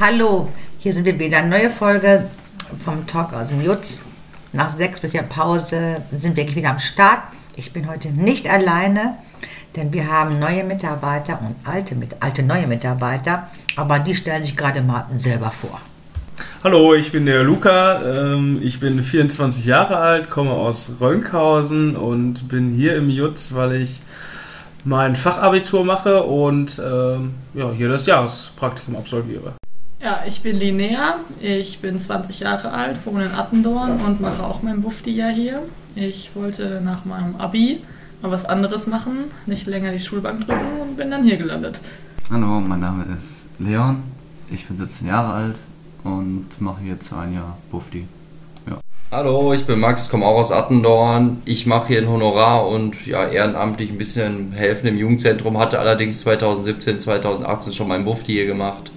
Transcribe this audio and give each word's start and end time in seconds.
Hallo, 0.00 0.48
hier 0.78 0.92
sind 0.92 1.04
wir 1.04 1.18
wieder. 1.18 1.42
Neue 1.42 1.70
Folge 1.70 2.28
vom 2.82 3.06
Talk 3.06 3.32
aus 3.34 3.48
dem 3.48 3.60
Jutz. 3.60 4.00
Nach 4.52 4.70
sechswöchiger 4.70 5.22
Pause 5.24 6.02
sind 6.10 6.36
wir 6.36 6.54
wieder 6.54 6.70
am 6.70 6.78
Start. 6.78 7.20
Ich 7.56 7.72
bin 7.72 7.88
heute 7.88 8.08
nicht 8.08 8.48
alleine, 8.48 9.18
denn 9.76 9.92
wir 9.92 10.10
haben 10.10 10.38
neue 10.38 10.64
Mitarbeiter 10.64 11.40
und 11.42 11.56
alte, 11.70 11.94
alte 12.20 12.42
neue 12.42 12.66
Mitarbeiter, 12.66 13.48
aber 13.76 13.98
die 13.98 14.14
stellen 14.14 14.42
sich 14.42 14.56
gerade 14.56 14.80
mal 14.80 15.06
selber 15.14 15.50
vor. 15.50 15.78
Hallo, 16.64 16.94
ich 16.94 17.12
bin 17.12 17.26
der 17.26 17.42
Luca. 17.42 18.00
ähm, 18.02 18.60
Ich 18.62 18.80
bin 18.80 19.02
24 19.02 19.66
Jahre 19.66 19.98
alt, 19.98 20.30
komme 20.30 20.52
aus 20.52 20.92
Rönkhausen 21.00 21.96
und 21.96 22.48
bin 22.48 22.72
hier 22.72 22.96
im 22.96 23.10
Jutz, 23.10 23.52
weil 23.54 23.74
ich 23.74 24.00
mein 24.84 25.16
Fachabitur 25.16 25.84
mache 25.84 26.22
und 26.22 26.80
ähm, 26.84 27.34
ja, 27.54 27.70
hier 27.70 27.88
das 27.88 28.06
Jahrespraktikum 28.06 28.96
absolviere. 28.96 29.52
Ja, 30.04 30.24
ich 30.26 30.42
bin 30.42 30.58
Linnea, 30.58 31.20
ich 31.40 31.78
bin 31.78 31.96
20 31.96 32.40
Jahre 32.40 32.72
alt, 32.72 32.96
wohne 33.04 33.26
in 33.26 33.30
Attendorn 33.30 34.00
und 34.00 34.20
mache 34.20 34.42
auch 34.42 34.60
mein 34.60 34.82
Bufti-Jahr 34.82 35.30
hier. 35.30 35.62
Ich 35.94 36.32
wollte 36.34 36.80
nach 36.84 37.04
meinem 37.04 37.36
Abi 37.36 37.84
mal 38.20 38.32
was 38.32 38.44
anderes 38.44 38.88
machen, 38.88 39.30
nicht 39.46 39.68
länger 39.68 39.92
die 39.92 40.00
Schulbank 40.00 40.44
drücken 40.44 40.80
und 40.80 40.96
bin 40.96 41.08
dann 41.12 41.22
hier 41.22 41.36
gelandet. 41.36 41.78
Hallo, 42.32 42.60
mein 42.60 42.80
Name 42.80 43.04
ist 43.16 43.46
Leon, 43.60 44.02
ich 44.50 44.66
bin 44.66 44.76
17 44.76 45.06
Jahre 45.06 45.34
alt 45.34 45.58
und 46.02 46.48
mache 46.58 46.82
jetzt 46.82 47.12
ein 47.12 47.34
Jahr 47.34 47.56
Bufti. 47.70 48.08
Hallo, 49.12 49.52
ich 49.52 49.66
bin 49.66 49.78
Max, 49.78 50.08
komme 50.08 50.26
auch 50.26 50.38
aus 50.38 50.50
Attendorn. 50.50 51.42
Ich 51.44 51.66
mache 51.66 51.88
hier 51.88 52.02
ein 52.02 52.08
Honorar 52.08 52.66
und 52.66 53.06
ja, 53.06 53.28
ehrenamtlich 53.28 53.90
ein 53.90 53.98
bisschen 53.98 54.50
helfen 54.50 54.88
im 54.88 54.96
Jugendzentrum. 54.96 55.58
Hatte 55.58 55.78
allerdings 55.78 56.20
2017, 56.22 56.98
2018 56.98 57.72
schon 57.72 57.86
mein 57.86 58.04
Bufti 58.04 58.32
hier 58.32 58.46
gemacht. 58.46 58.90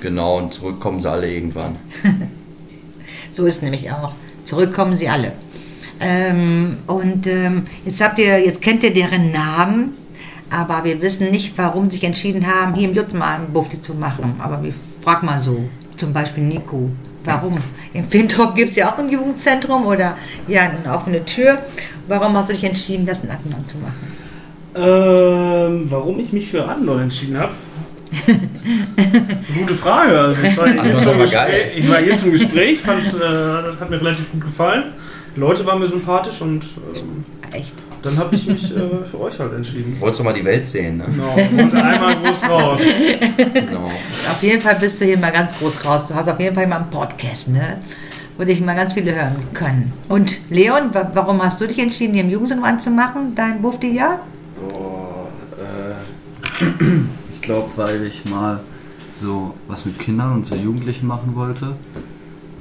Genau, 0.00 0.38
und 0.38 0.54
zurückkommen 0.54 1.00
sie 1.00 1.10
alle 1.10 1.32
irgendwann. 1.32 1.76
So 3.30 3.44
ist 3.44 3.62
nämlich 3.62 3.90
auch. 3.90 4.12
Zurückkommen 4.44 4.96
sie 4.96 5.08
alle. 5.08 5.32
Ähm, 6.00 6.78
und 6.86 7.26
ähm, 7.26 7.64
jetzt 7.84 8.00
habt 8.02 8.18
ihr, 8.18 8.40
jetzt 8.44 8.62
kennt 8.62 8.82
ihr 8.82 8.92
deren 8.92 9.30
Namen, 9.30 9.96
aber 10.50 10.84
wir 10.84 11.00
wissen 11.02 11.30
nicht, 11.30 11.56
warum 11.58 11.90
sie 11.90 11.96
sich 11.96 12.04
entschieden 12.04 12.46
haben, 12.46 12.74
hier 12.74 12.88
im 12.88 12.94
Jutz 12.94 13.12
mal 13.12 13.36
einen 13.36 13.52
Bufti 13.52 13.80
zu 13.80 13.94
machen. 13.94 14.34
Aber 14.38 14.62
wir 14.62 14.72
frag 15.02 15.22
mal 15.22 15.38
so, 15.38 15.68
zum 15.96 16.12
Beispiel 16.12 16.44
Nico. 16.44 16.90
Warum? 17.24 17.58
In 17.92 18.08
Fintrop 18.08 18.54
gibt 18.54 18.70
es 18.70 18.76
ja 18.76 18.92
auch 18.92 18.98
ein 18.98 19.10
Jugendzentrum 19.10 19.84
oder 19.86 20.16
ja 20.46 20.62
eine 20.62 20.94
offene 20.94 21.24
Tür. 21.24 21.58
Warum 22.06 22.36
hast 22.36 22.48
du 22.48 22.54
dich 22.54 22.64
entschieden, 22.64 23.04
das 23.04 23.22
in 23.22 23.30
Attendorn 23.30 23.68
zu 23.68 23.78
machen? 23.78 24.18
Ähm, 24.74 25.86
warum 25.90 26.18
ich 26.20 26.32
mich 26.32 26.50
für 26.50 26.66
Adlon 26.66 27.02
entschieden 27.02 27.38
habe? 27.38 27.52
Gute 29.58 29.74
Frage. 29.74 30.18
Also 30.18 30.42
ich, 30.42 30.56
war 30.56 30.66
Gespräch, 30.66 31.32
geil. 31.32 31.72
ich 31.76 31.90
war 31.90 31.98
hier 31.98 32.18
zum 32.18 32.32
Gespräch, 32.32 32.80
fand's, 32.80 33.14
äh, 33.14 33.20
das 33.20 33.80
hat 33.80 33.90
mir 33.90 34.00
relativ 34.00 34.30
gut 34.32 34.42
gefallen. 34.42 34.84
Die 35.36 35.40
Leute 35.40 35.64
waren 35.66 35.78
mir 35.78 35.88
sympathisch 35.88 36.40
und 36.40 36.64
ähm, 36.96 37.24
Echt? 37.52 37.74
dann 38.02 38.16
habe 38.18 38.34
ich 38.34 38.46
mich 38.46 38.76
äh, 38.76 38.80
für 39.10 39.20
euch 39.20 39.38
halt 39.38 39.52
entschieden. 39.54 39.96
Wolltest 40.00 40.20
du 40.20 40.24
mal 40.24 40.34
die 40.34 40.44
Welt 40.44 40.66
sehen, 40.66 40.98
ne? 40.98 41.04
Genau, 41.10 41.36
wollte 41.36 41.84
einmal 41.84 42.16
groß 42.16 42.48
raus. 42.48 42.80
Genau. 43.36 43.90
Auf 44.30 44.42
jeden 44.42 44.62
Fall 44.62 44.76
bist 44.76 45.00
du 45.00 45.04
hier 45.04 45.18
mal 45.18 45.32
ganz 45.32 45.56
groß 45.56 45.84
raus. 45.84 46.06
Du 46.06 46.14
hast 46.14 46.28
auf 46.28 46.40
jeden 46.40 46.54
Fall 46.54 46.66
mal 46.66 46.76
einen 46.76 46.90
Podcast, 46.90 47.50
ne? 47.50 47.78
Wo 48.36 48.44
dich 48.44 48.60
mal 48.60 48.74
ganz 48.74 48.94
viele 48.94 49.14
hören 49.14 49.36
können. 49.52 49.92
Und 50.08 50.38
Leon, 50.50 50.94
wa 50.94 51.10
warum 51.12 51.42
hast 51.42 51.60
du 51.60 51.66
dich 51.66 51.78
entschieden, 51.78 52.14
hier 52.14 52.22
im 52.22 52.30
Jugendzentrum 52.30 52.68
anzumachen, 52.68 53.34
dein 53.34 53.60
Bufti-Jahr? 53.60 54.20
Boah, 54.60 55.28
äh, 55.58 56.64
ich 56.64 57.17
glaube, 57.48 57.70
weil 57.76 58.04
ich 58.04 58.26
mal 58.26 58.60
so 59.14 59.54
was 59.68 59.86
mit 59.86 59.98
Kindern 59.98 60.32
und 60.34 60.44
so 60.44 60.54
Jugendlichen 60.54 61.06
machen 61.06 61.34
wollte, 61.34 61.76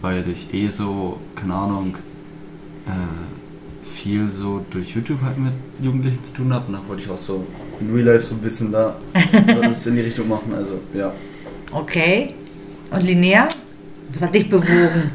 weil 0.02 0.24
ich 0.30 0.54
eh 0.54 0.70
so, 0.70 1.20
keine 1.36 1.56
Ahnung, 1.56 1.96
äh, 2.86 3.86
viel 3.86 4.32
so 4.32 4.66
durch 4.72 4.96
YouTube 4.96 5.22
halt 5.24 5.38
mit 5.38 5.52
Jugendlichen 5.82 6.24
zu 6.24 6.36
tun 6.36 6.54
habe 6.54 6.68
und 6.68 6.74
dann 6.74 6.88
wollte 6.88 7.04
ich 7.04 7.10
auch 7.10 7.18
so 7.18 7.46
in 7.82 7.94
Real 7.94 8.06
Life 8.06 8.28
so 8.28 8.36
ein 8.36 8.42
bisschen 8.42 8.72
da 8.72 8.96
was 9.62 9.86
in 9.88 9.96
die 9.96 10.02
Richtung 10.02 10.30
machen, 10.30 10.54
also 10.56 10.80
ja. 10.94 11.12
Okay. 11.74 12.34
Und 12.90 13.04
Linnea, 13.04 13.50
was 14.14 14.22
hat 14.22 14.34
dich 14.34 14.50
bewogen, 14.50 15.12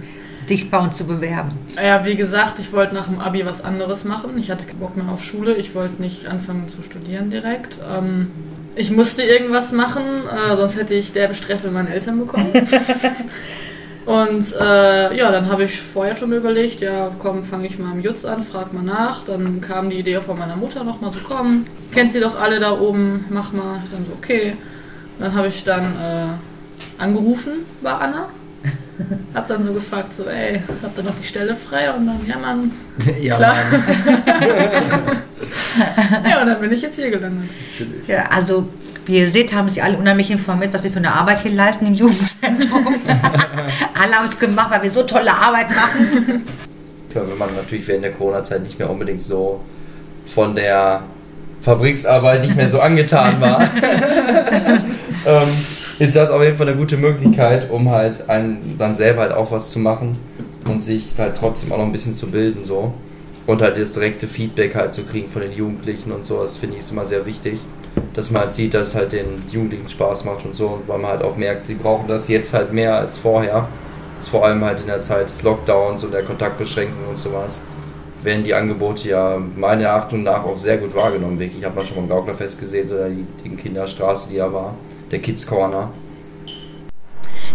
dich 0.51 0.71
bei 0.71 0.81
uns 0.81 0.99
zu 0.99 1.07
bewerben? 1.07 1.53
Ja, 1.83 2.05
wie 2.05 2.17
gesagt, 2.17 2.59
ich 2.59 2.75
wollte 2.75 2.95
nach 2.95 3.09
dem 3.09 3.21
Abi 3.21 3.47
was 3.47 3.65
anderes 3.65 4.05
machen. 4.05 4.37
Ich 4.37 4.51
hatte 4.51 4.67
keinen 4.67 4.81
Bock 4.81 4.99
mehr 4.99 5.09
auf 5.09 5.25
Schule, 5.25 5.55
ich 5.55 5.75
wollte 5.75 6.03
nicht 6.03 6.27
anfangen 6.27 6.69
zu 6.69 6.83
studieren 6.83 7.31
direkt. 7.31 7.79
Ähm, 7.91 8.27
ich 8.75 8.91
musste 8.91 9.23
irgendwas 9.23 9.73
machen, 9.73 10.03
äh, 10.27 10.57
sonst 10.57 10.77
hätte 10.77 10.95
ich 10.95 11.13
derbe 11.13 11.35
Stress 11.35 11.63
mit 11.63 11.73
meinen 11.73 11.89
Eltern 11.89 12.19
bekommen. 12.19 12.53
Und 14.05 14.53
äh, 14.61 15.17
ja, 15.17 15.31
dann 15.31 15.49
habe 15.49 15.65
ich 15.65 15.81
vorher 15.81 16.17
schon 16.17 16.33
überlegt, 16.33 16.81
ja, 16.81 17.13
komm, 17.21 17.45
fange 17.45 17.69
ich 17.69 17.79
mal 17.79 17.93
im 17.93 18.01
Jutz 18.01 18.25
an, 18.25 18.43
frag 18.43 18.73
mal 18.73 18.83
nach. 18.83 19.25
Dann 19.25 19.61
kam 19.61 19.91
die 19.91 19.99
Idee 19.99 20.21
von 20.21 20.39
meiner 20.39 20.57
Mutter 20.57 20.83
nochmal 20.83 21.13
so, 21.13 21.21
komm, 21.23 21.67
kennt 21.93 22.13
sie 22.13 22.21
doch 22.21 22.41
alle 22.41 22.59
da 22.59 22.73
oben, 22.73 23.27
mach 23.31 23.53
mal. 23.53 23.81
Ich 23.85 23.91
dann 23.93 24.05
so, 24.05 24.13
okay. 24.19 24.57
Dann 25.21 25.35
habe 25.35 25.49
ich 25.49 25.63
dann 25.63 25.85
äh, 25.85 27.03
angerufen 27.03 27.65
bei 27.81 27.93
Anna. 27.93 28.29
Hab 29.35 29.47
dann 29.47 29.65
so 29.65 29.73
gefragt, 29.73 30.13
so, 30.13 30.25
ey, 30.25 30.63
habt 30.83 30.99
ihr 30.99 31.05
noch 31.05 31.17
die 31.21 31.27
Stelle 31.27 31.55
frei? 31.55 31.93
Und 31.93 32.07
dann, 32.07 32.21
ja, 32.27 32.39
Mann, 32.39 32.73
Ja, 33.21 33.37
klar. 33.37 33.55
ja, 36.29 36.41
und 36.41 36.47
dann 36.47 36.61
bin 36.61 36.73
ich 36.73 36.83
jetzt 36.83 36.97
hier 36.97 37.11
gelandet. 37.11 37.49
Ja, 38.07 38.27
also, 38.31 38.69
wie 39.07 39.19
ihr 39.19 39.29
seht, 39.29 39.53
haben 39.53 39.69
sich 39.69 39.83
alle 39.83 39.97
unheimlich 39.97 40.31
informiert, 40.31 40.73
was 40.73 40.83
wir 40.83 40.91
für 40.91 40.99
eine 40.99 41.13
Arbeit 41.13 41.41
hier 41.41 41.53
leisten 41.53 41.87
im 41.87 41.95
Jugendzentrum. 41.95 42.87
alle 43.07 44.15
haben 44.15 44.27
es 44.27 44.39
gemacht, 44.39 44.71
weil 44.71 44.83
wir 44.83 44.91
so 44.91 45.03
tolle 45.03 45.33
Arbeit 45.33 45.71
machen. 45.71 46.47
Ja, 47.15 47.23
wenn 47.29 47.39
man 47.39 47.55
natürlich 47.55 47.87
während 47.87 48.05
der 48.05 48.13
Corona-Zeit 48.13 48.63
nicht 48.63 48.79
mehr 48.79 48.89
unbedingt 48.89 49.23
so 49.23 49.61
von 50.27 50.55
der 50.55 51.03
Fabriksarbeit 51.63 52.43
nicht 52.43 52.57
mehr 52.57 52.69
so 52.69 52.81
angetan 52.81 53.41
war, 53.41 53.63
ähm, 55.27 55.49
ist 55.99 56.17
das 56.17 56.31
auf 56.31 56.43
jeden 56.43 56.57
Fall 56.57 56.69
eine 56.69 56.77
gute 56.77 56.97
Möglichkeit, 56.97 57.71
um 57.71 57.91
halt 57.91 58.29
einen, 58.29 58.77
dann 58.79 58.95
selber 58.95 59.23
halt 59.23 59.33
auch 59.33 59.53
was 59.53 59.71
zu 59.71 59.79
machen 59.79 60.19
und 60.67 60.81
sich 60.81 61.13
halt 61.19 61.37
trotzdem 61.37 61.73
auch 61.73 61.79
noch 61.79 61.85
ein 61.85 61.93
bisschen 61.93 62.15
zu 62.15 62.31
bilden 62.31 62.65
so. 62.65 62.95
Und 63.47 63.61
halt 63.61 63.77
das 63.77 63.93
direkte 63.93 64.29
Feedback 64.29 64.75
halt 64.75 64.95
zu 64.95 65.03
kriegen 65.03 65.29
von 65.29 65.43
den 65.43 65.53
Jugendlichen 65.53 66.13
und 66.13 66.25
so, 66.25 66.41
das 66.43 66.57
finde 66.57 66.77
ich 66.77 66.81
ist 66.81 66.93
immer 66.93 67.07
sehr 67.07 67.27
wichtig. 67.27 67.61
Dass 68.15 68.31
man 68.31 68.43
halt 68.43 68.55
sieht, 68.55 68.75
dass 68.75 68.89
es 68.89 68.95
halt 68.95 69.13
den 69.13 69.43
Jugendlichen 69.51 69.89
Spaß 69.89 70.25
macht 70.25 70.45
und 70.45 70.55
so, 70.55 70.69
und 70.69 70.89
weil 70.89 70.99
man 70.99 71.11
halt 71.11 71.23
auch 71.23 71.37
merkt, 71.37 71.69
die 71.69 71.75
brauchen 71.75 72.09
das 72.09 72.29
jetzt 72.29 72.55
halt 72.55 72.73
mehr 72.73 72.97
als 72.97 73.19
vorher. 73.19 73.69
Das 74.17 74.27
ist 74.27 74.31
vor 74.31 74.45
allem 74.45 74.65
halt 74.65 74.81
in 74.81 74.87
der 74.87 75.01
Zeit 75.01 75.29
des 75.29 75.43
Lockdowns 75.43 76.05
und 76.05 76.13
der 76.13 76.23
Kontaktbeschränkungen 76.23 77.09
und 77.09 77.19
sowas 77.19 77.63
werden 78.23 78.45
die 78.45 78.55
Angebote 78.55 79.09
ja 79.09 79.39
meiner 79.57 79.91
Achtung 79.91 80.23
nach 80.23 80.45
auch 80.45 80.59
sehr 80.59 80.79
gut 80.79 80.95
wahrgenommen. 80.95 81.39
Wirklich, 81.39 81.59
ich 81.59 81.65
habe 81.65 81.77
mal 81.77 81.85
schon 81.85 81.97
beim 81.97 82.09
Gauklerfest 82.09 82.61
gesehen, 82.61 82.91
oder 82.91 83.09
die, 83.09 83.27
die 83.45 83.51
Kinderstraße, 83.57 84.29
die 84.31 84.37
da 84.37 84.53
war, 84.53 84.75
der 85.11 85.19
Kids 85.19 85.47
Corner. 85.47 85.91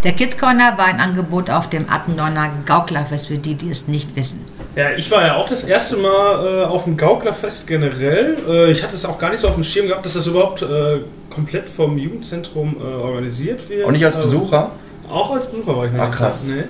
Der 0.04 0.14
Kids 0.14 0.38
Corner 0.38 0.78
war 0.78 0.86
ein 0.86 1.00
Angebot 1.00 1.50
auf 1.50 1.70
dem 1.70 1.90
Attendorner 1.90 2.52
Gauklerfest 2.66 3.28
für 3.28 3.38
die, 3.38 3.56
die 3.56 3.70
es 3.70 3.88
nicht 3.88 4.16
wissen. 4.16 4.46
Ja, 4.78 4.92
ich 4.96 5.10
war 5.10 5.26
ja 5.26 5.36
auch 5.36 5.50
das 5.50 5.64
erste 5.64 5.98
Mal 5.98 6.62
äh, 6.62 6.66
auf 6.66 6.84
dem 6.84 6.96
Gauklerfest 6.98 7.66
generell. 7.66 8.38
Äh, 8.48 8.72
ich 8.72 8.84
hatte 8.84 8.96
es 8.96 9.06
auch 9.06 9.18
gar 9.18 9.32
nicht 9.32 9.40
so 9.42 9.48
auf 9.48 9.56
dem 9.56 9.64
Schirm 9.64 9.88
gehabt, 9.88 10.06
dass 10.06 10.14
das 10.14 10.28
überhaupt 10.28 10.62
äh, 10.62 11.00
komplett 11.32 11.68
vom 11.68 11.98
Jugendzentrum 11.98 12.76
äh, 12.80 12.84
organisiert 12.84 13.68
wird. 13.70 13.86
Und 13.86 13.94
nicht 13.94 14.06
als 14.06 14.16
Also, 14.16 14.38
Besucher? 14.40 14.72
auch 15.12 15.32
als 15.32 15.50
Besucher 15.50 15.76
war 15.78 15.86
ich 15.86 15.92
Ah, 16.00 16.08
nicht. 16.08 16.18
krass. 16.18 16.48
Nee. 16.48 16.64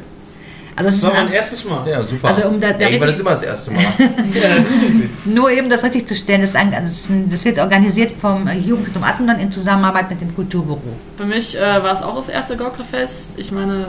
Also 0.76 0.90
es 0.90 0.96
Das 0.96 0.96
ist 0.96 1.04
war 1.06 1.14
mein 1.16 1.28
ein, 1.28 1.34
erstes 1.34 1.66
Mal. 1.66 1.90
Ja, 1.90 2.04
super. 2.04 2.28
Also, 2.30 2.48
um 2.50 2.62
da- 2.62 2.68
da 2.72 2.80
Irgendwann 2.80 2.92
richtig- 3.10 3.10
ist 3.16 3.20
immer 3.20 3.30
das 3.32 3.44
erste 3.44 3.72
Mal. 3.72 3.82
Ja, 4.00 4.42
das 4.58 4.66
nur 5.26 5.52
eben 5.52 5.70
das 5.70 5.84
richtig 5.84 6.08
zu 6.08 6.16
stellen, 6.16 6.42
das, 6.42 6.52
ist 6.52 6.56
ein, 6.56 6.72
das, 6.72 7.10
das 7.32 7.46
wird 7.46 7.58
organisiert 7.60 8.12
vom 8.22 8.48
Jugendzentrum 8.48 9.04
Attendorn 9.04 9.40
in 9.40 9.52
Zusammenarbeit 9.52 10.10
mit 10.12 10.22
dem 10.22 10.34
Kulturbüro. 10.36 10.80
Für 11.18 11.26
mich 11.26 11.58
äh, 11.58 11.62
war 11.62 11.96
es 11.96 12.02
auch 12.04 12.16
das 12.16 12.30
erste 12.30 12.56
Gauklerfest. 12.56 13.32
Ich 13.38 13.52
meine, 13.52 13.88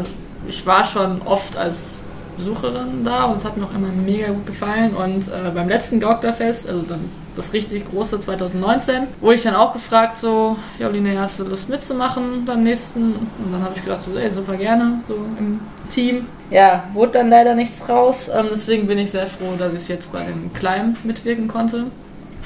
ich 0.49 0.65
war 0.67 0.85
schon 0.87 1.21
oft 1.27 1.57
als 1.59 2.01
Besucherin 2.39 3.05
da 3.05 3.25
und 3.25 3.37
es 3.37 3.45
hat 3.45 3.57
mir 3.57 3.65
auch 3.65 3.75
immer 3.75 3.89
mega 3.89 4.29
gut 4.29 4.47
gefallen. 4.47 4.95
Und 4.95 5.29
äh, 5.29 5.51
beim 5.53 5.69
letzten 5.69 6.01
Gauklerfest, 6.01 6.69
also 6.69 6.83
dann 6.83 7.01
das 7.37 7.53
richtig 7.53 7.89
große 7.91 8.19
2019, 8.19 9.05
wurde 9.21 9.35
ich 9.35 9.43
dann 9.43 9.55
auch 9.55 9.73
gefragt, 9.73 10.17
so, 10.17 10.57
ja, 10.79 10.89
Linnea, 10.89 11.21
hast 11.21 11.39
du 11.39 11.45
Lust 11.45 11.69
mitzumachen 11.69 12.45
beim 12.47 12.63
nächsten? 12.63 13.13
Und 13.13 13.53
dann 13.53 13.63
habe 13.63 13.75
ich 13.77 13.85
gedacht, 13.85 14.03
so, 14.03 14.17
ey, 14.17 14.31
super 14.31 14.57
gerne, 14.57 15.01
so 15.07 15.15
im 15.39 15.61
Team. 15.91 16.27
Ja, 16.51 16.85
wurde 16.95 17.13
dann 17.13 17.29
leider 17.29 17.55
nichts 17.55 17.89
raus. 17.89 18.29
Ähm, 18.35 18.47
deswegen 18.53 18.87
bin 18.87 18.99
ich 18.99 19.11
sehr 19.11 19.27
froh, 19.27 19.55
dass 19.59 19.75
ich 19.75 19.87
jetzt 19.89 20.13
bei 20.13 20.25
dem 20.25 20.53
Climb 20.55 21.05
mitwirken 21.05 21.49
konnte. 21.49 21.85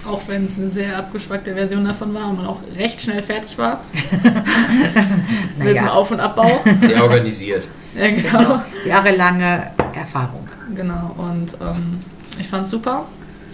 Auch 0.05 0.23
wenn 0.27 0.47
es 0.47 0.59
eine 0.59 0.69
sehr 0.69 0.99
abgeschwackte 0.99 1.55
Version 1.55 1.85
davon 1.85 2.13
war 2.13 2.29
und 2.29 2.39
man 2.39 2.47
auch 2.47 2.59
recht 2.77 3.01
schnell 3.01 3.23
fertig 3.23 3.57
war. 3.57 3.83
Mit 5.59 5.69
dem 5.69 5.75
Naja, 5.77 5.93
Auf- 5.93 6.11
und 6.11 6.19
Abbau. 6.19 6.61
Sehr 6.81 7.03
organisiert. 7.03 7.69
Ja, 7.95 8.09
genau. 8.11 8.63
jahrelange 8.87 9.71
Erfahrung. 9.95 10.49
Genau. 10.75 11.15
Und 11.19 11.55
ähm, 11.61 11.99
ich 12.39 12.49
fand's 12.49 12.71
super. 12.71 13.07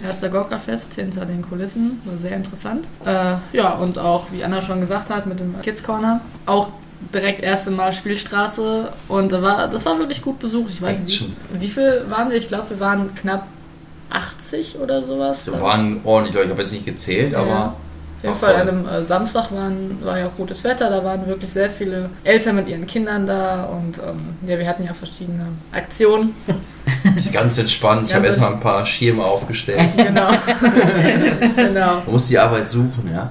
Erster 0.03 0.29
Gokka-Fest 0.29 0.93
hinter 0.93 1.25
den 1.25 1.41
Kulissen, 1.41 2.01
war 2.05 2.17
sehr 2.17 2.35
interessant. 2.37 2.85
Äh, 3.05 3.35
ja, 3.51 3.71
und 3.73 3.99
auch, 3.99 4.31
wie 4.31 4.43
Anna 4.43 4.61
schon 4.61 4.79
gesagt 4.79 5.09
hat, 5.09 5.25
mit 5.25 5.39
dem 5.41 5.59
Kids 5.61 5.83
Corner. 5.83 6.21
Auch 6.45 6.69
direkt 7.13 7.43
erste 7.43 7.71
Mal 7.71 7.91
Spielstraße 7.91 8.93
und 9.09 9.31
da 9.31 9.41
war, 9.41 9.67
das 9.67 9.85
war 9.85 9.99
wirklich 9.99 10.21
gut 10.21 10.39
besucht. 10.39 10.71
Ich 10.71 10.81
weiß 10.81 10.99
nicht, 10.99 11.29
wie, 11.53 11.61
wie 11.61 11.67
viel 11.67 12.05
waren 12.09 12.29
wir? 12.29 12.37
Ich 12.37 12.47
glaube, 12.47 12.69
wir 12.71 12.79
waren 12.79 13.13
knapp 13.15 13.47
80 14.09 14.79
oder 14.79 15.03
sowas. 15.03 15.45
Wir 15.45 15.59
waren 15.61 15.99
ordentlich, 16.03 16.35
ich 16.43 16.49
habe 16.49 16.61
jetzt 16.61 16.71
nicht 16.71 16.85
gezählt, 16.85 17.33
Ja. 17.33 17.39
aber 17.39 17.75
Auf 18.19 18.23
jeden 18.23 18.35
Fall 18.35 18.55
an 18.55 18.67
einem 18.67 18.87
äh, 18.87 19.05
Samstag 19.05 19.49
waren, 19.51 19.97
war 20.03 20.19
ja 20.19 20.25
auch 20.27 20.35
gutes 20.35 20.63
Wetter, 20.65 20.89
da 20.89 21.03
waren 21.05 21.25
wirklich 21.25 21.51
sehr 21.51 21.69
viele 21.69 22.09
Eltern 22.25 22.57
mit 22.57 22.67
ihren 22.67 22.85
Kindern 22.85 23.25
da 23.25 23.63
und 23.63 23.97
ähm, 23.97 24.35
ja, 24.45 24.59
wir 24.59 24.67
hatten 24.67 24.83
ja 24.83 24.93
verschiedene 24.93 25.45
Aktionen. 25.71 26.35
ganz 27.31 27.57
entspannt. 27.57 28.07
Ich 28.07 28.13
habe 28.13 28.25
erstmal 28.25 28.53
ein 28.53 28.59
paar 28.59 28.85
Schirme 28.85 29.23
aufgestellt. 29.23 29.79
Genau. 29.95 30.31
genau. 31.55 31.95
Man 32.05 32.11
muss 32.11 32.27
die 32.27 32.39
Arbeit 32.39 32.69
suchen, 32.69 33.11
ja. 33.13 33.29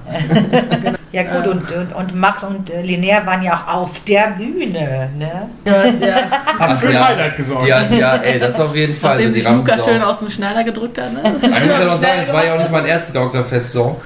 Ja 1.12 1.22
gut, 1.22 1.46
und, 1.46 1.72
und, 1.72 1.94
und 1.94 2.14
Max 2.14 2.44
und 2.44 2.70
äh, 2.70 2.82
Linnea 2.82 3.24
waren 3.26 3.42
ja 3.42 3.54
auch 3.54 3.74
auf 3.74 4.04
der 4.04 4.34
Bühne, 4.36 5.10
ne? 5.16 5.48
Ja, 5.64 5.84
ja. 5.84 6.16
Haben 6.58 6.78
für 6.78 6.88
ein. 6.88 7.04
Highlight 7.04 7.36
gesorgt. 7.36 7.66
Ja, 7.66 7.82
ja, 7.86 8.16
ey, 8.16 8.38
das 8.38 8.60
auf 8.60 8.76
jeden 8.76 8.94
Fall. 8.94 9.16
Nachdem 9.16 9.28
Also 9.28 9.34
die 9.34 9.40
sich 9.40 9.50
Luca 9.50 9.90
schön 9.90 10.02
aus 10.02 10.18
dem 10.18 10.30
Schneider 10.30 10.64
gedrückt 10.64 11.00
hat. 11.00 11.12
Ne? 11.12 11.22
Ich 11.40 11.48
muss 11.48 11.78
ja 11.78 11.84
noch 11.84 11.96
sagen, 11.96 12.20
es 12.24 12.32
war 12.32 12.44
ja 12.44 12.54
auch 12.54 12.58
nicht 12.58 12.70
mein 12.70 12.84
erstes 12.84 13.14
Gauklerfest 13.14 13.72
so. 13.72 14.00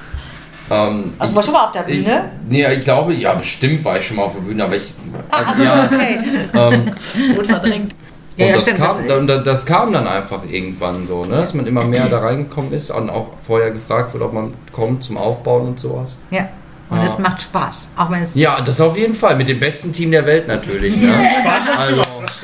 Ähm, 0.73 1.13
Also 1.19 1.31
ich, 1.31 1.35
warst 1.35 1.37
du 1.37 1.41
schon 1.43 1.53
mal 1.53 1.65
auf 1.65 1.71
der 1.71 1.87
ich, 1.87 2.03
Bühne? 2.05 2.29
nee, 2.49 2.73
ich 2.73 2.81
glaube, 2.83 3.13
ja, 3.13 3.33
bestimmt 3.33 3.83
war 3.85 3.97
ich 3.99 4.07
schon 4.07 4.17
mal 4.17 4.23
auf 4.23 4.33
der 4.33 4.41
Bühne, 4.41 4.63
aber 4.63 4.75
ich. 4.75 4.93
Also, 5.29 5.63
ja, 5.63 5.73
Ah, 5.73 5.85
Okay. 5.93 6.17
ähm, 6.53 7.35
Gut 7.35 7.47
verdrängt. 7.47 7.95
Ja, 8.35 8.45
und 8.45 8.49
ja, 8.49 8.53
das, 8.55 8.61
stimmt. 8.63 8.77
Kam, 8.79 8.97
Das, 8.97 9.07
dann, 9.27 9.43
das 9.43 9.65
kam 9.67 9.93
dann 9.93 10.07
einfach 10.07 10.41
irgendwann 10.49 11.05
so, 11.05 11.25
ne? 11.25 11.35
dass 11.37 11.53
man 11.53 11.67
immer 11.67 11.83
mehr 11.83 12.07
da 12.07 12.19
reingekommen 12.19 12.73
ist 12.73 12.89
und 12.89 13.09
auch 13.11 13.27
vorher 13.45 13.69
gefragt 13.71 14.13
wird, 14.13 14.23
ob 14.23 14.33
man 14.33 14.53
kommt 14.71 15.03
zum 15.03 15.17
Aufbauen 15.17 15.67
und 15.67 15.79
sowas. 15.79 16.19
ja. 16.31 16.47
Und 16.89 16.97
Ja. 16.99 17.05
es 17.05 17.17
macht 17.17 17.41
Spaß. 17.41 17.89
Auch 17.95 18.11
wenn 18.11 18.21
es. 18.23 18.35
Ja, 18.35 18.61
das 18.61 18.79
auf 18.81 18.97
jeden 18.97 19.15
Fall, 19.15 19.35
mit 19.37 19.47
dem 19.47 19.59
besten 19.59 19.93
Team 19.93 20.11
der 20.11 20.25
Welt 20.25 20.47
natürlich. 20.47 20.95
Ne? 20.97 21.09
Also, 21.79 22.01
Das 22.01 22.35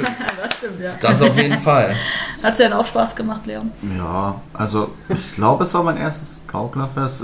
stimmt, 0.58 0.80
ja. 0.82 0.92
das 1.02 1.22
auf 1.22 1.36
jeden 1.38 1.58
Fall. 1.58 1.94
Hat 2.42 2.52
es 2.54 2.58
dir 2.58 2.70
dann 2.70 2.74
auch 2.80 2.86
Spaß 2.88 3.16
gemacht, 3.16 3.42
Leon? 3.46 3.70
Ja, 3.98 4.36
also 4.54 4.92
ich 5.10 5.36
glaube, 5.36 5.64
es 5.64 5.74
war 5.74 5.84
mein 5.84 5.98
erstes 5.98 6.42
Gauklerfest. 6.48 7.24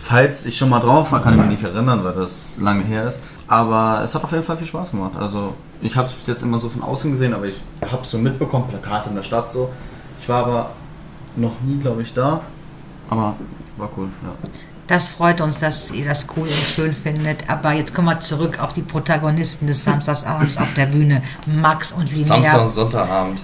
Falls 0.00 0.46
ich 0.46 0.56
schon 0.56 0.70
mal 0.70 0.80
drauf 0.80 1.10
war, 1.12 1.22
kann 1.22 1.34
ich 1.34 1.40
mich 1.40 1.50
nicht 1.50 1.64
erinnern, 1.64 2.04
weil 2.04 2.14
das 2.14 2.54
lange 2.58 2.84
her 2.84 3.08
ist. 3.08 3.20
Aber 3.48 4.02
es 4.04 4.14
hat 4.14 4.24
auf 4.24 4.30
jeden 4.30 4.44
Fall 4.44 4.56
viel 4.56 4.66
Spaß 4.66 4.92
gemacht. 4.92 5.12
Also 5.18 5.54
ich 5.82 5.96
habe 5.96 6.06
es 6.06 6.14
bis 6.14 6.26
jetzt 6.26 6.42
immer 6.42 6.58
so 6.58 6.68
von 6.68 6.82
außen 6.82 7.10
gesehen, 7.10 7.34
aber 7.34 7.46
ich 7.46 7.60
habe 7.82 8.02
es 8.02 8.10
so 8.10 8.18
mitbekommen, 8.18 8.68
Plakate 8.68 9.10
in 9.10 9.16
der 9.16 9.22
Stadt 9.22 9.50
so. 9.50 9.70
Ich 10.20 10.28
war 10.28 10.44
aber 10.44 10.70
noch 11.36 11.60
nie, 11.62 11.78
glaube 11.78 12.02
ich, 12.02 12.14
da. 12.14 12.40
Aber 13.10 13.34
war 13.76 13.90
cool, 13.96 14.08
ja. 14.22 14.30
Das 14.86 15.08
freut 15.08 15.40
uns, 15.42 15.60
dass 15.60 15.90
ihr 15.90 16.06
das 16.06 16.26
cool 16.36 16.48
und 16.48 16.66
schön 16.66 16.94
findet. 16.94 17.50
Aber 17.50 17.72
jetzt 17.72 17.94
kommen 17.94 18.08
wir 18.08 18.20
zurück 18.20 18.58
auf 18.60 18.72
die 18.72 18.82
Protagonisten 18.82 19.66
des 19.66 19.84
Samstagsabends 19.84 20.56
auf 20.56 20.72
der 20.74 20.86
Bühne. 20.86 21.22
Max 21.44 21.92
und 21.92 22.10
Linnea. 22.10 22.26
Samstag 22.26 22.62
und 22.62 22.70
Sonntagabend. 22.70 23.40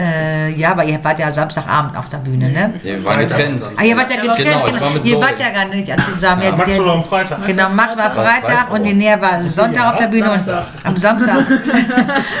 Äh, 0.00 0.50
ja, 0.52 0.70
aber 0.70 0.84
ihr 0.84 1.02
wart 1.04 1.18
ja 1.18 1.30
Samstagabend 1.30 1.96
auf 1.96 2.08
der 2.08 2.18
Bühne, 2.18 2.48
ne? 2.48 2.72
Wir 2.82 3.04
waren 3.04 3.20
getrennt. 3.20 3.62
Ah, 3.76 3.82
ihr 3.82 3.96
wart 3.96 4.10
ja 4.10 4.16
Ja, 4.16 4.32
getrennt, 4.32 4.64
genau, 4.64 4.64
genau. 4.64 4.94
war 4.94 5.04
Ihr 5.04 5.20
wart 5.20 5.38
ja 5.38 5.50
gar 5.50 5.64
nicht 5.66 6.04
zusammen. 6.04 6.42
Ja, 6.42 6.52
Max 6.52 6.70
der- 6.70 6.80
oder 6.82 6.92
am 6.92 7.04
Freitag. 7.04 7.46
Genau, 7.46 7.68
Max 7.70 7.96
war 7.96 8.10
Freitag. 8.10 8.44
Freitag 8.44 8.70
und 8.72 8.84
Linnea 8.84 9.20
war 9.20 9.42
Sonntag 9.42 9.92
auf 9.92 9.96
der 9.98 10.06
Bühne 10.06 10.30
und 10.30 10.36
Samstag. 10.38 10.66
am 10.84 10.96
Samstag. 10.96 11.38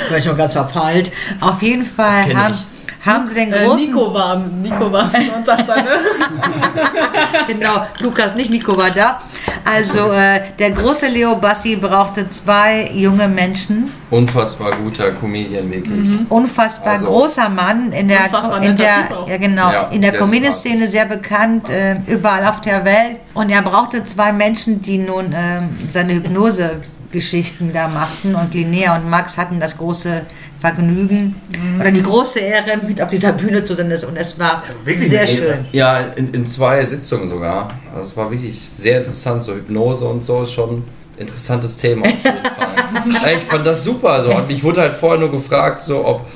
ich 0.08 0.14
bin 0.14 0.22
schon 0.22 0.36
ganz 0.36 0.52
verpeilt. 0.54 1.12
Auf 1.40 1.60
jeden 1.62 1.84
Fall 1.84 2.34
haben, 2.34 2.54
ich. 2.54 2.69
Haben 3.04 3.26
sie 3.28 3.34
den 3.34 3.52
Äh, 3.52 3.64
großen. 3.64 3.86
Nico 3.86 4.12
war 4.14 4.32
am 4.34 4.60
Nico 4.62 4.92
war 4.92 5.04
am 5.04 5.10
Sonntag 5.24 5.66
da, 5.66 5.76
ne? 5.76 5.82
Genau, 7.48 7.86
Lukas 8.00 8.34
nicht, 8.34 8.50
Nico 8.50 8.76
war 8.76 8.90
da. 8.90 9.20
Also 9.64 10.12
äh, 10.12 10.40
der 10.58 10.72
große 10.72 11.06
Leo 11.08 11.36
Bassi 11.36 11.76
brauchte 11.76 12.28
zwei 12.28 12.90
junge 12.92 13.28
Menschen. 13.28 13.92
Unfassbar 14.10 14.72
guter 14.72 15.12
Comedian, 15.12 15.70
wirklich. 15.70 16.18
Unfassbar 16.28 16.94
Also- 16.94 17.06
großer 17.06 17.48
Mann 17.48 17.92
in 17.92 18.08
der, 18.08 18.26
in 18.62 18.76
der, 18.76 19.08
ja, 19.28 19.36
genau, 19.36 19.70
Ja, 19.72 19.82
in 19.90 20.00
der 20.02 20.10
sehr 20.10 20.20
Comedy-Szene 20.20 20.86
sehr 20.88 21.04
bekannt, 21.06 21.70
äh, 21.70 21.96
überall 22.06 22.44
auf 22.46 22.60
der 22.60 22.84
Welt. 22.84 23.18
Und 23.34 23.50
er 23.50 23.62
brauchte 23.62 24.02
zwei 24.04 24.32
Menschen, 24.32 24.82
die 24.82 24.98
nun 24.98 25.32
ähm, 25.34 25.68
seine 25.88 26.14
Hypnose-Geschichten 26.14 27.72
da 27.72 27.88
machten. 27.88 28.34
Und 28.34 28.52
Linnea 28.54 28.96
und 28.96 29.08
Max 29.08 29.38
hatten 29.38 29.60
das 29.60 29.78
große 29.78 30.22
Vergnügen 30.60 31.34
oder 31.80 31.90
die 31.90 32.02
große 32.02 32.40
Ehre, 32.40 32.78
mit 32.86 33.00
auf 33.00 33.08
dieser 33.08 33.32
Bühne 33.32 33.64
zu 33.64 33.74
sein. 33.74 33.90
Und 33.90 34.16
es 34.16 34.38
war 34.38 34.62
wirklich 34.84 35.08
sehr 35.08 35.26
schön. 35.26 35.64
Ja, 35.72 36.00
in, 36.00 36.32
in 36.34 36.46
zwei 36.46 36.84
Sitzungen 36.84 37.28
sogar. 37.28 37.70
Also 37.94 38.10
es 38.10 38.16
war 38.16 38.30
wirklich 38.30 38.60
sehr 38.76 38.98
interessant, 38.98 39.42
so 39.42 39.54
Hypnose 39.54 40.04
und 40.04 40.24
so 40.24 40.42
ist 40.42 40.52
schon 40.52 40.78
ein 40.78 40.84
interessantes 41.16 41.78
Thema 41.78 42.06
ich 43.32 43.48
fand 43.48 43.66
das 43.66 43.84
super. 43.84 44.22
So. 44.22 44.34
Und 44.34 44.50
ich 44.50 44.62
wurde 44.62 44.82
halt 44.82 44.94
vorher 44.94 45.18
nur 45.18 45.30
gefragt, 45.30 45.82
so 45.82 46.04
ob, 46.04 46.26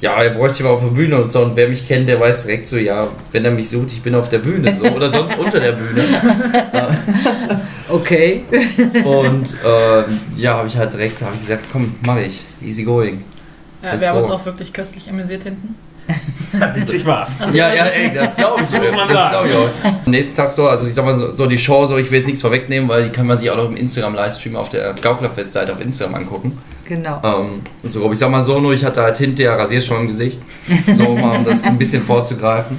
ja, 0.00 0.22
er 0.22 0.30
bräuchte 0.30 0.62
mal 0.62 0.70
auf 0.70 0.80
der 0.80 0.88
Bühne 0.88 1.22
und 1.22 1.32
so. 1.32 1.40
Und 1.40 1.56
wer 1.56 1.68
mich 1.68 1.86
kennt, 1.86 2.08
der 2.08 2.20
weiß 2.20 2.46
direkt 2.46 2.68
so, 2.68 2.76
ja, 2.76 3.08
wenn 3.32 3.44
er 3.44 3.50
mich 3.50 3.68
sucht, 3.68 3.88
ich 3.92 4.02
bin 4.02 4.14
auf 4.14 4.28
der 4.28 4.38
Bühne 4.38 4.74
so. 4.74 4.84
Oder 4.86 5.10
sonst 5.10 5.38
unter 5.38 5.60
der 5.60 5.72
Bühne. 5.72 6.04
Okay. 7.86 8.42
Und 9.04 9.54
ähm, 9.64 10.20
ja, 10.36 10.54
habe 10.56 10.66
ich 10.66 10.76
halt 10.76 10.94
direkt 10.94 11.20
hab 11.22 11.34
ich 11.34 11.40
gesagt, 11.40 11.64
komm, 11.70 11.94
mach 12.04 12.16
ich. 12.16 12.42
Easy 12.64 12.82
going. 12.82 13.22
Ja, 13.84 14.00
wir 14.00 14.08
haben 14.08 14.22
uns 14.22 14.30
auch 14.30 14.44
wirklich 14.44 14.72
köstlich 14.72 15.08
amüsiert 15.10 15.42
hinten. 15.42 15.76
Witzig 16.74 17.04
war's. 17.04 17.36
Ja, 17.52 17.72
ja, 17.74 17.86
ey, 17.86 18.12
das 18.14 18.36
glaube 18.36 18.62
ich. 18.62 18.78
Das 19.08 19.30
glaube 19.30 19.48
ich 19.48 19.54
auch. 19.54 19.68
Am 20.06 20.10
nächsten 20.10 20.36
Tag 20.36 20.50
so, 20.50 20.68
also 20.68 20.86
ich 20.86 20.94
sag 20.94 21.04
mal 21.04 21.16
so, 21.16 21.30
so 21.30 21.46
die 21.46 21.58
Show, 21.58 21.86
so 21.86 21.96
ich 21.96 22.10
will 22.10 22.18
jetzt 22.18 22.26
nichts 22.26 22.42
vorwegnehmen, 22.42 22.88
weil 22.88 23.04
die 23.04 23.10
kann 23.10 23.26
man 23.26 23.38
sich 23.38 23.50
auch 23.50 23.56
noch 23.56 23.66
im 23.66 23.76
Instagram-Livestream 23.76 24.56
auf 24.56 24.68
der 24.68 24.94
Gauklerfest-Seite 24.94 25.72
auf 25.72 25.80
Instagram 25.80 26.14
angucken. 26.14 26.58
Genau. 26.86 27.20
Ähm, 27.24 27.62
und 27.82 27.90
so, 27.90 28.10
ich 28.12 28.18
sag 28.18 28.30
mal 28.30 28.44
so, 28.44 28.60
nur 28.60 28.72
ich 28.72 28.84
hatte 28.84 29.02
halt 29.02 29.18
hinterher 29.18 29.58
Rasierschaum 29.58 30.02
im 30.02 30.06
Gesicht. 30.08 30.38
So, 30.96 31.14
mal 31.14 31.38
um 31.38 31.44
das 31.44 31.64
ein 31.64 31.78
bisschen 31.78 32.02
vorzugreifen. 32.02 32.76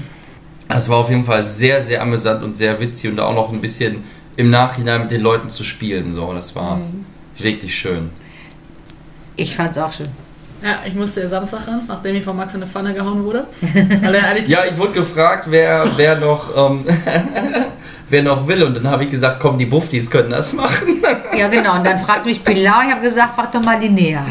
Es 0.67 0.89
war 0.89 0.97
auf 0.97 1.09
jeden 1.09 1.25
Fall 1.25 1.43
sehr, 1.43 1.83
sehr 1.83 2.01
amüsant 2.01 2.43
und 2.43 2.55
sehr 2.55 2.79
witzig 2.79 3.11
und 3.11 3.19
auch 3.19 3.33
noch 3.33 3.51
ein 3.51 3.61
bisschen 3.61 4.03
im 4.37 4.49
Nachhinein 4.49 5.01
mit 5.01 5.11
den 5.11 5.21
Leuten 5.21 5.49
zu 5.49 5.63
spielen. 5.63 6.11
So, 6.11 6.33
das 6.33 6.55
war 6.55 6.79
wirklich 7.37 7.75
schön. 7.75 8.09
Ich 9.35 9.55
fand's 9.55 9.77
auch 9.77 9.91
schön. 9.91 10.07
Ja, 10.63 10.79
ich 10.85 10.95
musste 10.95 11.21
ja 11.21 11.29
Samstag 11.29 11.67
ran, 11.67 11.81
nachdem 11.87 12.15
ich 12.15 12.23
von 12.23 12.35
Max 12.35 12.53
in 12.53 12.61
eine 12.61 12.71
Pfanne 12.71 12.93
gehauen 12.93 13.23
wurde. 13.23 13.45
Weil 14.01 14.15
er 14.15 14.27
eigentlich 14.29 14.49
Ja, 14.49 14.65
ich 14.65 14.77
wurde 14.77 14.93
gefragt, 14.93 15.45
wer, 15.49 15.85
wer 15.95 16.15
noch. 16.17 16.55
Ähm, 16.55 16.85
Wer 18.07 18.21
noch 18.21 18.47
will, 18.47 18.61
und 18.61 18.75
dann 18.75 18.87
habe 18.87 19.03
ich 19.03 19.09
gesagt, 19.09 19.39
komm, 19.39 19.57
die 19.57 19.65
Buffdies 19.65 20.11
können 20.11 20.29
das 20.29 20.53
machen. 20.53 21.01
Ja, 21.35 21.47
genau. 21.47 21.75
Und 21.75 21.87
dann 21.87 21.97
fragte 21.99 22.29
mich 22.29 22.43
Pilar 22.43 22.81
und 22.81 22.87
ich 22.87 22.91
habe 22.93 23.01
gesagt, 23.01 23.33
frag 23.35 23.51
doch 23.51 23.63
mal 23.63 23.79
Linnea. 23.79 24.23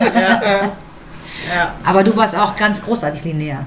ja, 0.00 0.70
ja, 1.52 1.74
Aber 1.84 2.04
du 2.04 2.16
warst 2.16 2.38
auch 2.38 2.54
ganz 2.54 2.80
großartig, 2.82 3.24
Linnea. 3.24 3.66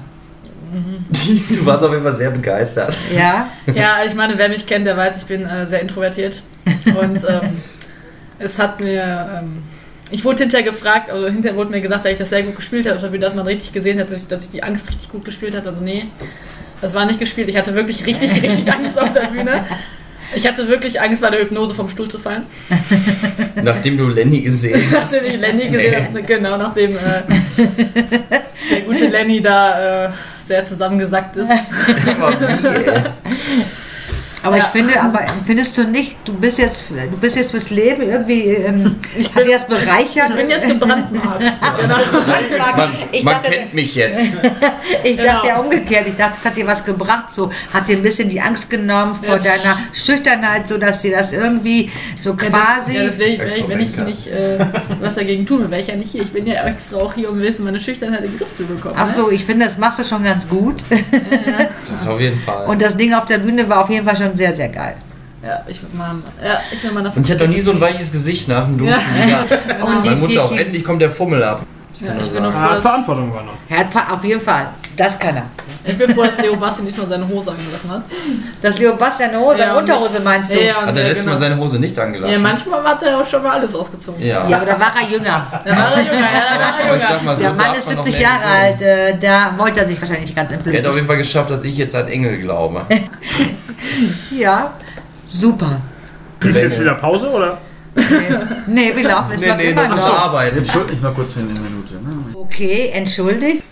Du 1.48 1.66
warst 1.66 1.84
auf 1.84 1.92
jeden 1.92 2.02
Fall 2.02 2.14
sehr 2.14 2.30
begeistert. 2.30 2.94
Ja? 3.14 3.48
ja, 3.74 3.98
ich 4.06 4.14
meine, 4.14 4.36
wer 4.38 4.48
mich 4.48 4.66
kennt, 4.66 4.86
der 4.86 4.96
weiß, 4.96 5.18
ich 5.18 5.24
bin 5.26 5.44
äh, 5.44 5.66
sehr 5.66 5.80
introvertiert. 5.80 6.42
Und 6.84 7.18
ähm, 7.28 7.62
es 8.38 8.58
hat 8.58 8.80
mir. 8.80 9.40
Ähm, 9.40 9.62
ich 10.10 10.24
wurde 10.24 10.40
hinterher 10.40 10.64
gefragt, 10.70 11.10
also 11.10 11.26
hinterher 11.26 11.56
wurde 11.56 11.70
mir 11.70 11.80
gesagt, 11.80 12.04
dass 12.04 12.12
ich 12.12 12.18
das 12.18 12.30
sehr 12.30 12.42
gut 12.42 12.56
gespielt 12.56 12.88
habe, 12.88 13.18
dass 13.18 13.34
man 13.34 13.46
richtig 13.46 13.72
gesehen 13.72 14.00
hat, 14.00 14.10
dass 14.10 14.22
ich, 14.22 14.28
dass 14.28 14.44
ich 14.44 14.50
die 14.50 14.62
Angst 14.62 14.88
richtig 14.88 15.10
gut 15.10 15.24
gespielt 15.24 15.56
habe. 15.56 15.68
Also 15.68 15.82
nee, 15.82 16.06
das 16.80 16.94
war 16.94 17.04
nicht 17.06 17.18
gespielt. 17.18 17.48
Ich 17.48 17.56
hatte 17.56 17.74
wirklich 17.74 18.06
richtig, 18.06 18.30
richtig 18.42 18.72
Angst 18.72 18.98
auf 18.98 19.12
der 19.12 19.28
Bühne. 19.28 19.64
Ich 20.34 20.46
hatte 20.46 20.68
wirklich 20.68 21.00
Angst, 21.00 21.22
bei 21.22 21.30
der 21.30 21.40
Hypnose 21.40 21.74
vom 21.74 21.88
Stuhl 21.88 22.10
zu 22.10 22.18
fallen. 22.18 22.44
Nachdem 23.62 23.96
du 23.96 24.08
Lenny 24.08 24.42
gesehen 24.42 24.80
hast. 24.92 25.12
Nachdem 25.12 25.34
ich 25.34 25.40
Lenny 25.40 25.68
gesehen 25.70 26.04
habe, 26.04 26.22
genau, 26.22 26.56
nachdem 26.56 26.96
äh, 26.96 27.22
der 28.70 28.80
gute 28.82 29.08
Lenny 29.08 29.40
da 29.42 30.06
äh, 30.06 30.08
sehr 30.44 30.64
zusammengesackt 30.64 31.36
ist. 31.36 31.50
Aber 32.20 32.40
wie, 32.40 32.90
ey? 32.90 33.02
Aber 34.48 34.56
ich 34.56 34.62
Ja. 34.64 34.68
finde, 34.70 35.00
aber 35.00 35.20
findest 35.46 35.76
du 35.78 35.84
nicht, 35.84 36.16
du 36.24 36.32
bist 36.34 36.58
jetzt, 36.58 36.84
du 36.90 37.16
bist 37.18 37.36
jetzt 37.36 37.50
fürs 37.52 37.70
Leben 37.70 38.02
irgendwie, 38.02 38.42
ähm, 38.48 38.96
hat 39.26 39.34
bin- 39.34 39.44
dir 39.44 39.52
das 39.52 39.66
bereichert? 39.66 40.30
Ich 40.30 40.36
bin 40.36 40.50
jetzt 40.50 40.66
gebrandmarkt. 40.68 41.40
genau. 41.80 41.96
Man, 42.76 42.90
Ich 43.12 43.22
man 43.22 43.34
dachte- 43.34 43.50
kennt 43.52 43.74
mich 43.74 43.94
jetzt. 43.94 44.24
Ich 45.04 45.16
Genau. 45.16 45.32
dachte 45.34 45.48
ja 45.48 45.58
umgekehrt, 45.58 46.08
ich 46.08 46.16
dachte, 46.16 46.32
es 46.38 46.44
hat 46.44 46.56
dir 46.56 46.66
was 46.66 46.84
gebracht, 46.84 47.32
so 47.34 47.50
hat 47.72 47.88
dir 47.88 47.96
ein 47.96 48.02
bisschen 48.02 48.28
die 48.28 48.40
Angst 48.40 48.68
genommen 48.70 49.14
vor 49.14 49.36
Ja. 49.36 49.42
deiner 49.42 49.78
Schüchternheit, 49.92 50.68
so 50.68 50.76
dass 50.78 51.00
dir 51.02 51.12
das 51.16 51.32
irgendwie 51.32 51.90
so 52.20 52.30
Ja, 52.30 52.36
das- 52.36 52.48
quasi. 52.48 52.96
Ja, 52.96 53.04
das 53.06 53.18
wär 53.18 53.26
ich, 53.28 53.40
ich, 53.58 53.68
wenn 53.68 53.80
ich 53.80 53.96
nicht 53.98 54.26
äh, 54.28 54.58
was 55.00 55.14
dagegen 55.14 55.46
tun 55.46 55.60
will, 55.62 55.70
wäre 55.70 55.80
ich 55.82 55.86
ja 55.88 55.96
nicht 55.96 56.10
hier. 56.10 56.22
Ich 56.22 56.32
bin 56.32 56.46
ja 56.46 56.64
extra 56.66 56.96
auch 56.98 57.14
hier, 57.14 57.30
um 57.30 57.40
jetzt 57.42 57.60
meine 57.60 57.80
Schüchternheit 57.80 58.24
in 58.24 58.30
den 58.32 58.38
Griff 58.38 58.52
zu 58.52 58.64
bekommen. 58.66 58.94
Ach 58.98 59.06
so, 59.06 59.30
ich 59.30 59.44
finde, 59.44 59.66
das 59.66 59.78
machst 59.78 59.98
du 59.98 60.04
schon 60.04 60.24
ganz 60.24 60.48
gut. 60.48 60.82
Das 60.90 62.08
auf 62.08 62.20
jeden 62.20 62.38
Fall. 62.38 62.66
Und 62.66 62.80
das 62.82 62.96
Ding 62.96 63.12
auf 63.14 63.26
der 63.26 63.38
Bühne 63.38 63.68
war 63.68 63.82
auf 63.82 63.90
jeden 63.90 64.06
Fall 64.06 64.16
schon 64.16 64.34
sehr, 64.38 64.54
sehr 64.56 64.68
geil. 64.68 64.96
Ja, 65.42 65.62
ich 65.68 65.80
will 65.82 65.90
mal, 65.96 66.16
ja, 66.44 66.58
ich 66.72 66.82
will 66.82 66.90
mal 66.90 67.04
davon 67.04 67.18
Und 67.18 67.28
ich 67.28 67.34
hatte 67.34 67.44
noch 67.46 67.54
nie 67.54 67.60
so 67.60 67.70
ein 67.70 67.80
weiches 67.80 68.10
Gesicht 68.10 68.48
nach 68.48 68.64
dem 68.64 68.78
Duschen. 68.78 68.94
Ja. 69.28 69.44
Ja. 69.46 69.84
Und 69.84 70.04
Meine 70.04 70.16
Mutter 70.16 70.44
auch, 70.44 70.52
endlich 70.52 70.82
kommt 70.82 71.00
der 71.00 71.10
Fummel 71.10 71.42
ab. 71.44 71.62
Ja, 72.00 72.14
ich 72.20 72.30
bin 72.30 72.42
noch 72.42 72.52
froh, 72.52 72.80
Verantwortung 72.80 73.28
übernommen. 73.28 73.58
Er 73.68 73.78
hat 73.78 74.12
auf 74.12 74.24
jeden 74.24 74.40
Fall. 74.40 74.68
Das 74.98 75.18
kann 75.18 75.36
er. 75.36 75.44
Ich 75.84 75.96
bin 75.96 76.10
froh, 76.12 76.24
dass 76.24 76.36
Leo 76.38 76.56
Bassi 76.56 76.82
nicht 76.82 76.98
nur 76.98 77.06
seine 77.08 77.26
Hose 77.28 77.52
angelassen 77.52 77.90
hat. 77.90 78.02
Das 78.60 78.78
Leo 78.78 78.96
Bastian 78.96 79.34
Hose, 79.38 79.60
Ja, 79.60 79.74
Unterhose 79.74 80.18
meinst 80.20 80.52
du? 80.52 80.60
Ja, 80.62 80.82
Hat 80.84 80.96
er 80.96 81.02
ja, 81.02 81.08
letztes 81.08 81.24
Mal 81.24 81.36
genau. 81.36 81.40
seine 81.48 81.56
Hose 81.56 81.78
nicht 81.78 81.96
angelassen? 81.98 82.32
Ja, 82.34 82.38
manchmal 82.40 82.82
hat 82.82 83.02
er 83.04 83.20
auch 83.20 83.24
schon 83.24 83.42
mal 83.42 83.52
alles 83.52 83.74
ausgezogen. 83.76 84.20
Ja. 84.20 84.46
Ja, 84.48 84.56
aber 84.56 84.66
da 84.66 84.72
war 84.80 84.92
er 85.00 85.08
jünger. 85.08 85.46
Da 85.64 85.70
war 85.76 85.92
er 85.94 86.02
jünger, 86.02 86.18
ja, 86.18 86.58
war 86.60 86.80
er 86.80 86.94
jünger. 86.96 87.22
mal 87.22 87.36
so, 87.36 87.42
Der 87.42 87.52
Mann 87.52 87.72
ist 87.72 87.86
man 87.86 87.96
noch 87.96 88.04
70 88.04 88.12
mehr 88.12 88.20
Jahre 88.22 88.40
sehen. 88.40 88.50
alt, 88.50 88.82
äh, 88.82 89.18
da 89.20 89.54
wollte 89.56 89.80
er 89.80 89.88
sich 89.88 90.00
wahrscheinlich 90.00 90.26
nicht 90.26 90.36
ganz 90.36 90.50
Er 90.50 90.54
entblöden. 90.56 90.80
hat 90.82 90.88
auf 90.90 90.94
jeden 90.96 91.06
Fall 91.06 91.16
geschafft, 91.16 91.50
dass 91.52 91.62
ich 91.64 91.76
jetzt 91.76 91.94
an 91.94 92.08
Engel 92.08 92.38
glaube. 92.38 92.82
Ja, 94.30 94.72
super. 95.26 95.80
Ist 96.40 96.56
jetzt 96.60 96.80
wieder 96.80 96.94
Pause 96.94 97.30
oder? 97.30 97.58
Nee, 98.66 98.92
wir 98.94 99.08
laufen, 99.08 99.32
es 99.32 99.44
läuft 99.44 99.60
immer 99.62 99.88
noch 99.88 99.96
zur 99.98 100.08
noch. 100.08 100.24
Arbeit. 100.26 100.54
Jetzt 100.56 100.72
schuld 100.72 100.90
mich 100.90 101.00
mal 101.00 101.12
kurz 101.12 101.32
für 101.32 101.40
eine 101.40 101.48
Minute. 101.48 101.94
Ne? 101.94 102.10
Okay, 102.34 102.90
entschuldigt. 102.92 103.62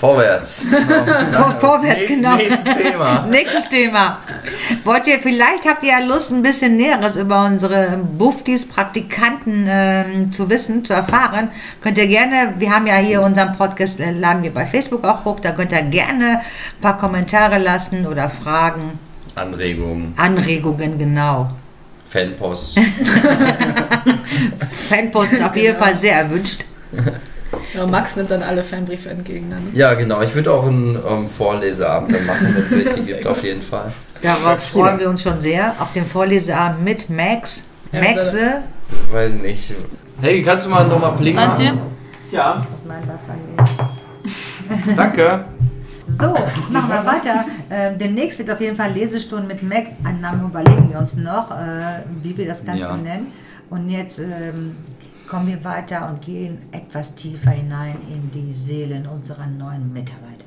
Vorwärts. 0.00 0.66
Vor, 1.32 1.56
vorwärts, 1.58 2.02
Nächstes- 2.02 2.08
genau. 2.08 2.36
nächstes 2.36 2.76
Thema. 2.76 3.26
Nächstes 3.30 3.68
Thema. 3.70 4.18
Wollt 4.84 5.06
ihr, 5.08 5.18
vielleicht 5.20 5.66
habt 5.66 5.82
ihr 5.84 5.90
ja 5.98 6.00
Lust, 6.00 6.32
ein 6.32 6.42
bisschen 6.42 6.76
Näheres 6.76 7.16
über 7.16 7.46
unsere 7.46 7.96
Buftis, 7.96 8.68
Praktikanten 8.68 9.64
ähm, 9.66 10.30
zu 10.30 10.50
wissen, 10.50 10.84
zu 10.84 10.92
erfahren. 10.92 11.48
Könnt 11.80 11.96
ihr 11.96 12.08
gerne, 12.08 12.52
wir 12.58 12.70
haben 12.74 12.86
ja 12.86 12.96
hier 12.96 13.22
unseren 13.22 13.56
Podcast, 13.56 13.98
äh, 14.00 14.10
laden 14.10 14.42
wir 14.42 14.52
bei 14.52 14.66
Facebook 14.66 15.02
auch 15.06 15.24
hoch, 15.24 15.40
da 15.40 15.52
könnt 15.52 15.72
ihr 15.72 15.80
gerne 15.82 16.40
ein 16.40 16.80
paar 16.82 16.98
Kommentare 16.98 17.56
lassen 17.58 18.06
oder 18.06 18.28
Fragen, 18.28 18.98
Anregungen, 19.36 20.12
Anregungen, 20.16 20.98
genau. 20.98 21.48
Fanpost. 22.10 22.78
Fanpost 24.88 25.32
ist 25.32 25.42
auf 25.42 25.56
jeden 25.56 25.76
Fall 25.78 25.96
sehr 25.96 26.16
erwünscht. 26.18 26.64
Ja, 27.76 27.86
Max 27.86 28.16
nimmt 28.16 28.30
dann 28.30 28.42
alle 28.42 28.62
Fanbriefe 28.62 29.10
entgegen. 29.10 29.50
Dann. 29.50 29.68
Ja, 29.74 29.94
genau. 29.94 30.22
Ich 30.22 30.34
würde 30.34 30.52
auch 30.52 30.66
einen 30.66 30.96
ähm, 30.96 31.28
Vorleseabend 31.28 32.14
dann 32.14 32.26
machen, 32.26 32.54
wenn 32.54 32.64
es 32.64 32.70
welche 32.96 33.02
gibt, 33.02 33.26
auf 33.26 33.42
jeden 33.42 33.62
Fall. 33.62 33.92
Darauf 34.22 34.62
freuen 34.62 34.98
wir 34.98 35.10
uns 35.10 35.22
schon 35.22 35.40
sehr. 35.40 35.74
Auf 35.78 35.92
dem 35.92 36.06
Vorleseabend 36.06 36.84
mit 36.84 37.10
Max. 37.10 37.64
Ja, 37.92 38.00
Maxe. 38.00 38.62
Weiß 39.12 39.34
nicht. 39.34 39.74
Hey, 40.20 40.42
kannst 40.42 40.66
du 40.66 40.70
mal 40.70 40.86
nochmal 40.88 41.12
Pling 41.16 41.34
Meinst 41.34 41.60
du? 41.60 41.64
Ja. 42.32 42.62
Das 42.64 42.76
ist 42.76 42.86
mein 42.86 43.02
Wasser. 43.06 43.34
Danke. 44.96 45.44
So, 46.06 46.34
machen 46.70 46.88
wir 46.88 47.04
weiter. 47.04 47.44
Ähm, 47.70 47.98
demnächst 47.98 48.38
wird 48.38 48.50
auf 48.50 48.60
jeden 48.60 48.76
Fall 48.76 48.92
Lesestunden 48.92 49.48
mit 49.48 49.62
Max. 49.62 49.90
Einen 50.04 50.20
Namen 50.20 50.46
überlegen 50.48 50.88
wir 50.90 50.98
uns 50.98 51.16
noch, 51.16 51.50
äh, 51.50 52.02
wie 52.22 52.36
wir 52.36 52.46
das 52.46 52.64
Ganze 52.64 52.82
Ja. 52.90 52.96
nennen. 52.96 53.26
Und 53.70 53.88
jetzt 53.90 54.20
ähm, 54.20 54.76
kommen 55.26 55.48
wir 55.48 55.64
weiter 55.64 56.08
und 56.08 56.20
gehen 56.20 56.58
etwas 56.72 57.14
tiefer 57.14 57.50
hinein 57.50 57.96
in 58.08 58.30
die 58.30 58.52
Seelen 58.52 59.06
unserer 59.06 59.46
neuen 59.46 59.92
Mitarbeiter. 59.92 60.44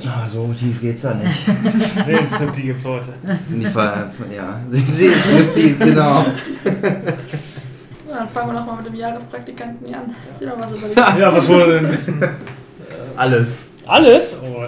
Ja, 0.00 0.26
so 0.28 0.52
tief 0.52 0.80
geht's 0.80 1.02
ja 1.02 1.14
nicht. 1.14 1.46
Seelenstrip, 2.04 2.52
die 2.52 2.62
gibt's 2.62 2.84
heute. 2.84 3.14
In 3.50 3.60
die 3.60 3.66
Ver 3.66 4.10
ja, 4.34 4.60
sie 4.68 4.80
sehen 4.80 5.12
Striptease, 5.12 5.84
genau. 5.84 6.24
Ja, 8.06 8.20
dann 8.20 8.28
fangen 8.28 8.52
wir 8.52 8.60
nochmal 8.60 8.76
mit 8.76 8.86
dem 8.86 8.94
Jahrespraktikanten 8.94 9.88
hier 9.88 9.96
an. 9.96 10.14
Erzähl 10.28 10.48
doch 10.48 10.60
was 10.60 10.70
über 10.70 10.86
die. 10.86 11.20
Ja, 11.20 11.34
was 11.34 11.48
wollen 11.48 11.68
wir 11.68 11.80
denn 11.80 11.90
wissen? 11.90 12.22
Alles. 13.16 13.68
Alles? 13.86 14.38
Oh, 14.40 14.66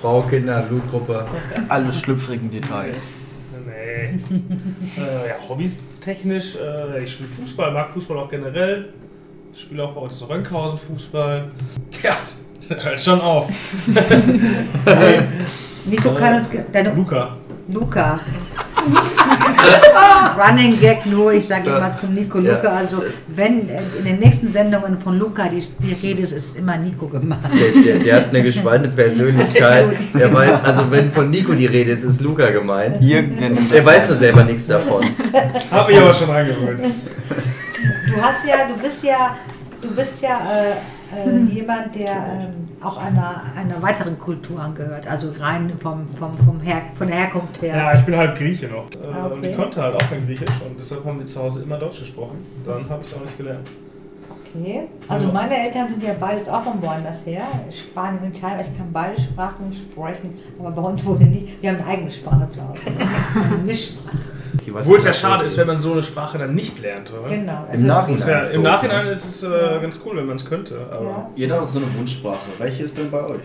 Frau, 0.00 0.22
Kinder, 0.22 0.62
Blutgruppe. 0.62 1.26
Alle 1.68 1.92
schlüpfrigen 1.92 2.50
Details. 2.50 3.02
nee. 3.66 4.18
äh, 4.96 5.28
ja, 5.28 5.34
hobbys 5.46 5.76
technisch. 6.04 6.56
Äh, 6.56 7.04
ich 7.04 7.12
spiele 7.12 7.28
Fußball, 7.28 7.72
mag 7.72 7.90
Fußball 7.90 8.18
auch 8.18 8.28
generell. 8.28 8.90
Ich 9.52 9.62
spiele 9.62 9.84
auch 9.84 9.92
bei 9.92 10.00
uns 10.02 10.20
in 10.20 10.26
Rönkhausen 10.26 10.78
Fußball. 10.78 11.50
Ja, 12.02 12.16
hört 12.82 13.00
schon 13.00 13.20
auf. 13.20 13.48
Nico 15.86 16.14
kann 16.14 16.34
uns. 16.34 16.50
Deine 16.72 16.92
Luca. 16.92 17.36
Luca. 17.68 18.20
Running 20.38 20.80
Gag 20.80 21.06
nur, 21.06 21.32
ich 21.32 21.46
sage 21.46 21.68
immer 21.68 21.96
zum 21.96 22.14
Nico 22.14 22.38
Ja. 22.38 22.54
Luca. 22.56 22.68
Also, 22.76 23.02
wenn 23.28 23.68
äh, 23.68 23.80
in 23.98 24.04
den 24.04 24.18
nächsten 24.18 24.50
Sendungen 24.52 24.98
von 25.00 25.18
Luca 25.18 25.48
die, 25.48 25.66
die 25.78 25.92
Rede 25.92 26.22
ist, 26.22 26.32
ist 26.32 26.56
immer 26.56 26.76
Nico 26.76 27.06
gemacht. 27.06 27.50
Der, 27.52 27.82
der, 27.82 28.04
der 28.04 28.16
hat 28.16 28.28
eine 28.30 28.42
gespaltene 28.42 28.92
Persönlichkeit. 28.92 29.96
Der 30.14 30.32
weiß, 30.32 30.64
also 30.64 30.90
wenn 30.90 31.12
von 31.12 31.30
Nico 31.30 31.52
die 31.54 31.66
Rede 31.66 31.92
ist, 31.92 32.04
ist 32.04 32.20
Luca 32.20 32.50
gemeint. 32.50 32.96
Hier, 33.00 33.18
Er 33.18 33.50
das 33.50 33.84
weiß 33.84 34.08
nur 34.08 34.16
selber 34.16 34.44
nichts 34.44 34.66
davon. 34.66 35.04
Hab 35.70 35.88
mich 35.88 35.98
aber 35.98 36.14
schon 36.14 36.30
angewöhnt. 36.30 36.80
Du 36.80 38.22
hast 38.22 38.46
ja, 38.46 38.54
du 38.68 38.80
bist 38.82 39.04
ja, 39.04 39.36
du 39.80 39.90
bist 39.94 40.22
ja 40.22 40.40
äh, 40.50 41.28
äh, 41.28 41.52
jemand, 41.52 41.94
der 41.94 42.10
ähm, 42.10 42.63
auch 42.84 42.96
einer, 42.98 43.42
einer 43.56 43.80
weiteren 43.82 44.18
Kultur 44.18 44.60
angehört, 44.60 45.06
also 45.06 45.30
rein 45.42 45.72
vom, 45.80 46.06
vom, 46.18 46.32
vom 46.34 46.60
Her 46.60 46.82
von 46.96 47.06
der 47.08 47.16
Herkunft 47.16 47.60
her. 47.62 47.76
Ja, 47.76 47.98
ich 47.98 48.04
bin 48.04 48.16
halt 48.16 48.36
Grieche 48.36 48.66
noch. 48.68 48.90
Äh, 48.90 49.06
Ah, 49.12 49.26
okay. 49.26 49.34
Und 49.34 49.44
ich 49.46 49.56
konnte 49.56 49.82
halt 49.82 49.94
auch 49.96 50.08
kein 50.10 50.26
Griechisch 50.26 50.50
und 50.66 50.78
deshalb 50.78 51.04
haben 51.04 51.18
wir 51.18 51.26
zu 51.26 51.40
Hause 51.42 51.62
immer 51.62 51.78
Deutsch 51.78 52.00
gesprochen. 52.00 52.44
Dann 52.66 52.88
habe 52.88 53.02
ich 53.02 53.08
es 53.10 53.16
auch 53.16 53.22
nicht 53.22 53.36
gelernt. 53.38 53.68
Okay. 54.56 54.82
Also 55.08 55.26
meine 55.32 55.56
Eltern 55.56 55.88
sind 55.88 56.02
ja 56.02 56.14
beides 56.18 56.48
auch 56.48 56.62
von 56.62 56.80
woanders 56.80 57.26
her, 57.26 57.42
Spanien 57.70 58.22
und 58.22 58.36
Italien. 58.36 58.60
Ich 58.70 58.78
kann 58.78 58.88
beide 58.92 59.20
Sprachen 59.20 59.72
sprechen, 59.72 60.34
aber 60.60 60.70
bei 60.70 60.82
uns 60.82 61.04
wurde 61.04 61.24
nie. 61.24 61.48
Wir 61.60 61.70
haben 61.70 61.78
eine 61.80 61.86
eigene 61.88 62.10
Sprache 62.10 62.48
zu 62.48 62.60
Hause. 62.68 62.82
Eine 63.52 63.62
Mischsprache. 63.64 64.16
Obwohl 64.72 64.96
es 64.98 65.04
ja 65.04 65.12
schade 65.14 65.44
ist, 65.44 65.56
wenn 65.56 65.66
man 65.66 65.80
so 65.80 65.92
eine 65.92 66.02
Sprache 66.02 66.38
dann 66.38 66.54
nicht 66.54 66.80
lernt, 66.80 67.12
oder? 67.12 67.28
Genau. 67.28 67.66
Im 67.72 67.86
Nachhinein. 67.86 68.18
Ist 68.18 68.28
ja, 68.28 68.40
Im 68.56 68.62
Nachhinein 68.62 69.04
ne? 69.06 69.10
ist 69.10 69.24
es 69.24 69.42
äh, 69.42 69.78
ganz 69.80 70.00
cool, 70.04 70.16
wenn 70.16 70.26
man 70.26 70.36
es 70.36 70.44
könnte. 70.44 70.86
Aber 70.90 71.04
Ja. 71.04 71.30
Jeder 71.36 71.60
hat 71.60 71.70
so 71.70 71.78
eine 71.78 71.88
Wunschsprache. 71.98 72.46
Welche 72.58 72.84
ist 72.84 72.96
denn 72.96 73.10
bei 73.10 73.24
euch? 73.24 73.42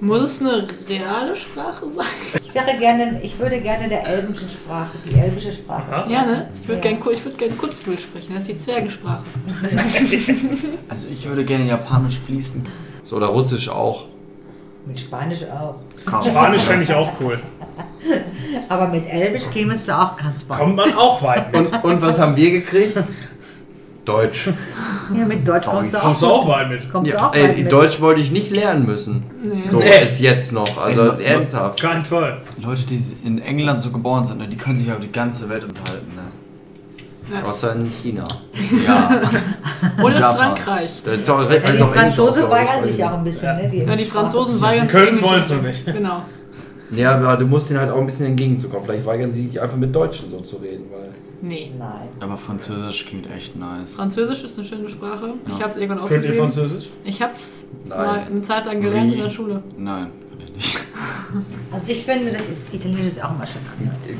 Muss 0.00 0.22
es 0.22 0.40
eine 0.40 0.66
reale 0.88 1.34
Sprache 1.34 1.90
sein? 1.90 2.06
Ich 2.40 2.54
wäre 2.54 2.78
gerne, 2.78 3.20
ich 3.22 3.36
würde 3.38 3.60
gerne 3.60 3.88
der 3.88 4.06
elbischen 4.06 4.48
Sprache, 4.48 4.90
die 5.04 5.18
elbische 5.18 5.52
Sprache. 5.52 5.92
Aha. 5.92 6.06
Ja, 6.08 6.24
ne? 6.24 6.48
Ich 6.62 6.68
würde 6.68 6.80
Ja. 6.88 6.94
gerne 6.94 7.12
ich 7.12 7.24
würd 7.24 7.36
gern 7.38 7.58
Kurzstuhl 7.58 7.98
sprechen. 7.98 8.32
Das 8.34 8.42
ist 8.42 8.48
die 8.48 8.56
Zwergensprache. 8.56 9.24
Also 10.88 11.08
ich 11.12 11.28
würde 11.28 11.44
gerne 11.44 11.66
Japanisch 11.66 12.18
fließen. 12.20 12.64
So, 13.02 13.16
oder 13.16 13.26
Russisch 13.26 13.68
auch. 13.68 14.06
Mit 14.86 14.98
Spanisch 15.00 15.42
auch. 15.44 15.80
Spanisch 16.24 16.62
fände 16.62 16.84
ich 16.84 16.94
auch 16.94 17.12
cool. 17.20 17.38
Aber 18.68 18.88
mit 18.88 19.06
Elbisch 19.08 19.44
käme 19.52 19.74
es 19.74 19.86
da 19.86 20.02
auch 20.04 20.16
ganz 20.16 20.48
weit. 20.48 20.58
Kommt 20.58 20.76
man 20.76 20.92
auch 20.94 21.22
weit 21.22 21.52
mit. 21.52 21.72
Und, 21.72 21.84
und 21.84 22.02
was 22.02 22.18
haben 22.18 22.34
wir 22.36 22.50
gekriegt? 22.50 22.96
Deutsch. 24.04 24.48
Ja, 25.14 25.24
mit 25.26 25.46
Deutsch 25.46 25.66
kommst 25.66 25.92
du 25.92 25.98
auch, 25.98 26.02
Kommst 26.02 26.22
du 26.22 26.26
auch 26.26 26.48
weit 26.48 26.70
mit. 26.70 26.90
kommst 26.90 27.12
du 27.12 27.16
Ja, 27.16 27.28
auch 27.28 27.34
weit 27.34 27.56
ey, 27.56 27.62
mit. 27.62 27.70
Deutsch 27.72 28.00
wollte 28.00 28.20
ich 28.22 28.30
nicht 28.30 28.50
lernen 28.50 28.86
müssen. 28.86 29.24
Nee. 29.42 29.62
So 29.66 29.78
Nee. 29.80 30.02
ist 30.02 30.20
jetzt 30.20 30.52
noch. 30.52 30.82
Also 30.82 31.12
Ey, 31.12 31.24
ernsthaft. 31.24 31.80
Kein 31.82 32.02
Fall. 32.04 32.40
Leute, 32.62 32.86
die 32.86 32.98
in 33.24 33.38
England 33.38 33.80
so 33.80 33.90
geboren 33.90 34.24
sind, 34.24 34.38
ne, 34.38 34.48
die 34.48 34.56
können 34.56 34.78
sich 34.78 34.86
ja 34.86 34.94
über 34.94 35.04
die 35.04 35.12
ganze 35.12 35.48
Welt 35.50 35.64
unterhalten. 35.64 36.10
Ne? 36.16 36.22
Außer 37.46 37.74
in 37.74 37.90
China. 37.90 38.26
Ja. 38.86 39.20
Oder 40.02 40.16
in. 40.16 40.22
Frankreich. 40.22 41.02
Da 41.04 41.10
ist 41.12 41.28
auch, 41.28 41.42
Ja, 41.50 41.58
die 41.58 41.66
Franzosen 41.98 42.48
weigern 42.48 42.84
sich 42.86 42.94
ich 42.98 43.04
auch 43.04 43.12
ein 43.12 43.24
bisschen, 43.24 43.56
ne? 43.56 43.84
Ja, 43.86 43.94
die 43.96 44.04
Franzosen 44.06 44.58
weigern 44.58 44.88
Die 44.88 44.94
wollen's 44.94 45.18
zu 45.18 45.24
nur 45.26 45.38
sprechen. 45.38 45.62
nicht. 45.66 45.84
Genau. 45.84 46.22
Ja, 46.90 47.16
aber 47.16 47.36
du 47.36 47.46
musst 47.46 47.70
ihnen 47.70 47.80
halt 47.80 47.90
auch 47.90 47.98
ein 47.98 48.06
bisschen 48.06 48.26
entgegenzukommen. 48.26 48.84
Vielleicht 48.86 49.04
weigern 49.06 49.30
sie 49.32 49.46
sich 49.48 49.60
einfach 49.60 49.76
mit 49.76 49.94
Deutschen 49.94 50.30
so 50.30 50.40
zu 50.40 50.56
reden. 50.56 50.84
Weil 50.90 51.10
Nee. 51.40 51.70
Nein. 51.78 52.08
Aber 52.20 52.36
Französisch 52.36 53.06
klingt 53.06 53.30
echt 53.30 53.54
nice. 53.56 53.94
Französisch 53.94 54.42
ist 54.42 54.58
eine 54.58 54.66
schöne 54.66 54.88
Sprache. 54.88 55.34
Ich 55.46 55.52
Ja. 55.52 55.60
habe 55.60 55.70
es 55.70 55.76
irgendwann 55.76 55.98
Könnt 56.08 56.24
ihr 56.24 56.30
aufgegeben. 56.30 56.52
Französisch? 56.52 56.88
Ich 57.04 57.22
habe 57.22 57.32
es 57.36 57.66
Nein. 57.86 57.98
mal 57.98 58.18
eine 58.28 58.42
Zeit 58.42 58.66
lang 58.66 58.80
gelernt 58.80 59.12
in 59.12 59.18
Wie? 59.18 59.22
der 59.22 59.28
Schule. 59.28 59.62
Nein, 59.76 60.06
kann 60.30 60.40
ich 60.48 60.54
nicht. 60.54 60.78
Also 61.72 61.90
ich 61.90 62.04
finde, 62.04 62.32
das 62.32 62.42
Italienisch 62.72 63.06
ist 63.12 63.24
auch 63.24 63.30
immer 63.34 63.46
schön 63.46 63.60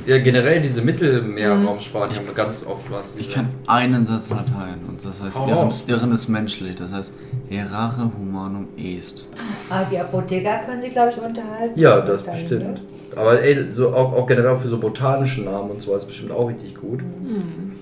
ja, 0.06 0.18
generell 0.18 0.60
diese 0.60 0.82
Mittelmeerraumsprachen 0.82 2.16
haben 2.16 2.34
ganz 2.34 2.66
oft 2.66 2.90
was. 2.90 3.16
Ich 3.16 3.30
kann 3.32 3.48
einen 3.66 4.06
Satz 4.06 4.30
Latein 4.30 4.80
und 4.88 5.04
das 5.04 5.22
heißt, 5.22 5.38
Hau 5.38 5.46
deren, 5.46 5.58
raus. 5.58 5.82
deren 5.86 6.12
ist 6.12 6.28
menschlich. 6.28 6.76
Das 6.76 6.92
heißt, 6.92 7.14
errare 7.50 8.10
humanum 8.18 8.68
est. 8.76 9.26
Aber 9.70 9.86
die 9.90 9.98
Apotheker 9.98 10.60
können 10.66 10.82
sich, 10.82 10.92
glaube 10.92 11.12
ich, 11.16 11.22
unterhalten. 11.22 11.78
Ja, 11.78 12.00
das 12.00 12.22
Dann, 12.22 12.34
bestimmt. 12.34 12.62
ne? 12.64 12.80
Aber 13.16 13.42
ey, 13.42 13.70
so 13.72 13.94
auch, 13.94 14.12
auch 14.12 14.26
generell 14.26 14.56
für 14.56 14.68
so 14.68 14.78
botanischen 14.78 15.44
Namen 15.44 15.70
und 15.70 15.82
so 15.82 15.94
ist 15.94 16.06
bestimmt 16.06 16.30
auch 16.30 16.48
richtig 16.48 16.74
gut. 16.74 17.00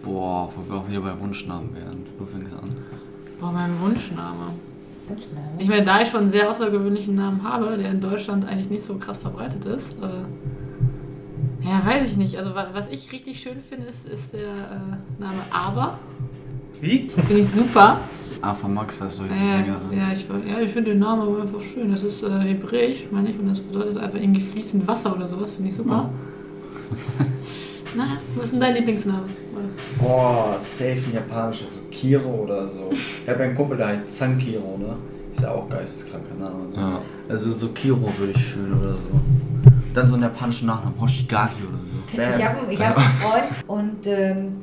Boah, 0.02 0.49
wo 0.54 0.73
wir 0.73 0.80
auch 0.80 0.88
wieder 0.88 1.00
bei 1.00 1.21
Wunschnamen 1.21 1.75
wären. 1.75 2.06
Du 2.18 2.25
fängst 2.25 2.52
an. 2.52 2.71
Boah, 3.40 3.52
mein 3.52 3.78
Wunschname. 3.80 4.52
Ich 5.59 5.69
meine, 5.69 5.85
da 5.85 6.01
ich 6.03 6.09
schon 6.09 6.21
einen 6.21 6.29
sehr 6.29 6.51
außergewöhnlichen 6.51 7.15
Namen 7.15 7.43
habe, 7.43 7.77
der 7.79 7.91
in 7.91 8.01
Deutschland 8.01 8.47
eigentlich 8.47 8.71
nicht 8.71 8.83
so 8.85 8.95
krass 8.97 9.19
verbreitet 9.19 9.65
ist, 9.65 9.93
äh, 10.03 11.67
ja, 11.69 11.83
weiß 11.85 12.11
ich 12.13 12.17
nicht. 12.17 12.37
Also, 12.39 12.55
wa- 12.55 12.69
was 12.73 12.89
ich 12.91 13.11
richtig 13.13 13.41
schön 13.41 13.61
finde, 13.61 13.87
ist, 13.87 14.07
ist 14.09 14.33
der 14.35 14.41
äh, 14.41 15.21
Name 15.23 15.39
Aber. 15.51 15.99
Wie? 16.81 17.09
Finde 17.09 17.41
ich 17.41 17.49
super. 17.49 18.01
Ava 18.43 18.69
Max, 18.69 18.99
das 18.99 19.15
ist 19.15 19.17
so 19.19 19.25
Ja, 19.25 19.31
die 19.33 19.47
ja, 19.47 19.53
Sängerin. 19.53 19.99
ja, 19.99 20.13
ich, 20.13 20.27
ja, 20.53 20.61
ich 20.61 20.71
finde 20.73 20.91
den 20.91 20.99
Namen 21.01 21.23
aber 21.23 21.43
einfach 21.43 21.61
schön. 21.63 21.91
Das 21.91 22.03
ist 22.03 22.23
äh, 22.23 22.29
hebräisch, 22.41 23.07
meine 23.11 23.31
ich, 23.31 23.39
und 23.39 23.49
das 23.49 23.61
bedeutet 23.61 23.97
einfach 23.99 24.19
irgendwie 24.21 24.41
fließend 24.43 24.87
Wasser 24.87 25.17
oder 25.17 25.27
sowas. 25.27 25.53
Finde 25.53 25.71
ich 25.71 25.77
super. 25.77 26.11
Na, 27.97 28.19
was 28.35 28.45
ist 28.47 28.53
denn 28.53 28.61
dein 28.61 28.75
Lieblingsname? 28.75 29.25
Boah, 29.99 30.57
safe 30.59 30.99
ein 31.07 31.15
japanisches, 31.15 31.75
so 31.75 31.81
Kiro 31.91 32.43
oder 32.43 32.67
so. 32.67 32.91
Ich 32.93 33.29
habe 33.29 33.45
einen 33.45 33.55
Kumpel, 33.55 33.79
der 33.79 33.88
heißt 33.88 34.12
Zankiro, 34.12 34.76
ne? 34.76 34.97
Ist 35.33 35.43
ja 35.43 35.53
auch 35.53 35.69
geisteskranker 35.69 36.35
Name. 36.38 36.69
Ne? 36.69 36.76
Ja. 36.76 37.00
Also 37.29 37.53
so 37.53 37.69
Kiro 37.69 38.12
würde 38.19 38.33
ich 38.35 38.45
fühlen 38.45 38.79
oder 38.79 38.93
so. 38.93 39.07
Dann 39.95 40.07
so 40.07 40.15
einen 40.15 40.25
japanischen 40.25 40.67
Nachnamen, 40.67 41.00
Hoshigaki 41.00 41.62
oder 41.62 41.79
so. 41.79 41.97
Ich 42.12 42.45
habe 42.45 42.73
ich 42.73 42.81
hab 42.81 42.97
einen 42.97 43.17
Freund 43.19 43.45
und 43.67 44.07
ähm, 44.07 44.57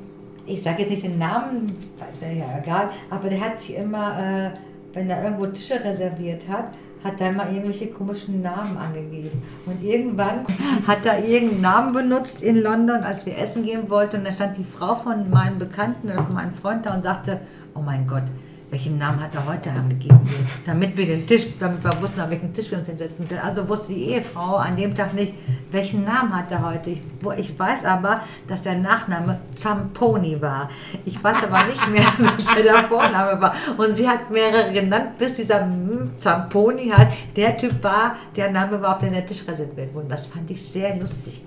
ich 0.45 0.61
sage 0.61 0.83
jetzt 0.83 0.91
nicht 0.91 1.03
den 1.03 1.17
Namen, 1.17 1.71
wäre 2.19 2.37
ja 2.37 2.59
egal, 2.61 2.89
aber 3.09 3.29
der 3.29 3.39
hat 3.39 3.61
sich 3.61 3.75
immer, 3.75 4.17
äh, 4.19 4.49
wenn 4.93 5.09
er 5.09 5.23
irgendwo 5.23 5.47
Tische 5.47 5.83
reserviert 5.83 6.47
hat, 6.47 6.73
hat 7.03 7.19
er 7.19 7.31
immer 7.31 7.49
irgendwelche 7.49 7.87
komischen 7.87 8.41
Namen 8.41 8.77
angegeben. 8.77 9.41
Und 9.65 9.83
irgendwann 9.83 10.45
hat 10.87 11.05
er 11.05 11.23
irgendeinen 11.23 11.61
Namen 11.61 11.93
benutzt 11.93 12.41
in 12.41 12.61
London, 12.61 13.03
als 13.03 13.25
wir 13.25 13.37
essen 13.37 13.63
gehen 13.63 13.89
wollten. 13.89 14.17
Und 14.17 14.25
da 14.25 14.31
stand 14.33 14.57
die 14.57 14.63
Frau 14.63 14.95
von 14.95 15.29
meinem 15.29 15.59
Bekannten 15.59 16.09
oder 16.09 16.23
von 16.23 16.33
meinem 16.33 16.53
Freund 16.53 16.85
da 16.85 16.93
und 16.93 17.01
sagte, 17.01 17.39
oh 17.75 17.81
mein 17.81 18.05
Gott, 18.05 18.23
welchen 18.73 18.97
Namen 18.97 19.21
hat 19.21 19.35
er 19.35 19.45
heute 19.45 19.69
angegeben? 19.69 20.19
Damit 20.65 20.97
wir 20.97 21.05
den 21.05 21.27
Tisch, 21.27 21.45
damit 21.59 21.83
wir 21.83 22.01
wussten, 22.01 22.19
an 22.19 22.31
welchen 22.31 22.51
Tisch 22.55 22.71
wir 22.71 22.79
uns 22.79 22.87
hinsetzen 22.87 23.27
können. 23.27 23.41
Also 23.41 23.69
wusste 23.69 23.93
die 23.93 24.05
Ehefrau 24.09 24.55
an 24.55 24.75
dem 24.75 24.95
Tag 24.95 25.13
nicht, 25.13 25.35
welchen 25.69 26.03
Namen 26.03 26.35
hat 26.35 26.51
er 26.51 26.65
heute. 26.65 26.89
Ich, 26.89 27.01
ich 27.37 27.59
weiß 27.59 27.85
aber, 27.85 28.21
dass 28.47 28.63
der 28.63 28.79
Nachname 28.79 29.39
Zamponi 29.51 30.41
war. 30.41 30.71
Ich 31.05 31.23
weiß 31.23 31.43
aber 31.43 31.65
nicht 31.65 31.87
mehr, 31.91 32.05
welcher 32.17 32.63
der 32.63 32.87
Vorname 32.89 33.39
war. 33.39 33.53
Und 33.77 33.95
sie 33.95 34.09
hat 34.09 34.31
mehrere 34.31 34.73
genannt, 34.73 35.19
bis 35.19 35.35
dieser 35.35 35.69
Zamponi 36.17 36.89
halt 36.89 37.09
der 37.35 37.55
Typ 37.55 37.83
war, 37.83 38.15
der 38.35 38.49
Name 38.49 38.81
war, 38.81 38.93
auf 38.93 38.99
den 38.99 39.13
der 39.13 39.25
Tisch 39.25 39.47
reserviert 39.47 39.93
wurde. 39.93 40.07
Das 40.07 40.25
fand 40.25 40.49
ich 40.49 40.59
sehr 40.59 40.95
lustig. 40.95 41.43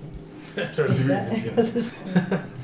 Das 1.55 1.75
ist 1.75 1.93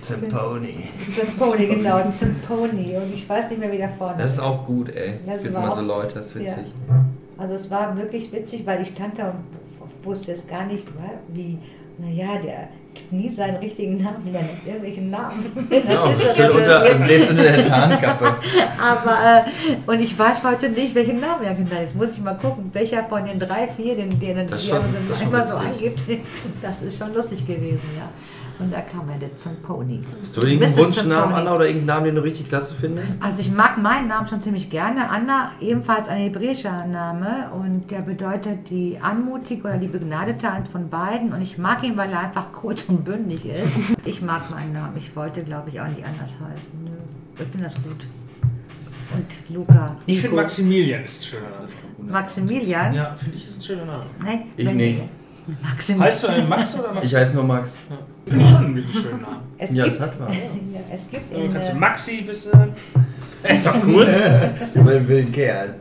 Temponi. 0.01 0.89
Zamponi, 1.15 1.67
genau, 1.67 2.09
Zamponi. 2.09 2.97
Und 2.97 3.13
ich 3.13 3.27
weiß 3.27 3.49
nicht 3.51 3.59
mehr, 3.59 3.71
wie 3.71 3.77
der 3.77 3.89
Vorname 3.89 4.21
Das 4.21 4.33
ist 4.33 4.39
auch 4.39 4.65
gut, 4.65 4.89
ey. 4.95 5.11
Ja, 5.11 5.13
Es 5.21 5.25
das 5.25 5.43
gibt 5.43 5.55
immer 5.55 5.71
so 5.71 5.81
Leute, 5.81 6.15
das 6.15 6.27
ist 6.27 6.35
witzig. 6.35 6.65
Also 7.37 7.53
es 7.55 7.71
war 7.71 7.95
wirklich 7.97 8.31
witzig, 8.31 8.65
weil 8.65 8.81
ich 8.81 8.89
stand 8.89 9.19
da 9.19 9.29
und 9.29 10.05
wusste 10.05 10.31
es 10.33 10.47
gar 10.47 10.65
nicht, 10.65 10.85
wie, 11.29 11.57
naja, 11.97 12.39
der 12.43 12.69
nie 13.11 13.29
seinen 13.29 13.57
richtigen 13.57 14.01
Namen, 14.01 14.23
der 14.31 14.41
nennt 14.41 14.65
irgendwelchen 14.65 15.09
Namen. 15.09 15.45
Ja, 15.69 16.07
schön 16.35 16.51
unter, 16.51 16.83
lebt 17.05 17.29
unter 17.29 17.43
der 17.43 17.67
Tarnkappe. 17.67 18.35
Aber, 18.81 19.17
äh, 19.45 19.75
und 19.91 19.99
ich 19.99 20.17
weiß 20.17 20.43
heute 20.43 20.69
nicht, 20.69 20.95
welchen 20.95 21.19
Namen 21.19 21.43
er 21.43 21.53
genannt 21.53 21.83
ist. 21.83 21.95
Muss 21.95 22.13
ich 22.13 22.21
mal 22.21 22.33
gucken, 22.33 22.69
welcher 22.73 23.03
von 23.05 23.23
den 23.25 23.39
drei, 23.39 23.67
vier, 23.75 23.95
den, 23.95 24.19
den 24.19 24.37
ist 24.37 24.65
die 24.65 24.69
schon- 24.69 24.81
manchmal 25.09 25.47
so 25.47 25.59
witzig. 25.59 25.67
angibt. 26.07 26.23
Das 26.61 26.81
ist 26.81 26.97
schon 26.97 27.13
lustig 27.13 27.45
gewesen, 27.45 27.81
ja. 27.97 28.09
Und 28.59 28.71
da 28.71 28.81
kam 28.81 29.09
er, 29.09 29.17
der 29.17 29.35
Zamponi. 29.35 30.01
Hast 30.21 30.37
du 30.37 30.41
irgendeinen. 30.41 30.77
Wunschnamen. 30.77 31.33
Anna, 31.35 31.55
oder 31.55 31.65
irgendeinen 31.65 31.87
Namen, 31.87 32.05
den 32.05 32.15
du 32.15 32.23
richtig 32.23 32.47
klasse 32.47 32.75
findest? 32.79 33.15
Also 33.19 33.41
ich 33.41 33.51
mag 33.51 33.77
meinen 33.77 34.07
Namen 34.07 34.27
schon 34.27 34.41
ziemlich 34.41 34.69
gerne. 34.69 35.09
Anna, 35.09 35.51
ebenfalls 35.59 36.07
ein 36.07 36.17
hebräischer 36.19 36.85
Name 36.85 37.49
und 37.51 37.89
der 37.89 38.01
bedeutet 38.01 38.69
die 38.69 38.99
anmutige 39.01 39.63
oder 39.67 39.77
die 39.77 39.87
begnadete, 39.87 40.51
eins 40.51 40.69
von 40.69 40.89
beiden. 40.89 41.33
Und 41.33 41.41
ich 41.41 41.57
mag 41.57 41.83
ihn, 41.83 41.97
weil 41.97 42.11
er 42.11 42.19
einfach 42.19 42.51
kurz 42.51 42.83
und 42.89 43.03
bündig 43.03 43.45
ist. 43.45 43.93
Ich 44.05 44.21
mag 44.21 44.49
meinen 44.51 44.73
Namen. 44.73 44.97
Ich 44.97 45.15
wollte, 45.15 45.43
glaube 45.43 45.69
ich, 45.69 45.79
auch 45.79 45.87
nicht 45.87 46.03
anders 46.05 46.31
heißen. 46.33 46.83
Nö. 46.83 46.91
Ich 47.39 47.47
finde 47.47 47.63
das 47.63 47.75
gut. 47.75 48.05
Und 49.13 49.55
Luca. 49.55 49.95
Ich 50.05 50.19
finde 50.21 50.35
Maximilian 50.35 51.03
ist 51.03 51.21
ein 51.21 51.23
schöner 51.23 51.49
Name. 51.49 52.11
Maximilian. 52.11 52.93
Ja, 52.93 53.15
finde 53.15 53.37
ich 53.37 53.47
ist 53.47 53.57
ein 53.57 53.61
schöner 53.61 53.85
Name. 53.85 54.05
Nein, 54.23 54.43
Ich 54.57 54.73
nicht. 54.73 55.01
Maximilian. 55.61 56.07
Heißt 56.07 56.23
du 56.23 56.27
einen 56.27 56.49
Max 56.49 56.75
oder 56.79 56.93
Max? 56.93 57.07
Ich 57.07 57.15
heiße 57.15 57.35
nur 57.35 57.45
Max. 57.45 57.81
Finde 58.25 58.43
ich 58.43 58.49
schon 58.49 58.57
einen 58.65 58.75
wirklich 58.75 58.99
schönen 59.01 59.21
Namen. 59.21 59.41
Es 59.57 59.73
Ja, 59.73 59.83
gibt, 59.85 59.99
das 59.99 60.07
hat 60.07 60.19
was. 60.19 60.33
Ja, 60.35 60.41
es 60.93 61.09
gibt 61.09 61.31
Also 61.33 61.43
in, 61.45 61.53
kannst 61.53 61.69
du 61.69 61.73
äh, 61.73 61.79
Maxi 61.79 62.21
bist 62.21 62.45
du 62.45 62.49
dann? 62.51 62.73
Ist 63.43 63.67
doch 63.67 63.75
cool. 63.85 64.07
Über 64.73 64.91
den 64.93 65.07
wilden 65.07 65.31
Kerl. 65.31 65.75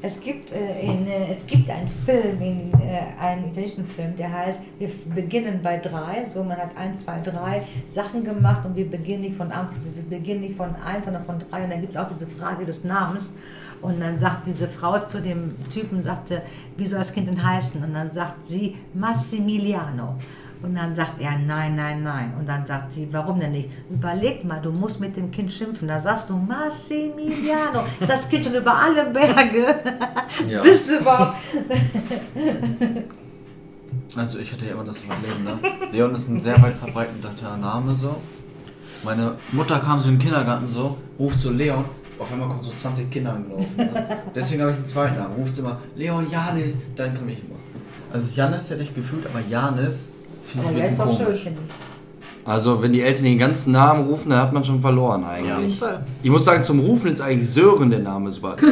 Es 0.00 0.20
gibt, 0.20 0.52
äh, 0.52 0.80
in, 0.82 1.08
äh, 1.08 1.32
es 1.36 1.44
gibt 1.46 1.68
einen 1.70 1.88
Film, 1.88 2.40
in, 2.40 2.72
äh, 2.74 3.20
einen 3.20 3.48
italienischen 3.48 3.84
Film, 3.86 4.14
der 4.16 4.30
heißt, 4.32 4.60
wir 4.78 4.88
beginnen 5.12 5.58
bei 5.62 5.78
drei, 5.78 6.24
so 6.28 6.44
man 6.44 6.56
hat 6.56 6.70
eins, 6.76 7.04
zwei, 7.04 7.18
drei 7.20 7.62
Sachen 7.88 8.22
gemacht 8.22 8.64
und 8.64 8.76
wir 8.76 8.88
beginnen 8.88 9.22
nicht 9.22 9.36
von, 9.36 9.50
am- 9.50 9.70
wir 9.94 10.18
beginnen 10.18 10.42
nicht 10.42 10.56
von 10.56 10.68
eins, 10.86 11.04
sondern 11.06 11.24
von 11.24 11.36
drei 11.50 11.64
und 11.64 11.70
dann 11.70 11.80
gibt 11.80 11.96
es 11.96 12.00
auch 12.00 12.08
diese 12.08 12.28
Frage 12.28 12.64
des 12.64 12.84
Namens 12.84 13.38
und 13.80 14.00
dann 14.00 14.18
sagt 14.18 14.46
diese 14.46 14.68
Frau 14.68 14.98
zu 15.06 15.20
dem 15.20 15.54
Typen, 15.68 16.02
sagte, 16.02 16.42
wie 16.76 16.86
soll 16.86 16.98
das 16.98 17.12
Kind 17.12 17.28
denn 17.28 17.42
heißen? 17.42 17.82
Und 17.82 17.94
dann 17.94 18.10
sagt 18.10 18.46
sie 18.46 18.76
Massimiliano. 18.94 20.16
Und 20.60 20.74
dann 20.74 20.92
sagt 20.92 21.20
er, 21.20 21.38
nein, 21.38 21.76
nein, 21.76 22.02
nein. 22.02 22.32
Und 22.36 22.48
dann 22.48 22.66
sagt 22.66 22.90
sie, 22.90 23.08
warum 23.12 23.38
denn 23.38 23.52
nicht? 23.52 23.68
Überleg 23.90 24.44
mal, 24.44 24.60
du 24.60 24.72
musst 24.72 24.98
mit 25.00 25.16
dem 25.16 25.30
Kind 25.30 25.52
schimpfen. 25.52 25.86
Da 25.86 26.00
sagst 26.00 26.28
du, 26.30 26.36
Massimiliano. 26.36 27.84
Ist 28.00 28.10
das 28.10 28.28
Kind 28.28 28.44
schon 28.44 28.54
über 28.54 28.74
alle 28.74 29.04
Berge? 29.06 29.76
Ja. 30.48 30.62
Bist 30.62 30.88
du 30.88 30.98
überhaupt? 30.98 31.36
Also 34.14 34.38
ich 34.38 34.52
hatte 34.52 34.66
ja 34.66 34.72
immer 34.72 34.84
das 34.84 35.04
Leben, 35.04 35.44
ne? 35.44 35.58
Leon 35.90 36.14
ist 36.14 36.28
ein 36.28 36.40
sehr 36.40 36.60
weit 36.62 36.74
verbreiteter 36.74 37.56
Name 37.56 37.94
so. 37.94 38.16
Meine 39.04 39.36
Mutter 39.52 39.78
kam 39.80 40.00
so 40.00 40.08
in 40.08 40.16
den 40.16 40.20
Kindergarten 40.20 40.68
so, 40.68 40.96
ruft 41.18 41.38
so 41.38 41.50
Leon, 41.50 41.84
auf 42.18 42.32
einmal 42.32 42.48
kommen 42.48 42.62
so 42.62 42.70
20 42.72 43.10
Kinder 43.10 43.32
angelaufen. 43.32 43.74
Ne? 43.76 43.88
Deswegen 44.34 44.60
habe 44.62 44.70
ich 44.72 44.76
einen 44.76 44.84
zweiten 44.84 45.16
Namen. 45.16 45.34
Ruft 45.34 45.56
sie 45.56 45.62
immer, 45.62 45.78
Leon 45.96 46.26
Janis, 46.30 46.78
dann 46.96 47.16
komme 47.16 47.32
ich 47.32 47.38
immer. 47.40 47.56
Also 48.12 48.34
Janis 48.34 48.70
hätte 48.70 48.82
ich 48.82 48.94
gefühlt, 48.94 49.26
aber 49.26 49.40
Janis 49.48 50.10
finde 50.44 50.52
ich 50.52 50.58
Aber 50.58 50.68
ein 50.68 50.74
bisschen 50.80 50.98
doch 50.98 51.16
schön, 51.16 51.26
komisch. 51.26 51.46
ich. 51.46 51.52
Also, 52.44 52.80
wenn 52.80 52.92
die 52.94 53.02
Eltern 53.02 53.24
den 53.24 53.38
ganzen 53.38 53.72
Namen 53.72 54.06
rufen, 54.08 54.30
dann 54.30 54.40
hat 54.40 54.54
man 54.54 54.64
schon 54.64 54.80
verloren 54.80 55.22
Auf 55.22 55.36
jeden 55.36 55.52
eigentlich. 55.52 55.78
Fall. 55.78 56.02
Ich 56.22 56.30
muss 56.30 56.46
sagen, 56.46 56.62
zum 56.62 56.80
Rufen 56.80 57.10
ist 57.10 57.20
eigentlich 57.20 57.50
Sören 57.50 57.90
der 57.90 57.98
Name 57.98 58.30
super. 58.30 58.56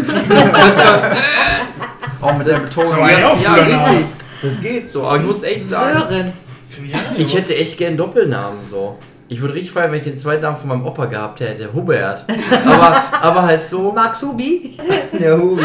Auch 2.23 2.39
mit 2.39 2.47
der 2.47 2.61
Betonung. 2.61 2.93
So, 2.93 2.97
ja, 3.01 3.37
Name. 3.37 3.91
richtig. 3.91 4.07
Das 4.41 4.61
geht 4.63 4.89
so. 4.89 5.07
Aber 5.07 5.19
ich 5.19 5.25
muss 5.25 5.43
echt 5.43 5.67
sagen, 5.67 5.99
Sören. 6.09 6.33
Ich 7.19 7.37
hätte 7.37 7.55
echt 7.55 7.77
gern 7.77 7.99
Doppelnamen 7.99 8.61
so. 8.71 8.97
Ich 9.29 9.41
würde 9.41 9.55
richtig 9.55 9.73
feiern, 9.73 9.91
wenn 9.91 9.99
ich 9.99 10.05
den 10.05 10.15
zweiten 10.15 10.43
Namen 10.43 10.57
von 10.57 10.69
meinem 10.69 10.87
Opa 10.87 11.07
gehabt 11.07 11.41
hätte, 11.41 11.73
Hubert. 11.73 12.25
Aber, 12.65 13.03
aber 13.21 13.43
halt 13.43 13.67
so, 13.67 13.91
Maxubi. 13.93 14.77
der 15.19 15.37
Hubi. 15.41 15.63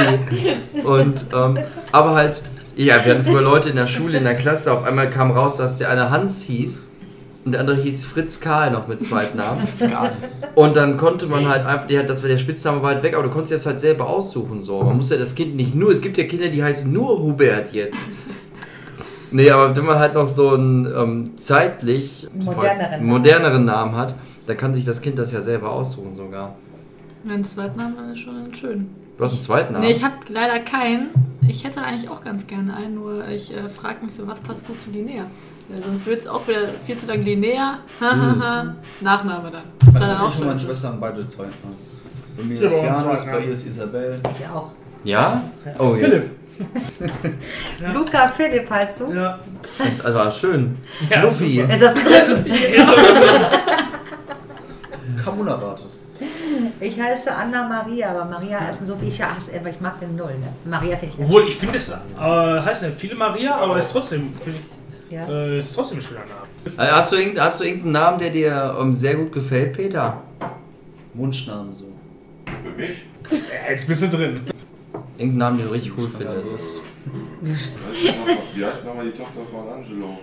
Und, 0.84 1.26
ähm, 1.34 1.60
aber 1.91 2.15
halt, 2.15 2.41
ja, 2.76 3.06
wir 3.06 3.13
hatten 3.13 3.26
früher 3.26 3.41
Leute 3.41 3.69
in 3.69 3.76
der 3.76 3.86
Schule, 3.86 4.17
in 4.17 4.24
der 4.24 4.34
Klasse, 4.34 4.71
auf 4.71 4.84
einmal 4.86 5.10
kam 5.10 5.32
raus, 5.32 5.58
dass 5.58 5.78
der 5.78 5.89
eine 5.89 6.10
Hans 6.10 6.41
hieß 6.43 6.88
und 7.43 7.54
der 7.54 7.62
andere 7.62 7.82
hieß 7.82 8.06
Fritz 8.06 8.39
Karl 8.39 8.71
noch 8.71 8.88
mit 8.88 9.04
zweiten 9.04 9.38
Namen. 9.38 9.67
Und 10.56 10.76
dann 10.76 10.97
konnte 10.97 11.26
man 11.26 11.47
halt 11.47 11.65
einfach, 11.65 11.88
der, 11.88 12.04
das 12.04 12.21
war 12.21 12.30
der 12.30 12.38
Spitzname 12.38 12.84
weit 12.84 13.02
weg, 13.04 13.13
aber 13.15 13.24
du 13.24 13.30
konntest 13.30 13.52
dir 13.52 13.56
das 13.56 13.65
halt 13.65 13.80
selber 13.80 14.08
aussuchen. 14.08 14.62
So. 14.62 14.84
Man 14.84 14.97
muss 14.97 15.10
ja 15.10 15.17
das 15.17 15.34
Kind 15.34 15.56
nicht 15.56 15.74
nur, 15.74 15.91
es 15.91 16.02
gibt 16.02 16.17
ja 16.17 16.24
Kinder, 16.26 16.50
die 16.50 16.63
heißen 16.63 16.91
nur 16.91 17.19
Hubert 17.19 17.74
jetzt. 17.74 18.10
Nee, 19.32 19.50
aber 19.50 19.76
wenn 19.76 19.86
man 19.86 19.98
halt 19.98 20.13
noch 20.13 20.28
so 20.28 20.52
einen 20.52 20.86
ähm, 20.86 21.38
zeitlich 21.38 22.28
Moderneren 22.34 22.91
Namen. 22.91 23.06
moderneren 23.06 23.65
Namen 23.65 23.96
hat, 23.96 24.15
dann 24.48 24.58
kann 24.58 24.74
sich 24.74 24.86
das 24.86 25.02
Kind 25.02 25.17
das 25.17 25.32
ja 25.32 25.41
selber 25.41 25.72
aussuchen 25.72 26.15
sogar. 26.15 26.56
Mein 27.24 27.44
Zweitname 27.44 28.12
ist 28.12 28.20
schon 28.20 28.54
schön. 28.54 28.89
Du 29.17 29.24
hast 29.24 29.34
einen 29.34 29.41
zweiten 29.41 29.74
Namen? 29.74 29.86
Nee, 29.86 29.91
ich 29.91 30.04
habe 30.04 30.15
leider 30.30 30.60
keinen. 30.60 31.10
Ich 31.48 31.63
hätte 31.63 31.82
eigentlich 31.82 32.10
auch 32.10 32.24
ganz 32.24 32.48
gerne 32.48 32.76
einen, 32.76 32.96
nur 32.96 33.28
ich 33.28 33.56
äh, 33.56 33.70
frage 33.70 34.04
mich 34.04 34.15
so, 34.15 34.28
was 34.28 34.41
passt 34.41 34.65
gut 34.67 34.82
zu 34.82 34.89
Linnea? 34.89 35.24
Äh, 35.24 35.82
sonst 35.86 36.06
wird 36.06 36.20
es 36.20 36.28
auch 36.28 36.48
wieder 36.48 36.70
viel 36.86 36.98
zu 36.98 37.06
lang 37.06 37.22
Linnea. 37.22 37.80
Hahaha. 38.00 38.76
Nachname 39.00 39.52
dann. 39.52 39.94
War 39.94 40.02
dann 40.02 40.10
Also 40.12 40.24
auch 40.26 40.30
ich 40.30 40.39
und 40.39 40.48
meine 40.48 40.60
scheiße. 40.60 40.65
Schwester 40.65 40.88
haben 40.89 41.00
beide 41.00 41.22
zweiten 41.28 41.54
Namen. 41.63 41.78
Bei 42.38 42.44
mir 42.44 42.62
ist 42.62 42.80
zweiten 42.80 43.32
bei 43.32 43.46
ihr 43.46 43.54
ist 43.54 43.67
Isabel. 43.67 44.22
Ich 44.39 44.48
auch. 44.48 44.72
Ja? 45.04 45.44
Oh. 45.78 45.94
Philipp. 45.94 46.40
Ja. 47.82 47.91
Luca 47.91 48.30
Philipp 48.30 48.69
heißt 48.69 49.00
du? 49.00 49.13
Ja. 49.13 49.39
Das 49.78 50.13
war 50.13 50.32
schön. 50.32 50.78
Ja, 51.10 51.21
Luffy. 51.24 51.62
Ist 51.62 51.82
das 51.82 51.95
drin? 51.95 52.45
Kaum 55.24 55.39
unerwartet. 55.39 55.88
Ich 56.80 57.00
heiße 57.00 57.34
Anna 57.34 57.67
Maria, 57.67 58.10
aber 58.12 58.26
Maria 58.26 58.60
ist 58.69 58.86
so 58.86 59.00
wie 59.02 59.10
ich 59.10 59.21
hasse, 59.21 59.52
aber 59.60 59.69
ich 59.69 59.80
mag 59.80 60.00
den 60.00 60.15
Null. 60.15 60.34
Ne? 60.39 60.47
Maria 60.65 60.97
finde 60.97 61.15
ich 61.17 61.24
Obwohl, 61.24 61.47
ich 61.47 61.56
finde 61.56 61.78
es, 61.78 61.89
äh, 61.89 61.95
heißt 62.19 62.84
nicht 62.84 62.97
viele 63.00 63.15
Maria, 63.15 63.56
aber 63.56 63.78
ist 63.80 63.91
trotzdem, 63.91 64.34
finde 64.43 64.60
ich, 64.60 65.12
ja. 65.12 65.28
äh, 65.28 65.60
ist 65.60 65.74
trotzdem 65.76 66.00
ein 66.00 66.02
schöner 66.02 66.21
Name. 66.21 66.89
Äh, 66.89 66.91
Hast 66.91 67.12
du, 67.12 67.15
irgend, 67.17 67.39
hast 67.39 67.60
du 67.60 67.65
irgendeinen 67.65 67.91
Namen, 67.93 68.19
der 68.19 68.30
dir 68.30 68.76
ähm, 68.80 68.93
sehr 68.93 69.15
gut 69.15 69.32
gefällt, 69.32 69.74
Peter? 69.74 70.21
Wunschnamen 71.13 71.74
so. 71.74 71.86
Für 72.45 72.82
mich? 72.82 72.97
Ja, 73.30 73.71
jetzt 73.71 73.88
bist 73.88 74.04
du 74.04 74.08
drin. 74.10 74.41
Irgendeinen 75.17 75.38
Namen, 75.38 75.58
den 75.58 75.67
du 75.67 75.73
richtig 75.73 75.93
cool 75.97 76.08
findest? 76.08 76.82
Wie 77.41 78.65
heißt 78.65 78.86
nochmal 78.86 79.06
die 79.06 79.17
Tochter 79.17 79.41
von 79.49 79.69
Angelo? 79.71 80.17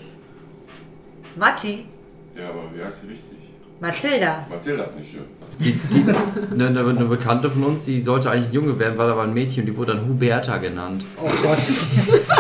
Matti, 1.37 1.87
Ja, 2.37 2.49
aber 2.51 2.65
wie 2.75 2.83
heißt 2.83 3.03
sie 3.03 3.09
richtig? 3.09 3.39
Mathilda. 3.81 4.47
Mathilda 4.51 4.85
finde 4.85 5.03
ich 5.03 5.11
schön. 5.11 5.25
Die, 5.61 5.73
die, 5.73 6.05
eine, 6.53 6.81
eine, 6.81 7.05
Bekannte 7.05 7.51
von 7.51 7.65
uns, 7.65 7.85
die 7.85 8.03
sollte 8.03 8.31
eigentlich 8.31 8.49
ein 8.49 8.53
Junge 8.53 8.79
werden, 8.79 8.99
war 8.99 9.11
aber 9.11 9.23
ein 9.23 9.35
Mädchen 9.35 9.63
und 9.63 9.67
die 9.67 9.77
wurde 9.77 9.95
dann 9.95 10.09
Huberta 10.09 10.59
genannt. 10.59 11.05
Oh 11.17 11.29
Gott. 11.43 11.59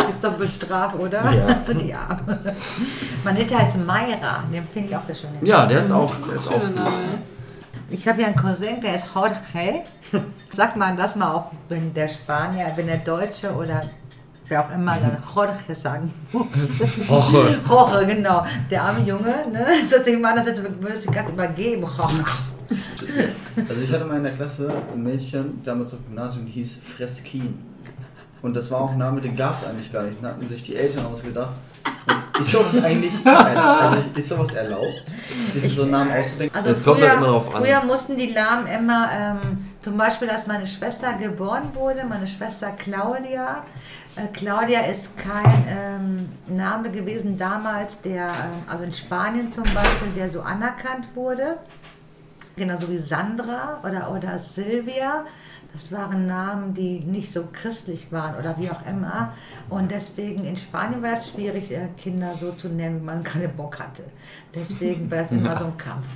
ist 0.08 0.22
doch 0.22 0.34
bestraft, 0.34 0.98
oder? 0.98 1.24
Ja. 1.32 1.74
Die 1.74 1.94
Arme. 1.94 2.54
Manita 3.24 3.58
heißt 3.58 3.84
Mayra, 3.84 4.44
den 4.52 4.64
finde 4.72 4.88
ich 4.90 4.96
auch 4.96 5.04
sehr 5.04 5.14
schön. 5.14 5.30
Ja, 5.42 5.66
der 5.66 5.78
ist 5.78 5.90
auch, 5.90 6.14
der 6.26 6.34
ist 6.34 6.48
auch 6.48 6.52
Schöner 6.52 6.66
gut. 6.66 6.76
Name. 6.76 6.90
Ich 7.90 8.06
habe 8.06 8.20
ja 8.20 8.28
einen 8.28 8.36
Cousin, 8.36 8.80
der 8.82 8.96
ist 8.96 9.14
Jorge. 9.14 9.36
Sagt 10.52 10.76
man 10.76 10.96
das 10.96 11.16
mal 11.16 11.32
auch, 11.32 11.52
wenn 11.68 11.94
der 11.94 12.08
Spanier, 12.08 12.70
wenn 12.76 12.86
der 12.86 12.98
Deutsche 12.98 13.50
oder 13.54 13.80
wer 14.46 14.64
auch 14.64 14.70
immer 14.72 14.96
dann 14.96 15.16
Jorge 15.34 15.74
sagen 15.74 16.12
muss. 16.32 16.78
Jorge. 17.08 17.60
Jorge, 17.66 18.06
genau. 18.06 18.44
Der 18.70 18.82
arme 18.82 19.06
Junge, 19.06 19.34
ne? 19.50 19.66
Das 19.88 20.06
immer 20.06 20.30
an, 20.30 20.38
als 20.38 20.46
würde 20.62 20.92
es 20.92 21.02
sich 21.02 21.10
gerade 21.10 21.32
übergeben. 21.32 21.82
Jorge. 21.82 22.24
Also 23.68 23.82
ich 23.82 23.90
hatte 23.90 24.04
mal 24.04 24.18
in 24.18 24.24
der 24.24 24.34
Klasse 24.34 24.70
ein 24.92 25.02
Mädchen, 25.02 25.64
damals 25.64 25.94
auf 25.94 26.00
dem 26.00 26.08
Gymnasium, 26.08 26.44
die 26.44 26.52
hieß 26.52 26.80
Freskin. 26.96 27.58
Und 28.42 28.54
das 28.54 28.70
war 28.70 28.82
auch 28.82 28.92
ein 28.92 28.98
Name, 28.98 29.20
den 29.20 29.34
gab 29.34 29.56
es 29.56 29.64
eigentlich 29.64 29.90
gar 29.90 30.02
nicht. 30.02 30.20
Den 30.20 30.26
hatten 30.26 30.46
sich 30.46 30.62
die 30.62 30.76
Eltern 30.76 31.06
ausgedacht. 31.06 31.54
Ist 32.40 32.50
sowas 32.52 32.82
eigentlich, 32.82 33.14
also 33.26 33.98
ist 34.14 34.28
sowas 34.28 34.54
erlaubt, 34.54 35.02
sich 35.52 35.74
so 35.74 35.82
einen 35.82 35.90
Namen 35.92 36.12
auszudenken? 36.12 36.56
Also 36.56 36.72
Das 36.72 36.82
kommt 36.84 36.98
früher, 36.98 37.08
halt 37.10 37.18
immer 37.18 37.28
drauf 37.28 37.54
an. 37.54 37.62
früher 37.62 37.84
mussten 37.84 38.16
die 38.16 38.32
Namen 38.32 38.66
immer, 38.66 39.08
ähm, 39.12 39.38
zum 39.82 39.96
Beispiel, 39.96 40.28
als 40.30 40.46
meine 40.46 40.66
Schwester 40.66 41.14
geboren 41.14 41.70
wurde, 41.74 42.04
meine 42.04 42.26
Schwester 42.26 42.72
Claudia. 42.78 43.64
Äh, 44.16 44.28
Claudia 44.32 44.80
ist 44.80 45.16
kein 45.18 45.64
ähm, 45.68 46.28
Name 46.56 46.90
gewesen 46.90 47.38
damals, 47.38 48.02
der, 48.02 48.26
ähm, 48.26 48.62
also 48.68 48.84
in 48.84 48.94
Spanien 48.94 49.52
zum 49.52 49.64
Beispiel, 49.64 50.08
der 50.16 50.28
so 50.28 50.40
anerkannt 50.42 51.06
wurde. 51.14 51.58
Genauso 52.56 52.88
wie 52.90 52.98
Sandra 52.98 53.78
oder, 53.84 54.10
oder 54.12 54.38
Silvia. 54.38 55.24
Das 55.78 55.92
waren 55.92 56.26
Namen, 56.26 56.74
die 56.74 56.98
nicht 56.98 57.32
so 57.32 57.44
christlich 57.52 58.10
waren 58.10 58.34
oder 58.34 58.58
wie 58.58 58.68
auch 58.68 58.84
immer. 58.84 59.32
Und 59.70 59.92
deswegen 59.92 60.42
in 60.42 60.56
Spanien 60.56 61.00
war 61.04 61.12
es 61.12 61.30
schwierig, 61.30 61.70
äh, 61.70 61.86
Kinder 61.96 62.34
so 62.34 62.50
zu 62.50 62.68
nennen, 62.68 63.00
wie 63.00 63.04
man 63.04 63.22
keine 63.22 63.48
Bock 63.48 63.78
hatte. 63.78 64.02
Deswegen 64.52 65.08
war 65.08 65.18
es 65.18 65.30
immer 65.30 65.54
so 65.54 65.66
ein 65.66 65.76
Kampf. 65.76 66.08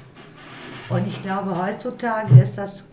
Und 0.88 1.07
ich 1.07 1.22
glaube, 1.22 1.57
heutzutage 1.57 2.42
ist 2.42 2.59
das 2.59 2.88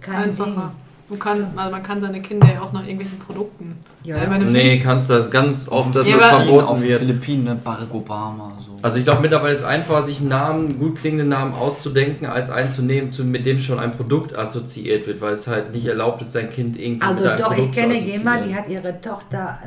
kein 0.00 0.30
Einfacher. 0.30 0.72
Du 1.08 1.16
kann, 1.16 1.46
also 1.54 1.70
man 1.70 1.82
kann 1.84 2.00
seine 2.00 2.20
Kinder 2.20 2.48
ja 2.52 2.60
auch 2.62 2.72
nach 2.72 2.82
irgendwelchen 2.82 3.18
Produkten. 3.20 3.76
Ja. 4.02 4.16
Meine 4.28 4.44
Nee, 4.44 4.78
kannst 4.80 5.08
das 5.10 5.30
ganz 5.30 5.68
oft, 5.68 5.94
dass 5.94 6.06
Ja, 6.08 6.16
das 6.16 6.26
verboten 6.28 6.80
den 6.80 6.88
wird. 6.88 6.98
Philippinen, 7.00 7.44
ne? 7.44 7.60
Barack 7.62 7.92
Obama, 7.94 8.52
so. 8.64 8.72
Also 8.82 8.98
ich 8.98 9.04
glaube 9.04 9.22
mittlerweile 9.22 9.52
ist 9.52 9.60
es 9.60 9.64
einfacher, 9.64 10.02
sich 10.02 10.20
einen 10.20 10.28
Namen, 10.28 10.78
gut 10.78 10.96
klingenden 10.98 11.28
Namen 11.28 11.54
auszudenken, 11.54 12.26
als 12.26 12.50
einen 12.50 12.70
zu 12.70 12.82
nehmen, 12.82 13.12
zu- 13.12 13.24
mit 13.24 13.46
dem 13.46 13.58
schon 13.60 13.78
ein 13.80 13.96
Produkt 13.96 14.36
assoziiert 14.36 15.06
wird, 15.06 15.20
weil 15.20 15.32
es 15.32 15.46
halt 15.48 15.72
nicht 15.72 15.86
erlaubt 15.86 16.22
ist, 16.22 16.32
sein 16.32 16.50
Kind 16.50 16.76
irgendwie 16.78 17.02
Also 17.06 17.22
mit 17.22 17.32
einem 17.32 17.38
doch, 17.40 17.48
Produkt 17.48 17.68
ich 17.68 17.72
kenne 17.74 17.94
zu 17.94 18.00
assoziieren. 18.00 18.20
jemanden, 18.22 18.48
die 18.48 18.54
hat 18.54 18.68
ihre 18.68 19.00
Tochter 19.00 19.58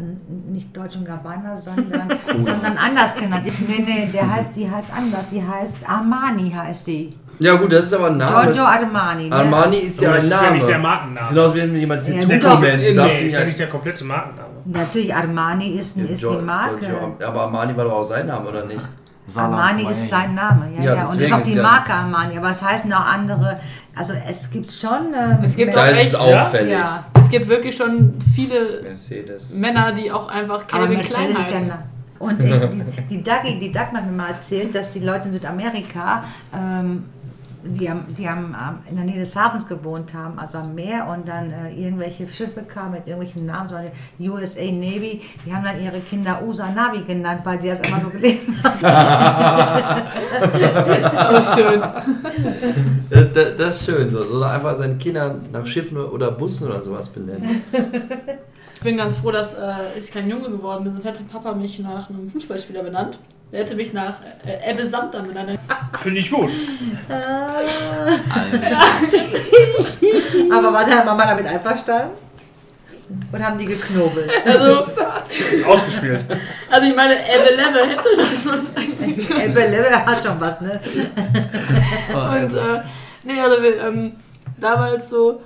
nicht 0.49 0.75
Deutsch 0.77 0.95
und 0.97 1.05
Gabbana, 1.05 1.55
sondern, 1.59 2.09
sondern 2.43 2.77
anders 2.77 3.15
genannt. 3.15 3.43
Ich, 3.45 3.59
nee, 3.67 3.83
nee, 3.85 4.09
der 4.13 4.29
heißt, 4.29 4.55
die 4.55 4.69
heißt 4.69 4.89
anders. 4.95 5.29
Die 5.31 5.41
heißt 5.43 5.79
Armani, 5.89 6.51
heißt 6.51 6.87
die. 6.87 7.13
Ja 7.39 7.55
gut, 7.55 7.71
das 7.71 7.85
ist 7.85 7.93
aber 7.93 8.07
ein 8.07 8.17
Name. 8.17 8.31
Giorgio 8.51 8.63
Armani. 8.63 9.29
Ne? 9.29 9.35
Armani 9.35 9.77
ist 9.77 10.01
ja 10.01 10.09
ein 10.09 10.15
das 10.15 10.23
ist 10.25 10.29
Name. 10.29 10.45
ja 10.47 10.51
nicht 10.51 10.67
der 10.67 10.79
Markenname. 10.79 11.15
Das 11.15 11.23
ist 11.27 11.33
genauso 11.33 11.55
wie 11.55 11.61
wenn 11.61 11.75
jemand 11.77 12.07
Ja, 12.07 12.13
gut, 12.13 12.21
Zuckerman, 12.21 12.61
Nee, 12.61 12.77
nee, 12.89 12.93
darfst 12.95 13.21
ist 13.21 13.33
ja 13.33 13.39
ja 13.39 13.45
nicht 13.45 13.59
der 13.59 13.67
komplette 13.67 14.03
Markenname. 14.03 14.49
Natürlich, 14.65 15.15
Armani 15.15 15.69
ist, 15.79 15.95
Ja, 15.97 16.03
ist 16.03 16.21
die 16.21 16.25
Marke. 16.27 16.85
Giorgio- 16.85 17.25
Aber 17.27 17.41
Armani 17.43 17.77
war 17.77 17.85
doch 17.85 17.93
auch 17.93 18.03
sein 18.03 18.27
Name, 18.27 18.49
oder 18.49 18.65
nicht? 18.65 18.81
Salam 19.25 19.53
Armani 19.53 19.89
ist 19.89 20.09
sein 20.09 20.33
Name, 20.35 20.67
ja, 20.77 20.83
Ja, 20.83 20.95
ja. 20.95 21.07
Und 21.09 21.21
ist 21.21 21.31
auch 21.33 21.41
die 21.41 21.51
ist 21.51 21.55
ja- 21.57 21.63
Marke 21.63 21.93
Armani, 21.93 22.37
aber 22.37 22.49
es 22.49 22.61
heißen 22.63 22.91
auch 22.91 23.05
andere. 23.05 23.59
Also 23.95 24.13
es 24.27 24.49
gibt 24.51 24.71
schon. 24.71 25.13
ähm, 25.15 25.37
Es 25.43 25.55
gibt 25.55 25.75
Da 25.75 25.85
Doch, 25.85 25.91
ist 25.93 25.99
echt? 25.99 26.15
auffällig. 26.15 26.73
Ja. 26.73 27.05
Es 27.21 27.29
gibt 27.29 27.47
wirklich 27.47 27.75
schon 27.77 28.15
viele 28.35 28.81
Mercedes. 28.83 29.53
Männer, 29.55 29.91
die 29.93 30.11
auch 30.11 30.27
einfach 30.29 30.65
Calvin 30.67 31.01
Klein 31.03 31.27
heißen. 31.37 31.67
Name. 31.67 31.83
Und 32.17 32.41
die, 32.41 32.47
die, 32.49 32.83
die 33.09 33.23
Dagi, 33.23 33.59
die 33.59 33.71
Dagmar 33.71 34.01
hat 34.01 34.09
mir 34.11 34.17
mal 34.17 34.27
erzählt, 34.29 34.75
dass 34.75 34.91
die 34.91 34.99
Leute 34.99 35.27
in 35.27 35.33
Südamerika, 35.33 36.23
ähm, 36.53 37.05
die, 37.63 37.89
am, 37.89 38.05
die 38.17 38.27
am, 38.27 38.53
am- 38.55 38.79
in 38.89 38.95
der 38.95 39.05
Nähe 39.05 39.19
des 39.19 39.35
Hafens 39.35 39.67
gewohnt 39.67 40.13
haben, 40.13 40.39
also 40.39 40.59
am 40.59 40.75
Meer, 40.75 41.07
und 41.07 41.27
dann 41.27 41.51
äh, 41.51 41.73
irgendwelche 41.73 42.27
Schiffe 42.27 42.61
kamen 42.63 42.91
mit 42.91 43.07
irgendwelchen 43.07 43.45
Namen, 43.45 43.67
so 43.67 43.75
eine 43.75 43.91
USA 44.19 44.61
Navy, 44.71 45.21
die 45.45 45.53
haben 45.53 45.63
dann 45.63 45.81
ihre 45.81 45.99
Kinder 45.99 46.41
USA 46.45 46.69
Navy 46.71 47.03
genannt, 47.03 47.41
weil 47.43 47.57
die 47.59 47.67
das 47.69 47.79
immer 47.81 47.99
so 48.01 48.09
gelesen 48.09 48.55
haben. 48.63 50.01
Oh, 51.31 51.41
schön. 51.55 51.81
Das, 53.09 53.55
das, 53.57 53.75
ist 53.75 53.85
schön, 53.85 54.09
so. 54.11 54.19
Oder 54.19 54.51
einfach 54.51 54.77
seine 54.77 54.95
Kinder 54.97 55.35
nach 55.51 55.65
Schiffen 55.65 55.97
oder 55.97 56.31
Bussen 56.31 56.69
oder 56.69 56.81
sowas 56.81 57.09
benennen. 57.09 57.61
Ich 58.75 58.81
bin 58.81 58.97
ganz 58.97 59.15
froh, 59.17 59.31
dass 59.31 59.53
äh, 59.55 59.97
ich 59.97 60.11
kein 60.11 60.29
Junge 60.29 60.49
geworden 60.49 60.83
bin. 60.83 60.93
Sonst 60.93 61.05
hätte 61.05 61.23
Papa 61.23 61.53
mich 61.53 61.79
nach 61.79 62.09
einem 62.09 62.29
Fußballspieler 62.29 62.83
benannt. 62.83 63.19
Der 63.51 63.61
hätte 63.61 63.75
mich 63.75 63.93
nach 63.93 64.15
äh, 64.45 64.71
Ebbe 64.71 64.87
Samter 64.87 65.23
benannt. 65.23 65.59
Finde 66.01 66.19
ich 66.19 66.29
gut. 66.29 66.49
Aber 70.51 70.73
war 70.73 70.85
deine 70.85 71.03
Mama 71.03 71.25
damit 71.25 71.47
einverstanden? 71.47 72.11
Und 73.31 73.43
haben 73.43 73.57
die 73.57 73.65
geknobelt? 73.65 74.29
Also, 74.45 74.85
Ausgespielt. 75.65 76.25
also 76.69 76.87
ich 76.87 76.95
meine, 76.95 77.15
Ebbe 77.27 77.55
Level 77.55 77.87
hätte 77.87 78.09
das 78.15 78.43
schon 78.43 78.59
eigentlich. 78.75 79.29
Ebbe 79.31 79.61
Level 79.61 79.91
hat 79.91 80.23
schon 80.23 80.39
was, 80.39 80.61
ne? 80.61 80.79
Und 82.13 82.53
äh, 82.53 82.81
nee, 83.23 83.41
also 83.41 83.63
wir, 83.63 83.83
ähm, 83.83 84.13
damals 84.59 85.09
so 85.09 85.41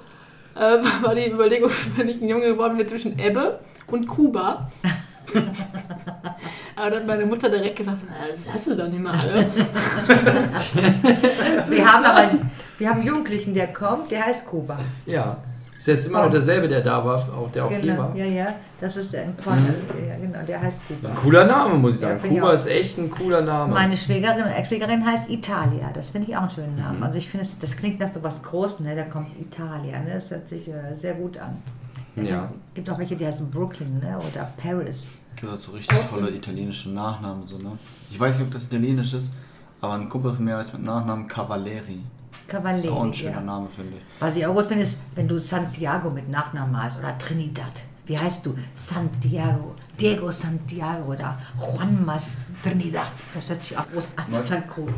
äh, 0.55 0.59
war 1.01 1.15
die 1.15 1.31
Überlegung, 1.31 1.71
wenn 1.95 2.09
ich 2.09 2.21
ein 2.21 2.27
Junge 2.27 2.47
geworden 2.47 2.77
wäre, 2.77 2.87
zwischen 2.87 3.17
Ebbe 3.17 3.59
und 3.87 4.07
Kuba. 4.07 4.65
Aber 6.75 6.89
dann 6.89 6.99
hat 7.01 7.07
meine 7.07 7.25
Mutter 7.25 7.49
direkt 7.49 7.75
gesagt, 7.77 7.97
"Na, 8.07 8.13
das 8.29 8.53
hast 8.55 8.67
du 8.67 8.75
doch 8.75 8.87
nicht 8.87 8.99
mal 8.99 9.13
alle. 9.13 9.45
Wir 11.69 11.85
haben 11.93 12.05
aber 12.05 12.31
wir 12.79 12.89
haben 12.89 12.99
einen 12.99 13.07
Jugendlichen, 13.07 13.53
der 13.53 13.67
kommt, 13.71 14.11
der 14.11 14.25
heißt 14.25 14.47
Kuba. 14.47 14.79
Ja. 15.05 15.37
Ist 15.77 15.87
jetzt 15.87 16.07
immer 16.07 16.23
noch 16.23 16.29
derselbe, 16.31 16.67
der 16.67 16.81
da 16.81 17.03
war, 17.03 17.15
auch 17.17 17.51
der 17.51 17.65
auch 17.65 17.69
hier 17.69 17.79
Genau, 17.79 17.97
war. 17.97 18.15
ja, 18.15 18.25
ja. 18.25 18.55
Das 18.79 18.95
ist 18.97 19.15
ein 19.15 19.35
Partner, 19.35 19.73
ja, 20.07 20.15
genau, 20.15 20.39
der 20.45 20.61
heißt 20.61 20.87
Kuba. 20.87 20.99
Das 21.01 21.11
ist 21.11 21.17
ein 21.17 21.21
cooler 21.21 21.45
Name, 21.45 21.75
muss 21.75 21.95
ich 21.95 22.01
Ja, 22.01 22.07
sagen. 22.09 22.21
finde 22.21 22.35
ich 22.35 22.41
Kuba 22.41 22.51
auch. 22.51 22.55
ist 22.55 22.67
echt 22.67 22.97
ein 22.97 23.09
cooler 23.11 23.41
Name. 23.41 23.73
Meine 23.73 23.97
Schwägerin 23.97 24.43
und 24.43 24.49
Ex-Schwägerin 24.51 25.05
heißt 25.05 25.29
Italia. 25.29 25.89
Das 25.93 26.09
finde 26.11 26.29
ich 26.29 26.37
auch 26.37 26.41
einen 26.41 26.51
schönen 26.51 26.75
Mhm. 26.75 26.81
Namen. 26.81 27.03
Also 27.03 27.17
ich 27.17 27.29
finde, 27.29 27.45
es- 27.45 27.59
das 27.59 27.75
klingt 27.77 27.99
nach 27.99 28.11
so 28.11 28.23
was 28.23 28.43
Großem, 28.43 28.85
ne? 28.85 28.95
Da 28.95 29.03
kommt 29.03 29.27
Italia, 29.39 29.99
ne? 29.99 30.11
Das 30.13 30.31
hört 30.31 30.47
sich 30.49 30.67
äh, 30.69 30.93
sehr 30.93 31.15
gut 31.15 31.37
an. 31.37 31.61
Es 32.15 32.29
Ja. 32.29 32.51
gibt 32.73 32.89
auch 32.89 32.97
welche, 32.99 33.15
die 33.15 33.25
heißen 33.25 33.49
Brooklyn, 33.49 33.99
ne? 33.99 34.17
Oder 34.17 34.51
Paris. 34.57 35.11
gibt 35.35 35.49
halt 35.49 35.59
so 35.59 35.71
richtig 35.71 35.97
tolle 36.09 36.29
italienische 36.29 36.89
Nachnamen. 36.91 37.45
So, 37.45 37.57
ne? 37.57 37.71
Ich 38.11 38.19
weiß 38.19 38.37
nicht, 38.39 38.47
ob 38.47 38.53
das 38.53 38.65
italienisch 38.67 39.13
ist, 39.13 39.33
aber 39.81 39.93
ein 39.93 40.07
Kumpel 40.09 40.33
von 40.33 40.45
mir 40.45 40.57
heißt 40.57 40.73
mit 40.73 40.83
Nachnamen 40.83 41.27
Cavalieri. 41.27 41.99
Ist 42.75 42.87
auch 42.87 43.03
ein 43.03 43.13
schöner 43.13 43.35
Ja. 43.35 43.41
Name, 43.41 43.67
finde 43.75 43.93
ich. 43.97 44.03
Was 44.19 44.35
ich 44.35 44.45
auch 44.45 44.53
gut 44.53 44.65
finde, 44.67 44.83
ist, 44.83 45.01
wenn 45.15 45.27
du 45.27 45.37
Santiago 45.39 46.09
mit 46.09 46.29
Nachnamen 46.29 46.79
heißt 46.83 46.99
oder 46.99 47.17
Trinidad. 47.17 47.71
Wie 48.05 48.19
heißt 48.19 48.45
du? 48.45 48.53
Santiago, 48.75 49.73
Diego 49.99 50.29
Santiago 50.29 51.13
oder 51.13 51.37
Juan 51.57 52.05
Mas 52.05 52.51
Trinidad. 52.61 53.07
Das 53.33 53.49
hört 53.49 53.63
sich 53.63 53.77
auch 53.77 53.89
groß 53.91 54.09
an, 54.17 54.33
total 54.33 54.63
cool. 54.77 54.93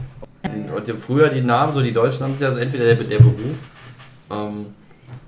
Und 0.75 0.99
Früher 0.99 1.29
die 1.29 1.41
Namen, 1.41 1.71
so 1.71 1.81
die 1.81 1.93
Deutschen 1.93 2.23
haben 2.23 2.33
es 2.33 2.39
ja 2.41 2.51
so 2.51 2.57
entweder 2.57 2.85
der, 2.85 2.95
der 2.95 3.17
Beruf, 3.19 3.57
ähm, 4.31 4.65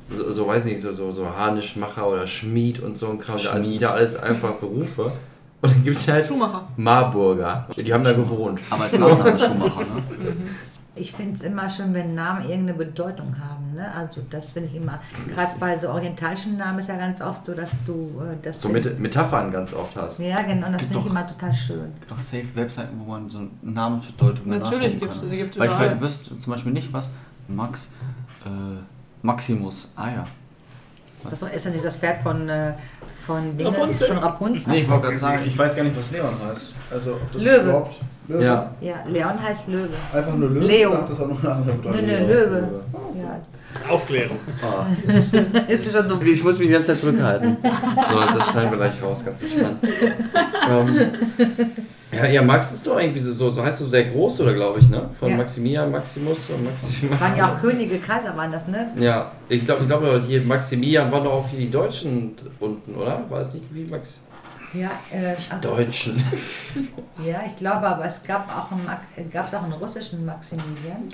so, 0.10 0.32
so 0.32 0.48
weiß 0.48 0.66
nicht, 0.66 0.82
so, 0.82 0.94
so, 0.94 1.12
so 1.12 1.28
Harnischmacher 1.28 2.08
oder 2.08 2.28
Schmied 2.28 2.80
und 2.80 2.98
so 2.98 3.10
ein 3.10 3.20
Kram, 3.20 3.36
das 3.38 3.52
sind 3.52 3.66
Schmied. 3.66 3.82
ja 3.82 3.92
alles 3.92 4.16
einfach 4.16 4.54
Berufe. 4.56 5.12
Und 5.62 5.72
dann 5.72 5.84
gibt 5.84 5.98
es 5.98 6.08
halt 6.08 6.26
Schuhmacher. 6.26 6.68
Marburger, 6.78 7.68
die 7.76 7.92
haben 7.92 8.04
da 8.04 8.14
gewohnt. 8.14 8.62
Aber 8.70 8.84
als 8.84 8.98
Nachname 8.98 9.40
Schumacher, 9.40 9.82
ne? 9.82 10.04
Ich 11.00 11.12
finde 11.12 11.36
es 11.36 11.44
immer 11.44 11.70
schön, 11.70 11.94
wenn 11.94 12.16
Namen 12.16 12.50
irgendeine 12.50 12.74
Bedeutung 12.74 13.36
haben. 13.40 13.76
Ne? 13.76 13.86
Also 13.96 14.22
das 14.30 14.52
finde 14.52 14.70
ich 14.70 14.76
immer, 14.76 15.00
gerade 15.34 15.52
bei 15.60 15.78
so 15.78 15.90
orientalischen 15.90 16.58
Namen 16.58 16.80
ist 16.80 16.90
ja 16.90 16.98
ganz 16.98 17.22
oft 17.22 17.46
so, 17.46 17.54
dass 17.54 17.84
du 17.86 18.22
äh, 18.22 18.36
das... 18.42 18.62
So 18.62 18.70
mit 18.70 19.00
Metaphern 19.00 19.52
ganz 19.52 19.74
oft 19.74 19.96
hast. 19.96 20.20
ja, 20.20 20.42
genau, 20.42 20.68
und 20.68 20.74
das 20.74 20.82
Gibt 20.82 20.94
finde 20.94 21.06
ich 21.06 21.12
immer 21.12 21.28
total 21.28 21.54
schön. 21.54 21.94
gibt 22.00 22.12
doch 22.12 22.20
safe 22.20 22.56
Webseiten, 22.56 23.00
wo 23.00 23.12
man 23.12 23.30
so 23.30 23.42
Namensbedeutung 23.62 24.48
Natürlich 24.48 24.94
die 24.94 25.38
gibt's 25.38 25.60
Weil 25.60 25.70
ich 25.70 26.02
wüsste 26.02 26.36
zum 26.36 26.54
Beispiel 26.54 26.72
nicht, 26.72 26.92
was 26.94 27.12
Max 27.48 27.94
äh, 28.46 28.50
Maximus. 29.22 29.92
Ah 29.96 30.10
ja. 30.10 30.28
Das 31.30 31.42
ist 31.42 31.66
ja 31.66 31.72
nicht 31.72 31.84
das 31.84 31.98
Pferd 31.98 32.22
von, 32.22 32.48
äh, 32.48 32.74
von, 33.26 33.58
Dinge- 33.58 33.70
Rapunzel. 33.78 34.08
von 34.08 34.18
Rapunzel. 34.20 34.72
Nee, 34.72 34.82
ich 34.82 34.90
wollte 34.90 35.08
gerade 35.08 35.18
sagen, 35.18 35.42
ich 35.46 35.58
weiß 35.58 35.76
gar 35.76 35.84
nicht, 35.84 35.98
was 35.98 36.12
Leon 36.12 36.34
heißt. 36.50 36.74
Also, 36.92 37.14
ob 37.16 37.34
das 37.34 37.44
Löwe. 37.44 37.64
überhaupt. 37.64 37.96
Löwe? 38.28 38.44
Ja. 38.44 38.72
Ja, 38.82 38.96
Leon 39.08 39.42
heißt 39.42 39.68
Löwe. 39.68 39.90
Einfach 40.14 40.36
nur 40.36 40.50
Löwe? 40.50 40.66
Leo. 40.66 40.96
Das 41.08 41.20
auch 41.20 41.28
noch 41.28 41.44
eine 41.44 41.54
andere 41.54 41.76
Bedeutung? 41.76 42.06
nö, 42.06 42.18
Löwe. 42.28 42.70
Ja. 42.94 43.00
Aufklärung. 43.90 44.40
Ist 45.68 45.92
schon 45.92 46.08
so... 46.10 46.22
Ich 46.22 46.44
muss 46.44 46.58
mich 46.60 46.68
die 46.68 46.74
ganze 46.74 46.92
Zeit 46.92 47.02
zurückhalten. 47.02 47.58
So, 48.10 48.20
das 48.20 48.48
schneiden 48.50 48.72
wir 48.72 48.78
gleich 48.78 49.02
raus, 49.02 49.24
ganz 49.26 49.42
entspannt. 49.42 49.80
ähm, 50.70 51.12
ja, 52.12 52.26
ja, 52.26 52.42
Max 52.42 52.72
ist 52.72 52.88
doch 52.88 53.00
irgendwie 53.00 53.20
so, 53.20 53.34
so, 53.34 53.50
so 53.50 53.64
heißt 53.64 53.82
du 53.82 53.86
so 53.86 53.92
der 53.92 54.06
Große, 54.06 54.44
oder 54.44 54.54
glaube 54.54 54.80
ich, 54.80 54.90
ne? 54.90 55.10
Von 55.20 55.30
Ja. 55.30 55.38
Maximilian, 55.38 55.92
Maximus 55.92 56.50
und 56.50 56.64
Maximus. 56.64 57.20
Waren 57.20 57.38
ja 57.38 57.54
auch 57.54 57.62
Könige, 57.62 57.98
Kaiser 57.98 58.36
waren 58.38 58.52
das, 58.52 58.68
ne? 58.68 58.92
Ja, 58.98 59.32
ich 59.50 59.66
glaube, 59.66 59.82
ich 59.82 59.88
glaube, 59.88 60.24
hier 60.26 60.42
Maximilian 60.42 61.12
waren 61.12 61.26
doch 61.26 61.34
auch 61.34 61.50
hier 61.50 61.60
die 61.60 61.72
Deutschen 61.72 62.36
unten, 62.60 62.96
oder? 62.96 63.24
War 63.30 63.42
es 63.42 63.54
nicht 63.54 63.66
wie 63.72 63.84
Max? 63.86 64.28
Ja, 64.74 64.92
äh, 65.12 65.36
also, 65.50 65.70
Deutschen. 65.76 66.14
ja, 67.26 67.42
ich 67.46 67.56
glaube, 67.58 67.88
aber 67.88 68.06
es 68.06 68.24
gab 68.24 68.48
auch 68.50 68.72
einen, 68.72 68.88
äh, 69.16 69.24
gab's 69.32 69.54
auch 69.54 69.64
einen 69.64 69.74
russischen 69.74 70.26
Maximilian. 70.26 71.10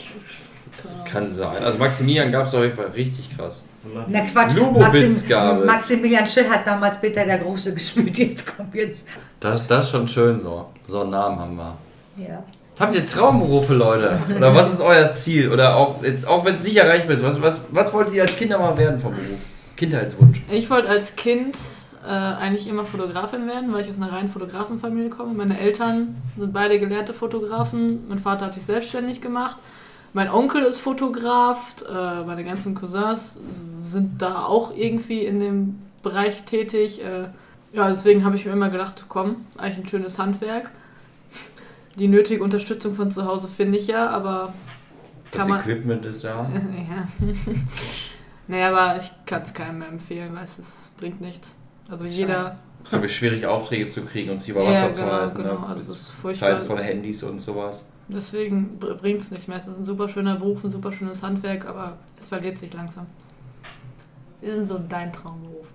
Kann 1.06 1.30
sein. 1.30 1.64
Also 1.64 1.78
Maximilian 1.78 2.32
gab 2.32 2.46
es 2.46 2.54
auf 2.54 2.64
jeden 2.64 2.76
Fall 2.76 2.88
richtig 2.88 3.36
krass. 3.36 3.66
Na 4.08 4.22
Quatsch, 4.22 4.56
Lubowitz 4.56 5.28
gab 5.28 5.62
es. 5.62 5.66
Maximilian 5.66 6.28
Schill 6.28 6.50
hat 6.50 6.66
damals 6.66 7.00
Peter 7.00 7.26
der 7.26 7.40
Große 7.40 7.74
gespielt, 7.74 8.18
jetzt 8.18 8.56
kommt 8.56 8.74
jetzt. 8.74 9.08
Das, 9.40 9.68
das 9.68 9.86
ist 9.86 9.92
schon 9.92 10.08
schön 10.08 10.38
so. 10.38 10.66
So 10.88 11.02
einen 11.02 11.12
Namen 11.12 11.40
haben 11.40 11.56
wir. 11.56 11.78
Ja. 12.18 12.44
Habt 12.80 12.96
ihr 12.96 13.06
Traumberufe, 13.06 13.74
Leute? 13.74 14.20
Oder 14.36 14.56
was 14.56 14.74
ist 14.74 14.82
euer 14.82 15.12
Ziel? 15.12 15.52
Oder 15.52 15.76
auch, 15.76 16.02
jetzt, 16.04 16.28
auch 16.28 16.44
wenn 16.44 16.56
es 16.56 16.64
nicht 16.64 16.76
erreichbar 16.76 17.16
ist, 17.16 17.24
was, 17.24 17.42
was, 17.42 17.62
was 17.70 17.94
wollt 17.94 18.12
ihr 18.14 18.24
als 18.24 18.36
Kinder 18.36 18.58
mal 18.58 18.76
werden 18.78 19.00
vom 19.00 19.12
Beruf? 19.12 19.40
Kindheitswunsch. 19.76 20.42
Ich 20.50 20.70
wollte 20.70 20.90
als 20.90 21.16
Kind 21.16 21.56
äh, 22.04 22.10
eigentlich 22.10 22.68
immer 22.68 22.84
Fotografin 22.86 23.48
werden, 23.48 23.72
weil 23.74 23.86
ich 23.86 23.92
aus 23.92 23.98
einer 23.98 24.12
reinen 24.12 24.28
Fotografenfamilie 24.28 25.10
komme. 25.10 25.34
Meine 25.34 25.60
Eltern 25.60 26.16
sind 26.38 26.52
beide 26.52 26.80
gelehrte 26.80 27.14
Fotografen. 27.14 28.08
Mein 28.10 28.20
Vater 28.20 28.46
hat 28.46 28.54
sich 28.56 28.64
selbstständig 28.64 29.22
gemacht. 29.22 29.58
Mein 30.14 30.30
Onkel 30.30 30.64
ist 30.64 30.80
Fotograf. 30.80 31.76
Äh, 31.90 32.24
meine 32.24 32.44
ganzen 32.44 32.76
Cousins 32.76 33.38
sind 33.84 34.22
da 34.22 34.44
auch 34.46 34.76
irgendwie 34.76 35.22
in 35.26 35.40
dem 35.40 35.80
Bereich 36.04 36.44
tätig. 36.44 37.02
Äh, 37.04 37.30
ja, 37.76 37.90
deswegen 37.90 38.24
habe 38.24 38.36
ich 38.36 38.46
mir 38.46 38.52
immer 38.52 38.70
gedacht, 38.70 39.06
komm, 39.10 39.38
eigentlich 39.58 39.86
ein 39.86 39.88
schönes 39.88 40.20
Handwerk. 40.20 40.70
Die 41.98 42.08
nötige 42.08 42.44
Unterstützung 42.44 42.94
von 42.96 43.10
zu 43.12 43.26
Hause 43.26 43.48
finde 43.48 43.78
ich 43.78 43.88
ja, 43.88 44.10
aber 44.10 44.54
Das 45.32 45.42
kann 45.42 45.50
man. 45.50 45.60
Equipment 45.62 46.06
ist 46.06 46.24
ja. 46.24 46.48
Ja. 46.52 47.08
naja, 48.48 48.70
aber 48.76 48.98
ich 49.00 49.12
kann 49.26 49.42
es 49.44 49.54
keinem 49.54 49.80
mehr 49.80 49.88
empfehlen, 49.90 50.32
weil 50.36 50.44
es 50.44 50.90
bringt 50.98 51.22
nichts. 51.22 51.56
Also 51.90 52.06
jeder. 52.06 52.58
Es 52.82 52.88
ist 52.88 52.94
wirklich 52.94 53.16
schwierig, 53.16 53.46
Aufträge 53.46 53.88
zu 53.88 54.02
kriegen 54.04 54.30
und 54.32 54.40
sie 54.42 54.52
über 54.52 54.64
Ja, 54.64 54.70
Wasser 54.72 54.94
zu 54.94 55.02
genau, 55.04 55.14
halten. 55.14 55.38
genau. 55.38 55.60
Ne? 55.60 55.68
Also 55.68 55.82
es 55.82 55.88
Das 55.88 55.98
ist 56.00 56.10
furchtbar. 56.10 56.50
Zeit 56.58 56.68
voller 56.68 56.84
Handys 56.84 57.24
und 57.24 57.40
sowas. 57.40 57.90
Deswegen 58.08 58.78
bringt 58.80 59.22
es 59.22 59.32
nicht 59.32 59.48
mehr. 59.48 59.58
Es 59.58 59.68
ist 59.68 59.80
ein 59.80 59.86
super 59.86 60.10
schöner 60.10 60.36
Beruf, 60.36 60.64
ein 60.64 60.72
super 60.72 60.92
schönes 60.92 61.24
Handwerk, 61.24 61.66
aber 61.66 61.98
es 62.20 62.26
verliert 62.26 62.58
sich 62.58 62.74
langsam. 62.74 63.06
Ist 64.42 64.58
denn 64.58 64.68
so 64.68 64.80
dein 64.90 65.12
Traumberuf? 65.14 65.68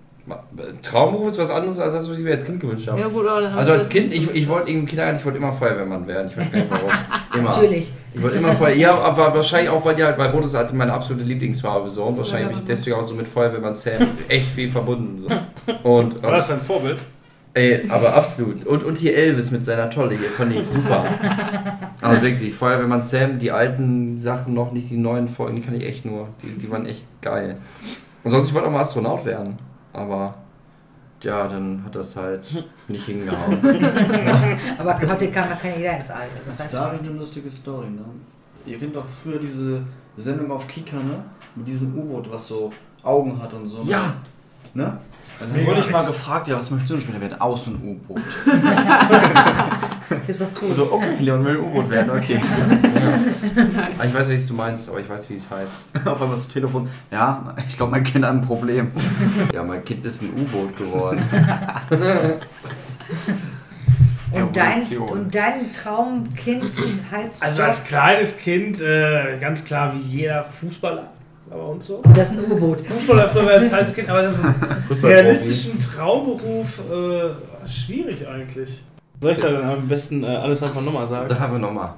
Traumberuf 0.83 1.29
ist 1.29 1.39
was 1.39 1.49
anderes 1.49 1.79
als 1.79 1.93
das, 1.93 2.09
was 2.09 2.19
ich 2.19 2.23
mir 2.23 2.31
als 2.31 2.45
Kind 2.45 2.59
gewünscht 2.59 2.87
habe. 2.87 2.99
Ja, 2.99 3.07
gut, 3.07 3.25
dann 3.25 3.45
Also 3.45 3.73
als 3.73 3.89
Kind, 3.89 4.13
ich, 4.13 4.29
ich 4.31 4.47
wollte 4.47 4.69
im 4.69 4.85
Kindergarten, 4.85 5.17
ich 5.17 5.25
wollte 5.25 5.39
immer 5.39 5.51
Feuerwehrmann 5.51 6.05
werden. 6.07 6.27
Ich 6.29 6.37
weiß 6.37 6.51
gar 6.51 6.59
nicht 6.59 6.71
warum. 6.71 6.91
Immer. 7.33 7.49
Natürlich. 7.49 7.91
Ich 8.13 8.21
wollte 8.21 8.37
immer 8.37 8.53
Feuer. 8.53 8.73
Ja, 8.73 8.97
aber 8.97 9.35
wahrscheinlich 9.35 9.69
auch, 9.69 9.85
weil 9.85 9.95
die 9.95 10.03
halt, 10.03 10.17
weil 10.17 10.31
Rot 10.31 10.43
ist 10.43 10.55
halt 10.55 10.73
meine 10.73 10.91
absolute 10.93 11.23
Lieblingsfarbe 11.25 11.91
so. 11.91 12.05
Und 12.05 12.17
wahrscheinlich 12.17 12.49
habe 12.49 12.59
ich 12.59 12.65
deswegen 12.65 12.95
auch 12.95 13.03
so 13.03 13.13
mit 13.13 13.27
Feuerwehrmann 13.27 13.75
Sam 13.75 14.07
echt 14.27 14.47
viel 14.47 14.67
verbunden. 14.67 15.19
So. 15.19 15.27
Und, 15.87 16.21
War 16.23 16.31
das 16.31 16.47
dein 16.47 16.59
Vorbild? 16.59 16.97
Ey, 17.59 17.89
aber 17.89 18.15
absolut. 18.15 18.65
Und, 18.65 18.83
und 18.83 18.97
hier 18.97 19.15
Elvis 19.15 19.51
mit 19.51 19.65
seiner 19.65 19.89
Tolle 19.89 20.11
hier, 20.15 20.29
fand 20.29 20.53
ich 20.55 20.67
super. 20.67 21.05
Aber 22.01 22.21
wirklich, 22.21 22.55
Feuerwehrmann 22.55 23.03
Sam, 23.03 23.39
die 23.39 23.51
alten 23.51 24.17
Sachen 24.17 24.53
noch, 24.53 24.71
nicht 24.71 24.89
die 24.89 24.97
neuen 24.97 25.27
Folgen, 25.27 25.57
die 25.57 25.61
kann 25.61 25.75
ich 25.75 25.83
echt 25.83 26.05
nur. 26.05 26.29
Die, 26.41 26.47
die 26.57 26.71
waren 26.71 26.85
echt 26.85 27.05
geil. 27.21 27.57
Und 28.23 28.31
sonst, 28.31 28.47
ich 28.47 28.53
wollte 28.53 28.67
auch 28.67 28.71
mal 28.71 28.79
Astronaut 28.79 29.25
werden. 29.25 29.57
Aber 29.91 30.35
ja, 31.21 31.47
dann 31.47 31.83
hat 31.83 31.95
das 31.95 32.15
halt 32.15 32.41
nicht 32.87 33.05
hingehauen. 33.05 33.57
Aber 34.77 34.97
heute 34.97 35.29
kann 35.29 35.49
man 35.49 35.59
keine 35.59 35.77
jeder 35.77 35.97
ins 35.99 36.09
Alter. 36.09 36.39
Das 36.45 36.59
heißt, 36.59 36.73
ist 36.73 36.73
da 36.73 36.91
eine 36.91 37.09
lustige 37.09 37.51
Story, 37.51 37.87
ne? 37.89 38.05
Ihr 38.65 38.77
kennt 38.77 38.95
doch 38.95 39.05
früher 39.05 39.39
diese 39.39 39.81
Sendung 40.15 40.51
auf 40.51 40.67
Kika, 40.67 40.95
ne? 40.95 41.23
Mit 41.55 41.67
diesem 41.67 41.97
U-Boot, 41.97 42.31
was 42.31 42.47
so 42.47 42.71
Augen 43.03 43.41
hat 43.41 43.53
und 43.53 43.65
so. 43.67 43.79
ne? 43.83 43.89
Ja! 43.91 44.13
Ne? 44.79 44.97
Dann 45.39 45.51
Mega 45.51 45.67
wurde 45.67 45.79
ich 45.81 45.89
mal 45.89 45.99
nice. 45.99 46.07
gefragt, 46.07 46.47
ja, 46.47 46.57
was 46.57 46.71
möchtest 46.71 46.89
du 46.91 46.95
denn 46.95 47.01
später 47.03 47.19
werden? 47.21 47.41
Aus 47.41 47.67
ein 47.67 47.75
U-Boot. 47.75 48.21
ist 50.27 50.41
doch 50.41 50.47
cool. 50.61 50.73
So, 50.73 50.93
okay, 50.93 51.15
Leon 51.19 51.43
will 51.43 51.57
ein 51.57 51.63
U-Boot 51.63 51.89
werden, 51.89 52.09
okay. 52.11 52.39
Ah, 53.97 54.03
Ich 54.05 54.13
weiß 54.13 54.27
nicht, 54.29 54.39
was 54.41 54.47
du 54.47 54.53
meinst, 54.53 54.89
aber 54.89 54.99
ich 55.01 55.09
weiß, 55.09 55.29
wie 55.29 55.35
es 55.35 55.49
heißt. 55.51 55.85
Auf 56.05 56.21
einmal 56.21 56.35
das 56.37 56.47
Telefon, 56.47 56.87
ja, 57.11 57.53
ich 57.67 57.75
glaube, 57.75 57.91
mein 57.91 58.03
Kind 58.05 58.23
hat 58.23 58.31
ein 58.31 58.41
Problem. 58.41 58.91
Ja, 59.53 59.63
mein 59.63 59.83
Kind 59.83 60.05
ist 60.05 60.21
ein 60.21 60.31
U-Boot 60.33 60.77
geworden. 60.77 61.21
Und 64.31 64.55
dein, 64.55 64.79
und 65.09 65.35
dein 65.35 65.73
Traumkind 65.73 66.77
und 66.77 67.11
Heizjob, 67.11 67.43
Also 67.47 67.63
als 67.63 67.83
kleines 67.83 68.37
Kind, 68.37 68.79
äh, 68.79 69.37
ganz 69.41 69.65
klar 69.65 69.93
wie 69.95 69.99
jeder 70.19 70.43
Fußballer 70.43 71.09
war 71.49 71.57
bei 71.57 71.65
uns 71.65 71.87
so. 71.87 72.01
das 72.15 72.31
ist 72.31 72.37
ein 72.37 72.51
U-Boot. 72.51 72.81
Fußballer 72.81 73.29
früher 73.29 73.49
als 73.51 73.69
kleines 73.69 73.93
Kind, 73.93 74.09
aber 74.09 74.21
das 74.23 74.35
ist 74.35 74.43
ein 74.43 74.85
realistischen 75.03 75.79
Traumberuf 75.79 76.79
äh, 76.91 77.67
schwierig 77.67 78.27
eigentlich. 78.27 78.83
Soll 79.21 79.31
ich 79.33 79.39
da 79.39 79.51
dann 79.51 79.65
am 79.65 79.87
besten 79.87 80.23
äh, 80.23 80.27
alles 80.27 80.63
einfach 80.63 80.81
nochmal 80.81 81.07
sagen? 81.07 81.27
Sag 81.27 81.41
einfach 81.41 81.59
nochmal. 81.59 81.93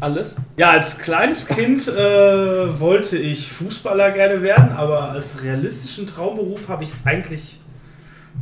Alles? 0.00 0.36
Ja, 0.56 0.70
als 0.70 0.98
kleines 0.98 1.46
Kind 1.46 1.88
äh, 1.88 2.80
wollte 2.80 3.16
ich 3.16 3.50
Fußballer 3.50 4.10
gerne 4.10 4.42
werden, 4.42 4.72
aber 4.72 5.10
als 5.10 5.42
realistischen 5.42 6.06
Traumberuf 6.06 6.68
habe 6.68 6.84
ich 6.84 6.90
eigentlich, 7.04 7.60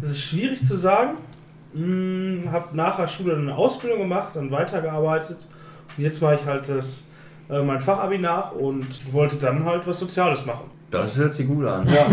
das 0.00 0.10
ist 0.10 0.22
schwierig 0.22 0.64
zu 0.64 0.76
sagen, 0.76 1.12
hm, 1.74 2.48
habe 2.50 2.76
nach 2.76 2.96
der 2.96 3.06
Schule 3.06 3.36
eine 3.36 3.54
Ausbildung 3.54 4.00
gemacht, 4.00 4.30
dann 4.34 4.50
weitergearbeitet 4.50 5.38
und 5.96 6.02
jetzt 6.02 6.20
mache 6.20 6.36
ich 6.36 6.44
halt 6.44 6.68
das, 6.68 7.04
äh, 7.48 7.62
mein 7.62 7.80
Fachabi 7.80 8.18
nach 8.18 8.52
und 8.52 9.12
wollte 9.12 9.36
dann 9.36 9.64
halt 9.64 9.86
was 9.86 9.98
Soziales 9.98 10.44
machen. 10.46 10.64
Das 10.90 11.16
hört 11.16 11.34
sich 11.34 11.46
gut 11.48 11.66
an. 11.66 11.88
Ja, 11.88 12.06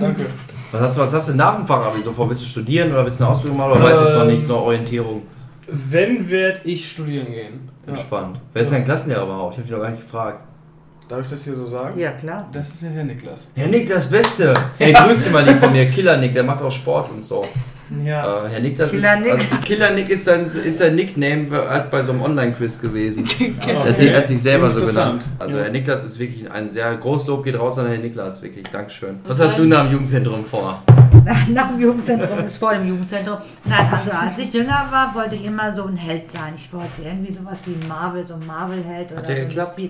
danke. 0.00 0.26
Was 0.72 0.80
hast, 0.80 0.96
du, 0.96 1.00
was 1.02 1.12
hast 1.14 1.28
du 1.28 1.34
nach 1.34 1.56
dem 1.56 1.66
Fachabi 1.66 2.02
so 2.02 2.10
vor? 2.12 2.28
Willst 2.28 2.42
du 2.42 2.46
studieren 2.46 2.90
oder 2.92 3.04
willst 3.04 3.20
du 3.20 3.24
eine 3.24 3.32
Ausbildung 3.32 3.58
machen 3.58 3.72
oder 3.72 3.82
weißt 3.84 4.00
du 4.00 4.04
es 4.06 4.14
noch 4.14 4.22
Ähm, 4.22 4.26
nicht? 4.28 4.48
Nur 4.48 4.58
Orientierung. 4.62 5.22
Wenn 5.68 6.28
werde 6.28 6.60
ich 6.64 6.90
studieren 6.90 7.26
gehen? 7.26 7.68
Ja. 7.86 7.90
Entspannt. 7.90 8.38
Wer 8.52 8.62
ist 8.62 8.72
dein 8.72 8.84
Klassenlehrer 8.84 9.24
überhaupt? 9.24 9.52
Ich 9.54 9.58
habe 9.58 9.68
dich 9.68 9.76
noch 9.76 9.82
gar 9.82 9.90
nicht 9.90 10.02
gefragt. 10.02 10.40
Darf 11.06 11.20
ich 11.20 11.26
das 11.30 11.44
hier 11.44 11.54
so 11.54 11.68
sagen? 11.68 11.98
Ja, 12.00 12.12
klar. 12.12 12.48
Das 12.50 12.68
ist 12.70 12.82
ja 12.82 12.88
Herr 12.88 13.04
Niklas. 13.04 13.46
Herr 13.54 13.66
Nick, 13.68 13.88
das 13.90 14.08
Beste. 14.08 14.54
Hey, 14.78 14.92
grüß 14.94 15.24
dich 15.24 15.32
mal 15.34 15.44
lieb 15.44 15.58
von 15.58 15.70
mir. 15.70 15.84
Killer 15.86 16.16
Nick, 16.16 16.32
der 16.32 16.42
macht 16.44 16.62
auch 16.62 16.72
Sport 16.72 17.10
und 17.10 17.22
so. 17.22 17.44
Ja. 18.02 18.46
Äh, 18.46 18.48
Herr 18.48 18.60
Nick, 18.60 18.78
das 18.78 18.90
Killer 18.90 19.14
ist. 19.16 19.20
Nick. 19.22 19.32
Also, 19.32 19.48
Killer 19.66 19.90
Nick 19.90 20.08
ist 20.08 20.24
sein, 20.24 20.46
ist 20.46 20.78
sein 20.78 20.94
Nickname 20.94 21.46
hat 21.68 21.90
bei 21.90 22.00
so 22.00 22.12
einem 22.12 22.22
Online-Quiz 22.22 22.80
gewesen. 22.80 23.28
Er 23.60 23.74
hat, 23.80 23.86
Okay. 23.88 23.94
sich, 23.96 24.10
er 24.10 24.16
hat 24.18 24.28
sich 24.28 24.40
selber 24.42 24.70
so 24.70 24.80
genannt. 24.82 25.24
Also 25.38 25.58
Ja. 25.58 25.64
Herr 25.64 25.70
Niklas 25.72 26.04
ist 26.04 26.18
wirklich 26.18 26.50
ein 26.50 26.70
sehr 26.70 26.96
großes 26.96 27.28
Lob 27.28 27.44
geht 27.44 27.58
raus 27.58 27.78
an 27.78 27.86
Herrn 27.86 28.00
Niklas, 28.00 28.40
wirklich. 28.40 28.64
Dankeschön. 28.72 29.20
Was 29.26 29.38
hast 29.40 29.58
du 29.58 29.64
nach 29.64 29.84
dem 29.84 29.92
Jugendzentrum 29.92 30.42
vor? 30.42 30.82
Nach 31.50 31.68
dem 31.68 31.80
Jugendzentrum 31.80 32.38
ist 32.38 32.56
vor 32.56 32.72
dem 32.72 32.88
Jugendzentrum. 32.88 33.36
Nein, 33.66 33.86
also 33.92 34.10
als 34.10 34.38
ich 34.38 34.52
jünger 34.54 34.88
war, 34.90 35.14
wollte 35.14 35.34
ich 35.34 35.44
immer 35.44 35.70
so 35.70 35.84
ein 35.84 35.96
Held 35.98 36.30
sein. 36.30 36.54
Ich 36.56 36.72
wollte 36.72 37.02
irgendwie 37.04 37.32
sowas 37.32 37.58
wie 37.66 37.72
ein 37.74 37.86
Marvel, 37.86 38.24
so 38.24 38.34
ein 38.34 38.46
Marvel-Held 38.46 39.12
oder 39.12 39.18
Hat 39.20 39.28
der 39.28 39.36
so. 39.36 39.42
ein 39.42 39.48
geklappt? 39.48 39.80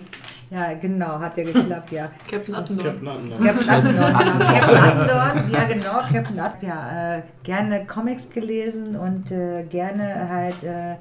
Ja, 0.51 0.75
genau, 0.75 1.19
hat 1.19 1.37
der 1.37 1.45
geklappt, 1.45 1.91
ja. 1.93 2.09
Captain 2.31 2.55
Attendorn. 2.55 2.87
Captain 2.87 3.09
Attendorn. 3.09 3.45
Captain 3.45 3.69
Attendorn, 3.71 4.19
genau. 4.19 4.45
Captain 4.53 4.77
Attendorn, 4.77 5.53
ja 5.53 5.65
genau, 5.65 5.93
Captain 6.13 6.41
Attendorn. 6.41 6.79
Ja, 6.79 7.17
äh, 7.17 7.23
gerne 7.43 7.87
Comics 7.87 8.31
gelesen 8.31 8.97
und 8.97 9.31
äh, 9.31 9.65
gerne 9.65 10.29
halt 10.29 10.63
äh, 10.63 10.97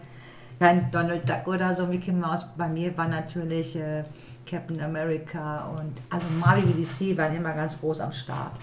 kein 0.60 0.89
Donald 0.91 1.27
Duck 1.27 1.47
oder 1.47 1.75
so, 1.75 1.86
Mickey 1.86 2.12
Mouse. 2.12 2.47
Bei 2.58 2.67
mir 2.67 2.95
war 2.97 3.08
natürlich 3.08 3.75
äh, 3.75 4.03
Captain 4.45 4.79
America 4.82 5.65
und 5.77 5.93
also 6.10 6.27
Marvel 6.39 6.63
DC 6.63 7.17
waren 7.17 7.36
immer 7.36 7.53
ganz 7.53 7.79
groß 7.79 7.99
am 8.01 8.13
Start. 8.13 8.53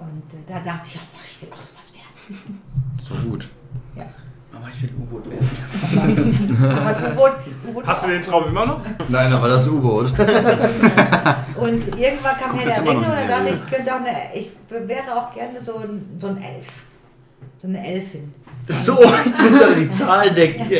Und 0.00 0.32
äh, 0.32 0.42
da 0.46 0.60
dachte 0.60 0.86
ich, 0.86 0.96
oh, 0.98 1.18
ich 1.26 1.42
will 1.42 1.52
auch 1.52 1.62
sowas 1.62 1.92
werden. 1.94 2.62
So 3.02 3.14
gut. 3.28 3.48
Aber 4.60 4.70
ich 4.74 4.82
will 4.82 4.90
U-Boot 4.98 5.30
werden. 5.30 6.72
Aber 6.72 7.10
U-Boot, 7.12 7.32
U-Boot 7.68 7.86
Hast 7.86 8.04
du 8.04 8.08
den 8.08 8.22
Traum 8.22 8.48
immer 8.48 8.66
noch? 8.66 8.80
Nein, 9.08 9.32
aber 9.32 9.48
das 9.48 9.68
U-Boot. 9.68 10.06
Und 10.18 11.88
irgendwann 11.96 12.36
kam 12.40 12.58
Herr 12.58 12.66
der 12.66 12.82
Ringe 12.84 12.98
und 12.98 13.06
dann 13.06 13.28
dachte 13.28 13.48
ich, 13.48 13.70
könnte 13.70 13.92
auch 13.92 14.00
eine, 14.00 14.10
ich 14.34 14.50
wäre 14.70 15.16
auch 15.16 15.34
gerne 15.34 15.60
so 15.60 15.78
ein, 15.78 16.18
so 16.20 16.28
ein 16.28 16.36
Elf. 16.40 16.68
So 17.56 17.68
eine 17.68 17.84
Elfin. 17.84 18.32
So, 18.68 19.00
ich 19.02 19.38
muss 19.38 19.60
ja 19.60 19.74
die 19.76 19.88
Zahlen 19.88 20.34
decken. 20.34 20.66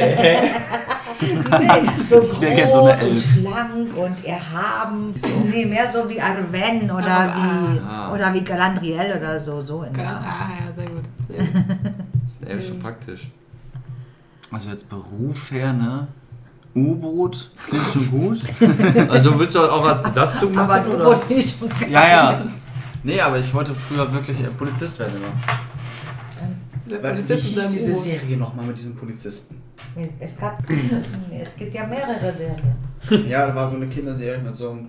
Nee, 1.20 1.68
so 2.06 2.20
groß 2.20 2.38
so 2.72 2.84
eine 2.84 3.10
und 3.10 3.20
schlank 3.20 3.96
und 3.96 4.24
erhaben. 4.24 5.12
Nee, 5.52 5.66
mehr 5.66 5.90
so 5.90 6.08
wie 6.08 6.20
Arwen 6.20 6.88
oder 6.88 7.34
wie 7.34 7.80
Ah. 7.80 8.12
oder 8.12 8.32
wie 8.34 8.44
Galandriel 8.44 9.14
oder 9.16 9.36
so. 9.40 9.60
so 9.62 9.82
in 9.82 9.98
ah, 9.98 10.48
ja, 10.60 10.72
sehr 10.76 10.90
gut. 10.90 11.02
Sehr 11.26 11.38
gut. 11.38 11.64
Das 12.22 12.32
ist 12.32 12.46
echt 12.48 12.68
schon 12.68 12.78
praktisch. 12.78 13.30
Also 14.50 14.70
jetzt 14.70 14.88
Beruf 14.88 15.50
her, 15.50 15.72
ne? 15.72 16.08
U-Boot, 16.74 17.50
klingt 17.68 17.86
schon 17.92 18.10
gut. 18.10 18.40
Also 19.10 19.38
willst 19.38 19.54
du 19.54 19.60
auch 19.60 19.84
als 19.86 20.02
Besatzung 20.02 20.56
Aber 20.56 20.76
machen? 20.76 20.92
Oder? 20.92 21.08
U-Boot 21.10 21.28
bin 21.28 21.38
ich 21.38 21.56
schon 21.58 21.68
Ja, 21.90 22.08
ja. 22.08 22.42
Nee, 23.02 23.20
aber 23.20 23.38
ich 23.38 23.52
wollte 23.54 23.74
früher 23.74 24.10
wirklich 24.12 24.40
äh, 24.40 24.48
Polizist 24.48 24.98
werden 24.98 25.14
immer. 25.16 25.32
Der 26.90 27.02
wie 27.02 27.22
Polizist 27.22 27.48
in 27.48 27.62
hieß 27.62 27.70
diese 27.70 27.92
U-Boot. 27.92 28.04
Serie 28.04 28.36
nochmal 28.36 28.66
mit 28.66 28.78
diesem 28.78 28.96
Polizisten? 28.96 29.62
Es, 30.20 30.36
gab, 30.38 30.62
es 31.42 31.56
gibt 31.56 31.74
ja 31.74 31.86
mehrere 31.86 32.32
Serien. 32.32 32.88
Ja, 33.28 33.46
da 33.46 33.54
war 33.54 33.68
so 33.68 33.76
eine 33.76 33.86
Kinderserie 33.86 34.38
mit 34.38 34.54
so 34.54 34.70
einem. 34.70 34.88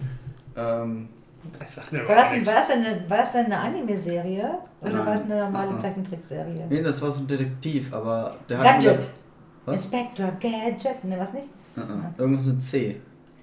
Ähm, 0.56 1.10
War 1.58 2.16
das, 2.16 2.48
war 2.48 2.54
das, 2.56 2.68
denn 2.68 2.84
eine, 2.86 3.10
war 3.10 3.18
das 3.18 3.32
denn 3.32 3.46
eine 3.46 3.60
Anime-Serie? 3.60 4.58
Oder 4.82 4.92
Nein. 4.92 5.06
war 5.06 5.14
es 5.14 5.22
eine 5.22 5.38
normale. 5.38 5.78
Zeichentrickserie? 5.78 6.66
nee, 6.70 6.82
das 6.82 7.02
war 7.02 7.12
so 7.12 7.22
ein 7.22 7.28
Detektiv, 7.28 7.94
aber 7.94 8.36
der 8.50 8.58
hat. 8.58 8.66
Gadget. 8.66 9.08
Was? 9.70 9.76
Inspector 9.78 10.32
Gadget. 10.40 11.04
Ne, 11.04 11.18
was 11.20 11.34
nicht? 11.34 11.46
Uh 11.78 11.82
-uh. 11.82 12.20
Irgendwas 12.20 12.46
mit 12.46 12.62
C. 12.62 13.02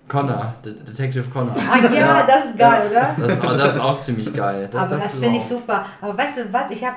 Connor, 0.09 0.55
De 0.65 0.73
Detective 0.73 1.29
Connor. 1.31 1.55
Ah 1.57 1.79
ja, 1.93 2.25
das 2.25 2.47
ist 2.51 2.59
geil, 2.59 2.91
oder? 2.91 3.17
Das, 3.19 3.41
aber 3.41 3.57
das 3.57 3.75
ist 3.75 3.81
auch 3.81 3.99
ziemlich 3.99 4.33
geil. 4.33 4.71
Aber 4.73 4.95
das, 4.95 5.15
ist 5.15 5.21
finde 5.23 5.39
ich 5.39 5.45
super. 5.45 5.85
Aber 6.01 6.17
weißt 6.17 6.39
du 6.39 6.53
was? 6.53 6.71
Ich 6.71 6.85
habe, 6.85 6.97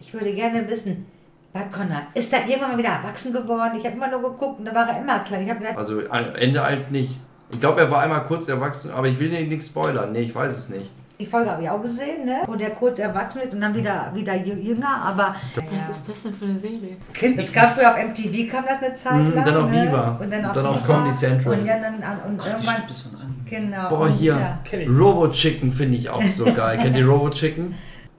ich 0.00 0.12
würde 0.14 0.32
gerne 0.32 0.68
wissen, 0.70 1.04
bei 1.52 1.62
Connor, 1.64 2.02
ist 2.14 2.32
er 2.32 2.46
irgendwann 2.46 2.72
mal 2.72 2.78
wieder 2.78 2.88
erwachsen 2.90 3.32
geworden? 3.32 3.72
Ich 3.78 3.84
habe 3.84 3.96
immer 3.96 4.08
nur 4.08 4.22
geguckt 4.22 4.58
und 4.60 4.64
da 4.64 4.74
war 4.74 4.88
er 4.88 5.00
immer 5.00 5.18
klein. 5.20 5.42
Ich 5.44 5.50
habe 5.50 5.60
gedacht, 5.60 5.76
Also 5.76 6.00
ein- 6.10 6.34
Ende 6.34 6.62
alt 6.62 6.90
nicht. 6.90 7.18
Ich 7.50 7.60
glaube, 7.60 7.80
er 7.82 7.90
war 7.90 8.00
einmal 8.00 8.24
kurz 8.24 8.48
erwachsen, 8.48 8.90
aber 8.90 9.06
ich 9.06 9.18
will 9.20 9.28
dir 9.30 9.46
nichts 9.46 9.66
spoilern. 9.66 10.12
Nee, 10.12 10.20
ich 10.22 10.34
weiß 10.34 10.56
es 10.56 10.68
nicht. 10.70 10.90
Die 11.18 11.26
Folge 11.26 11.50
habe 11.50 11.62
ich 11.62 11.70
auch 11.70 11.80
gesehen, 11.80 12.24
ne? 12.26 12.42
Wo 12.46 12.54
der 12.56 12.70
kurz 12.70 12.98
erwachsen 12.98 13.40
wird 13.42 13.52
und 13.54 13.60
dann 13.60 13.74
wieder, 13.74 14.10
wieder 14.14 14.32
jü- 14.34 14.60
jünger, 14.60 15.02
aber 15.04 15.34
Was 15.54 15.88
ist 15.88 16.08
das 16.08 16.22
denn 16.24 16.34
für 16.34 16.44
eine 16.44 16.58
Serie? 16.58 16.96
das 17.36 17.52
gab 17.52 17.74
früher 17.74 17.90
auf 17.90 17.96
MTV, 17.96 18.50
kam 18.52 18.64
das 18.66 18.82
eine 18.82 18.94
Zeit 18.94 19.14
Mhm, 19.14 19.34
lang. 19.34 19.44
dann 19.46 19.56
auf 19.56 19.70
ne? 19.70 19.82
Viva. 19.88 20.18
Und 20.20 20.32
dann 20.32 20.44
auf, 20.44 20.52
Dann 20.52 20.66
auf 20.66 20.76
Viva. 20.84 20.94
Comedy 20.94 21.14
Central. 21.16 21.52
Und, 21.58 21.66
ja, 21.66 21.74
dann, 21.78 21.94
an- 22.02 22.20
und 22.26 22.38
irgendwann, 22.46 22.82
Das 22.88 23.12
war 23.12 23.20
ein 23.22 23.34
genau. 23.48 23.88
Boah, 23.88 24.00
und 24.00 24.12
hier. 24.12 24.32
ja. 24.38 24.58
Kenn 24.64 24.80
ich. 24.82 24.88
Robo 24.90 25.28
Chicken 25.28 25.72
finde 25.72 25.96
ich 25.96 26.10
auch 26.10 26.22
so 26.22 26.44
geil. 26.52 26.78
Kennt 26.78 26.96
ihr 26.96 27.06
Robo 27.06 27.30
Chicken? 27.30 27.74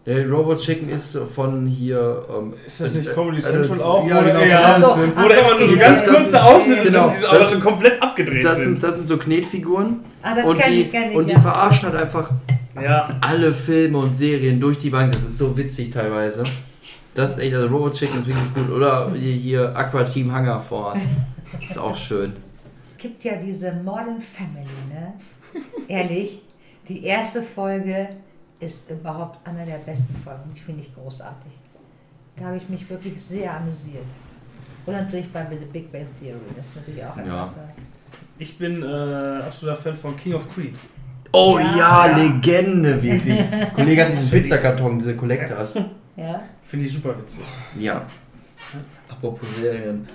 Der 0.07 0.25
Robo 0.29 0.55
Chicken 0.55 0.87
ist 0.89 1.11
so 1.11 1.25
von 1.25 1.65
hier. 1.65 2.23
Ähm, 2.35 2.53
Ist 2.65 2.79
das 2.79 2.93
nicht 2.93 3.09
äh, 3.09 3.13
Comedy 3.13 3.37
äh, 3.39 3.41
Central 3.41 3.67
das- 3.67 3.81
auch? 3.81 4.07
Ja, 4.07 4.19
Oder- 4.21 4.27
genau. 4.31 4.39
ja. 4.45 4.61
Ach 4.81 4.95
Film. 4.97 5.11
ach 5.17 5.27
da 5.27 5.35
so, 5.35 5.41
immer 5.41 5.59
nur 5.59 5.67
so 5.67 5.75
ganz 5.77 5.99
ja, 5.99 6.05
das 6.05 6.05
kurze 6.15 6.29
sind- 6.29 6.39
Ausschnitte 6.41 6.83
genau, 6.83 7.09
sind, 7.09 7.17
die 7.17 7.21
so, 7.21 7.27
aber 7.27 7.39
das- 7.39 7.51
so 7.51 7.59
komplett 7.59 8.01
abgedreht 8.01 8.43
Das 8.45 8.55
sind. 8.57 8.65
sind, 8.75 8.83
das 8.83 8.95
sind 8.95 9.05
so 9.07 9.17
Knetfiguren. 9.17 9.99
Ah, 10.23 10.33
das 10.33 10.45
und 10.45 10.57
kenn 10.57 10.71
die, 10.71 10.81
ich, 10.83 10.91
kenn 10.91 11.11
ich, 11.11 11.15
und 11.17 11.27
die 11.27 11.33
ja. 11.33 11.39
verarschen 11.41 11.89
halt 11.89 12.01
einfach 12.01 12.31
Ja. 12.81 13.17
alle 13.21 13.53
Filme 13.53 13.97
und 13.97 14.15
Serien 14.15 14.59
durch 14.59 14.77
die 14.77 14.89
Bank. 14.89 15.11
Das 15.13 15.23
ist 15.23 15.37
so 15.37 15.55
witzig 15.57 15.91
teilweise. 15.91 16.43
Das 17.13 17.31
ist 17.31 17.39
echt, 17.39 17.55
also 17.55 17.67
Robo 17.67 17.89
Chicken 17.89 18.19
ist 18.19 18.27
wirklich 18.27 18.53
gut. 18.53 18.69
Oder 18.69 19.11
hier, 19.13 19.33
hier 19.33 19.75
Aqua 19.75 20.03
Team 20.03 20.33
Hunger 20.33 20.59
Force. 20.59 21.05
Ist 21.59 21.77
auch 21.77 21.95
schön. 21.95 22.33
gibt 22.97 23.23
ja 23.23 23.35
diese 23.37 23.71
Modern 23.73 24.21
Family, 24.21 24.67
ne? 24.89 25.13
Ehrlich, 25.87 26.41
die 26.87 27.03
erste 27.03 27.41
Folge 27.41 28.09
ist 28.59 28.89
überhaupt 28.89 29.45
einer 29.47 29.65
der 29.65 29.77
besten 29.77 30.13
Folgen. 30.15 30.51
Die 30.55 30.59
finde 30.59 30.81
ich 30.81 30.93
großartig. 30.93 31.51
Da 32.35 32.45
habe 32.45 32.57
ich 32.57 32.69
mich 32.69 32.89
wirklich 32.89 33.21
sehr 33.21 33.53
amüsiert. 33.55 34.05
Und 34.85 34.93
natürlich 34.93 35.31
bei 35.31 35.45
The 35.49 35.65
Big 35.65 35.91
Bang 35.91 36.07
Theory, 36.19 36.39
das 36.55 36.67
ist 36.67 36.75
natürlich 36.77 37.03
auch 37.03 37.17
etwas. 37.17 37.55
Ich 38.39 38.57
bin 38.57 38.83
äh, 38.83 39.41
absoluter 39.43 39.75
Fan 39.75 39.95
von 39.95 40.15
King 40.15 40.35
of 40.35 40.47
Queens. 40.53 40.87
Oh 41.31 41.59
Ja. 41.59 42.07
ja, 42.07 42.17
Legende, 42.17 43.01
wirklich. 43.01 43.39
Kollege 43.75 44.03
hat 44.03 44.11
diesen 44.11 44.29
Pizzakarton, 44.29 44.99
diese 44.99 45.15
Collectors. 45.15 45.75
Ja? 46.15 46.41
Finde 46.67 46.85
ich 46.85 46.93
super 46.93 47.17
witzig. 47.17 47.43
Ja. 47.77 48.05
Apropos 49.09 49.47
Serien. 49.55 50.07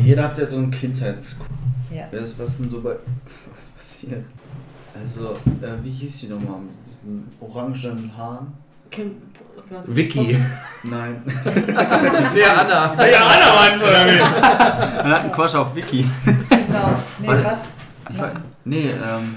Jeder 0.00 0.24
hat 0.24 0.38
ja 0.38 0.46
so 0.46 0.56
einen 0.56 0.70
Kindheits... 0.70 1.36
Ja. 1.90 2.04
Was, 2.12 2.38
was 2.38 2.58
denn 2.58 2.68
so 2.68 2.80
bei... 2.80 2.90
Was 3.56 3.68
passiert? 3.70 4.24
Also, 5.00 5.30
äh, 5.30 5.82
wie 5.82 5.90
hieß 5.90 6.20
die 6.20 6.26
nochmal? 6.28 6.60
Mit 6.60 6.86
diesen 6.86 7.28
orangen 7.40 8.12
Haaren? 8.16 8.52
Kim, 8.90 9.16
Vicky. 9.86 10.38
Nein. 10.82 11.22
nee, 11.24 12.42
Anna. 12.42 13.06
Ja, 13.06 13.26
Anna 13.26 13.54
meinst 13.54 13.82
du, 13.82 13.86
wie? 13.86 14.18
Man 14.18 15.12
hat 15.12 15.22
einen 15.22 15.32
Quatsch 15.32 15.54
auf 15.54 15.74
Vicky. 15.74 16.06
Genau. 16.48 16.94
Nee, 17.18 17.28
Was? 17.28 17.68
Ich 18.10 18.16
nee, 18.64 18.90
ähm... 18.90 19.36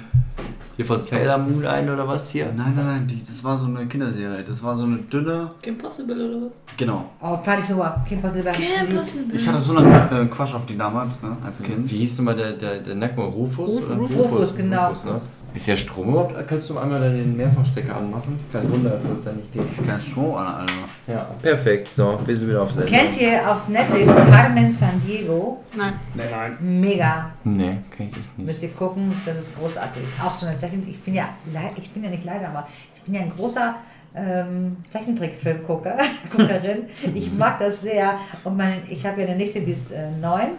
Hier 0.82 0.88
von 0.88 1.00
Sailor 1.00 1.38
Moon 1.38 1.64
ein 1.64 1.88
oder 1.88 2.08
was 2.08 2.32
hier? 2.32 2.46
Nein, 2.58 2.74
nein, 2.76 2.86
nein, 2.88 3.08
die, 3.08 3.24
das 3.24 3.44
war 3.44 3.56
so 3.56 3.66
eine 3.66 3.86
Kinderserie. 3.86 4.44
Das 4.44 4.64
war 4.64 4.76
so 4.76 4.82
eine 4.82 4.98
dünne... 4.98 5.48
Kim 5.62 5.78
Possible 5.78 6.16
oder 6.16 6.48
was? 6.48 6.54
Genau. 6.76 7.06
Oh, 7.22 7.38
fand 7.38 7.60
ich 7.60 7.68
super. 7.68 8.04
Kim 8.10 8.20
Possible. 8.20 8.52
Kim 8.52 8.96
Possible. 8.96 9.36
Ich 9.40 9.48
hatte 9.48 9.60
so 9.60 9.78
einen 9.78 9.94
äh, 9.94 10.26
Quatsch 10.26 10.56
auf 10.56 10.66
die 10.66 10.76
damals, 10.76 11.22
ne, 11.22 11.38
als 11.44 11.62
Kind. 11.62 11.88
Wie 11.92 11.98
hieß 11.98 12.16
denn 12.16 12.26
mal 12.26 12.36
der, 12.36 12.54
der, 12.54 12.80
der 12.80 12.96
Nackmal? 12.96 13.28
Rufus? 13.28 13.78
Ruf- 13.78 13.86
oder? 13.86 13.96
Rufus, 13.96 14.32
Rufus, 14.32 14.56
genau. 14.56 14.88
Rufus, 14.88 15.06
ne? 15.06 15.22
Ist 15.54 15.68
der 15.68 15.76
Strom 15.76 16.10
überhaupt? 16.10 16.48
Kannst 16.48 16.70
du 16.70 16.78
einmal 16.78 17.02
den 17.02 17.36
Mehrfachstecker 17.36 17.98
anmachen? 17.98 18.40
Kein 18.54 18.72
Wunder, 18.72 18.92
dass 18.92 19.10
das 19.10 19.26
da 19.26 19.34
nicht 19.34 19.52
geht. 19.52 19.64
Kein 19.86 20.00
Strom 20.00 20.36
an, 20.36 20.48
Alter. 20.48 20.74
Ja, 21.08 21.28
perfekt. 21.42 21.90
So, 21.90 22.18
wir 22.26 22.36
sind 22.36 22.50
wieder 22.50 22.62
auf 22.62 22.72
Sendung. 22.72 22.90
Kennt 22.90 23.20
ihr 23.20 23.52
auf 23.52 23.68
Netflix 23.68 24.14
Carmen 24.16 24.72
San 24.72 25.02
Diego? 25.06 25.62
Nein. 25.76 25.94
Nein. 26.16 26.58
Mega. 26.62 27.32
Nee, 27.44 27.80
kenn 27.96 28.10
ich 28.10 28.16
nicht. 28.16 28.38
Müsst 28.38 28.64
ihr 28.64 28.72
gucken, 28.72 29.14
das 29.26 29.40
ist 29.40 29.58
großartig. 29.58 30.04
Auch 30.24 30.34
so 30.34 30.46
eine 30.46 30.58
Zeichentrick. 30.58 30.94
Ich 30.94 31.02
bin 31.02 31.16
ja, 31.16 31.28
ich 31.76 31.90
bin 31.92 32.04
ja 32.04 32.10
nicht 32.10 32.24
leider, 32.24 32.48
aber 32.48 32.68
ich 32.96 33.02
bin 33.02 33.16
ja 33.16 33.22
ein 33.22 33.34
großer 33.36 33.76
ähm, 34.16 34.78
Zeichentrickfilmgucker, 34.90 35.98
Guckerin. 36.30 36.84
Ich 37.14 37.30
mag 37.34 37.60
das 37.60 37.82
sehr. 37.82 38.14
Und 38.46 38.56
mein, 38.56 38.84
ich 38.90 39.06
habe 39.06 39.22
ja 39.22 39.28
eine 39.28 39.36
Nichte, 39.36 39.60
die 39.60 39.74
ist 39.74 39.92
äh, 39.92 40.12
neun. 40.12 40.52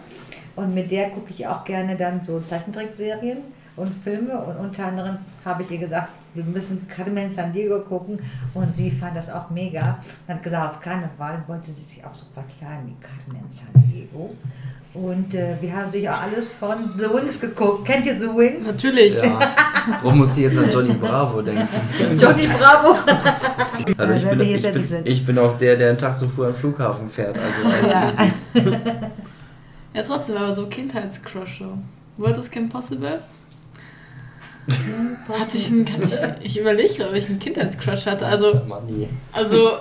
Und 0.55 0.75
mit 0.75 0.91
der 0.91 1.09
gucke 1.09 1.31
ich 1.31 1.47
auch 1.47 1.63
gerne 1.63 1.95
dann 1.95 2.23
so 2.23 2.39
Zeichentrickserien 2.39 3.39
und 3.75 3.91
Filme. 4.03 4.37
Und 4.39 4.57
unter 4.57 4.87
anderem 4.87 5.17
habe 5.45 5.63
ich 5.63 5.71
ihr 5.71 5.79
gesagt, 5.79 6.09
wir 6.33 6.43
müssen 6.43 6.87
Carmen 6.87 7.29
San 7.29 7.51
Diego 7.53 7.79
gucken. 7.81 8.19
Und 8.53 8.75
sie 8.75 8.91
fand 8.91 9.15
das 9.15 9.29
auch 9.29 9.49
mega. 9.49 9.99
Und 10.27 10.35
hat 10.35 10.43
gesagt, 10.43 10.75
auf 10.75 10.81
Karneval 10.81 11.43
wollte 11.47 11.71
sie 11.71 11.83
sich 11.83 12.03
auch 12.05 12.13
so 12.13 12.25
verkleiden 12.33 12.87
wie 12.87 12.95
Carmen 13.01 13.49
San 13.49 13.71
Diego. 13.75 14.35
Und 14.93 15.33
äh, 15.33 15.55
wir 15.59 15.73
haben 15.73 15.85
natürlich 15.85 16.07
auch 16.07 16.21
alles 16.21 16.53
von 16.53 16.75
The 16.97 17.05
Wings 17.05 17.39
geguckt. 17.39 17.85
Kennt 17.85 18.05
ihr 18.05 18.13
The 18.13 18.27
Wings? 18.27 18.67
Natürlich. 18.67 19.17
Ja. 19.17 19.39
Warum 20.03 20.19
muss 20.19 20.37
ich 20.37 20.43
jetzt 20.43 20.57
an 20.57 20.69
Johnny 20.71 20.93
Bravo 20.93 21.41
denken? 21.41 21.67
Johnny 22.19 22.47
Bravo. 22.47 22.97
Also 23.97 24.13
ich, 24.13 24.29
bin, 24.29 24.39
ich, 24.41 24.61
bin, 24.61 25.01
ich 25.03 25.25
bin 25.25 25.37
auch 25.39 25.57
der, 25.57 25.75
der 25.75 25.89
einen 25.89 25.97
Tag 25.97 26.15
zu 26.15 26.27
früh 26.27 26.45
am 26.45 26.53
Flughafen 26.53 27.09
fährt. 27.09 27.35
Also 27.37 27.87
Ja. 27.89 28.11
Ja, 29.93 30.01
trotzdem, 30.03 30.37
aber 30.37 30.55
so 30.55 30.67
Kindheitscrusher. 30.67 31.77
What 32.17 32.37
is 32.37 32.49
Kim 32.49 32.69
Possible? 32.69 33.19
Hatte 35.27 35.57
ich, 35.57 35.67
einen, 35.69 35.91
hatte 35.91 36.37
ich, 36.41 36.45
ich 36.45 36.59
überlege 36.59 36.93
gerade, 36.93 37.09
ob 37.09 37.15
ich 37.15 37.27
einen 37.27 37.39
Kindheitscrush 37.39 38.05
hatte. 38.05 38.25
Also, 38.25 38.61
also 39.31 39.77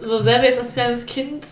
so 0.00 0.22
selber 0.22 0.44
jetzt 0.44 0.60
als 0.60 0.74
kleines 0.74 1.06
Kind 1.06 1.46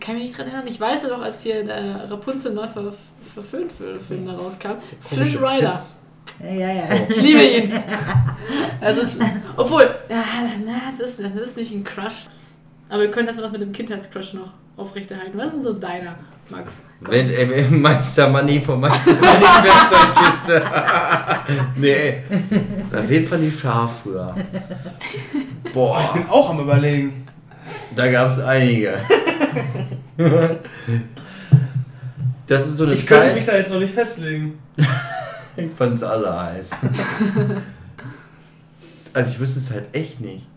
kann 0.00 0.16
ich 0.16 0.22
mich 0.22 0.30
nicht 0.30 0.38
dran 0.38 0.46
erinnern. 0.46 0.66
Ich 0.66 0.78
weiß 0.78 1.04
ja 1.04 1.08
doch, 1.08 1.22
als 1.22 1.42
hier 1.42 1.64
der 1.64 2.10
Rapunzel 2.10 2.52
neu 2.52 2.68
ver, 2.68 2.92
verfilmt 3.34 3.78
wurde, 3.80 3.98
Film 3.98 4.26
da 4.26 4.34
rauskam. 4.34 4.72
Flynn 5.00 5.36
Rider. 5.38 5.80
Ja, 6.42 6.50
ja, 6.50 6.72
ja. 6.72 6.82
Ich 7.08 7.20
liebe 7.22 7.42
ihn. 7.42 7.72
Also 8.80 9.00
es, 9.02 9.16
obwohl, 9.56 9.88
na, 10.08 10.92
das, 10.98 11.10
ist, 11.10 11.20
das 11.20 11.46
ist 11.46 11.56
nicht 11.56 11.72
ein 11.72 11.84
Crush. 11.84 12.26
Aber 12.88 13.02
wir 13.02 13.10
können 13.10 13.26
das 13.26 13.38
was 13.38 13.50
mit 13.50 13.62
dem 13.62 13.72
Kindheitscrush 13.72 14.34
noch 14.34 14.52
aufrechterhalten. 14.76 15.38
Was 15.38 15.46
ist 15.46 15.54
denn 15.54 15.62
so 15.62 15.72
deiner, 15.72 16.16
Max? 16.50 16.82
Wenn 17.00 17.30
äh, 17.30 17.62
Meister 17.68 18.28
Money 18.28 18.60
von 18.60 18.80
Meister 18.80 19.14
Money 19.14 19.44
Werkzeugkiste. 19.64 20.62
nee, 21.76 21.92
ey. 21.92 22.22
Auf 22.96 23.10
jeden 23.10 23.26
Fall 23.26 23.38
die 23.38 23.50
Schaf 23.50 24.02
früher. 24.02 24.34
Ich 25.64 25.72
Boah, 25.72 26.10
bin 26.12 26.26
auch 26.28 26.50
am 26.50 26.60
überlegen. 26.60 27.26
da 27.96 28.10
gab 28.10 28.28
es 28.28 28.40
einige. 28.40 28.98
Das 32.46 32.66
ist 32.68 32.76
so 32.76 32.84
eine 32.84 32.92
Ich 32.94 33.06
könnte 33.06 33.34
mich 33.34 33.44
Zeit. 33.46 33.54
da 33.54 33.58
jetzt 33.58 33.70
noch 33.72 33.80
nicht 33.80 33.94
festlegen. 33.94 34.58
Ich 35.56 35.70
fand's 35.70 36.02
alle 36.02 36.36
heiß. 36.36 36.70
Also 39.12 39.30
ich 39.30 39.38
wüsste 39.38 39.60
es 39.60 39.70
halt 39.70 39.84
echt 39.92 40.20
nicht. 40.20 40.48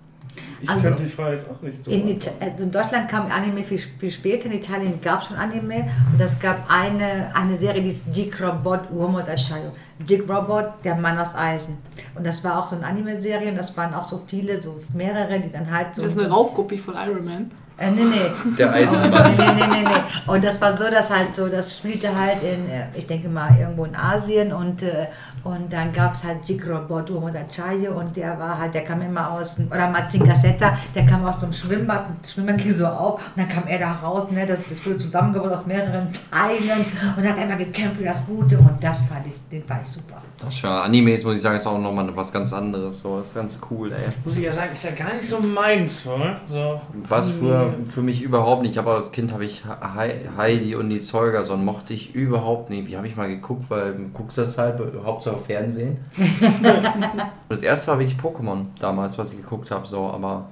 Ich 0.62 0.70
Also- 0.70 0.82
könnte 0.82 1.04
die 1.04 1.10
Frage 1.10 1.34
jetzt 1.34 1.50
auch 1.50 1.62
nicht 1.62 1.84
so. 1.84 1.91
In, 1.91 2.20
also 2.39 2.63
in 2.63 2.72
Deutschland 2.72 3.10
kam 3.10 3.32
Anime 3.32 3.63
viel, 3.63 3.82
viel 4.00 4.12
später, 4.12 4.46
in 4.48 4.54
Italien 4.54 5.00
gab 5.02 5.22
es 5.22 5.28
schon 5.28 5.38
Anime 5.38 5.89
und 6.12 6.20
es 6.20 6.39
gab 6.39 6.70
eine, 6.70 7.32
eine 7.34 7.58
Serie, 7.58 7.82
die 7.82 7.89
ist 7.89 8.04
Dick 8.08 8.41
Robot 8.41 8.91
Uomo 8.91 9.20
d'Acciaio. 9.20 9.72
Dick 10.00 10.30
Robot, 10.30 10.74
der 10.84 10.96
Mann 10.96 11.17
aus 11.17 11.34
Eisen. 11.36 11.78
Und 12.15 12.26
das 12.26 12.43
war 12.43 12.60
auch 12.60 12.67
so 12.70 12.76
eine 12.76 12.86
Anime-Serie 12.86 13.50
und 13.50 13.58
das 13.58 13.76
waren 13.76 13.93
auch 13.96 14.04
so 14.04 14.22
viele, 14.28 14.62
so 14.62 14.80
mehrere, 14.93 15.39
die 15.39 15.52
dann 15.52 15.72
halt 15.72 15.96
so... 15.96 16.04
Das 16.04 16.13
ist 16.13 16.20
eine 16.20 16.30
Raubkopie 16.30 16.78
von 16.78 16.93
Iron 16.93 17.26
Man. 17.26 17.52
Äh, 17.80 17.91
nee, 17.91 18.02
nee. 18.04 18.52
Der 18.58 18.74
Eisenmann. 18.74 19.36
nee, 19.38 19.43
nee, 19.56 19.67
nee, 19.67 19.88
nee. 19.88 20.32
Und 20.32 20.43
das 20.43 20.60
war 20.62 20.78
so, 20.78 20.89
dass 20.89 21.10
halt 21.10 21.36
so, 21.36 21.48
das 21.48 21.78
spielte 21.78 22.10
halt 22.15 22.41
in, 22.43 22.70
äh, 22.70 22.86
ich 22.96 23.06
denke 23.08 23.28
mal, 23.30 23.56
irgendwo 23.60 23.86
in 23.86 23.96
Asien 23.96 24.52
und, 24.54 24.84
äh, 24.84 25.08
und 25.43 25.71
dann 25.71 25.91
gab 25.93 26.13
es 26.13 26.23
halt 26.23 26.38
Jigro 26.45 26.80
Bodu 26.88 27.17
oder 27.17 27.47
Chayo 27.52 28.00
und 28.00 28.15
der 28.15 28.38
war 28.39 28.58
halt, 28.58 28.73
der 28.76 28.84
kam 28.84 29.02
immer 29.02 29.32
aus, 29.32 29.56
dem- 29.56 29.67
oder 29.67 29.89
Mazinga 29.89 30.36
Setta, 30.36 30.78
der 30.95 31.06
kam 31.06 31.26
aus 31.26 31.39
so 31.39 31.45
einem 31.45 31.54
Schwimmbad, 31.54 32.06
das 32.21 32.34
Schwimmbad 32.34 32.58
ging 32.58 32.73
so 32.73 32.86
auf 32.86 33.13
und 33.36 33.38
dann 33.38 33.47
kam 33.47 33.65
er 33.67 33.80
da 33.80 33.91
raus, 33.93 34.30
ne, 34.32 34.45
das, 34.45 34.60
das 34.69 34.86
wurde 34.86 34.97
zusammengebaut 34.97 35.52
aus 35.52 35.65
mehreren 35.65 36.08
Teilen 36.32 36.86
und 37.15 37.28
hat 37.28 37.38
immer 37.41 37.56
gekämpft 37.56 37.97
für 37.97 38.06
das 38.06 38.26
Gute 38.26 38.58
und 38.58 38.77
das 38.81 39.02
fand 39.04 39.25
ich, 39.27 39.35
den 39.52 39.63
fand 39.63 39.81
ich 39.85 39.90
super. 39.94 40.21
Das 40.40 40.50
ist 40.54 40.62
ja, 40.62 40.81
Animes 40.81 41.23
muss 41.23 41.38
ich 41.38 41.42
sagen, 41.42 41.56
ist 41.56 41.65
auch 41.65 41.79
nochmal 41.79 42.15
was 42.15 42.31
ganz 42.31 42.54
anderes. 42.54 43.02
So, 43.02 43.19
ist 43.19 43.33
ganz 43.33 43.60
cool, 43.71 43.92
ey. 43.92 43.98
Muss 44.23 44.38
ich 44.38 44.44
ja 44.44 44.52
sagen, 44.52 44.71
ist 44.71 44.83
ja 44.83 44.92
gar 44.92 45.15
nicht 45.15 45.27
so 45.27 45.40
meins, 45.40 46.06
oder? 46.06 46.42
So. 46.48 46.79
Was 47.08 47.31
für, 47.31 47.73
für 47.88 48.02
mich 48.04 48.21
überhaupt 48.21 48.62
nicht. 48.62 48.77
Aber 48.77 48.94
als 48.98 49.12
Kind 49.12 49.33
habe 49.33 49.46
ich 49.46 49.63
Hei- 49.65 50.29
Heidi 50.38 50.75
und 50.75 50.90
die 50.90 51.00
Zeugerson 51.02 51.65
mochte 51.65 51.96
ich 51.96 52.13
überhaupt 52.13 52.69
nicht. 52.69 52.88
Wie 52.88 52.96
habe 52.98 53.08
ich 53.08 53.15
mal 53.15 53.27
geguckt, 53.27 53.65
weil 53.69 53.94
du 53.96 54.10
guckst 54.13 54.38
das 54.38 54.60
halt 54.60 54.79
hauptsächlich 55.04 55.27
auf 55.32 55.46
Fernsehen. 55.46 55.98
das 57.50 57.63
erste 57.63 57.88
war 57.92 58.00
wirklich 58.00 58.17
Pokémon 58.17 58.65
damals, 58.80 59.17
was 59.17 59.34
ich 59.34 59.42
geguckt 59.42 59.71
habe, 59.71 59.88
so, 59.88 60.08
aber 60.08 60.48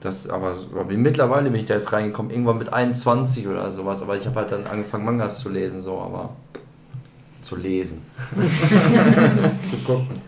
das, 0.00 0.28
aber, 0.28 0.56
aber 0.72 0.92
mittlerweile 0.92 1.50
bin 1.50 1.60
ich 1.60 1.66
da 1.66 1.74
jetzt 1.74 1.92
reingekommen, 1.92 2.30
irgendwann 2.30 2.58
mit 2.58 2.72
21 2.72 3.46
oder 3.46 3.70
sowas, 3.70 4.02
aber 4.02 4.16
ich 4.16 4.26
habe 4.26 4.36
halt 4.36 4.52
dann 4.52 4.66
angefangen 4.66 5.04
Mangas 5.04 5.38
zu 5.40 5.48
lesen, 5.48 5.80
so, 5.80 6.00
aber 6.00 6.30
zu 7.40 7.56
lesen. 7.56 8.02
zu 9.70 9.76
gucken. 9.78 10.20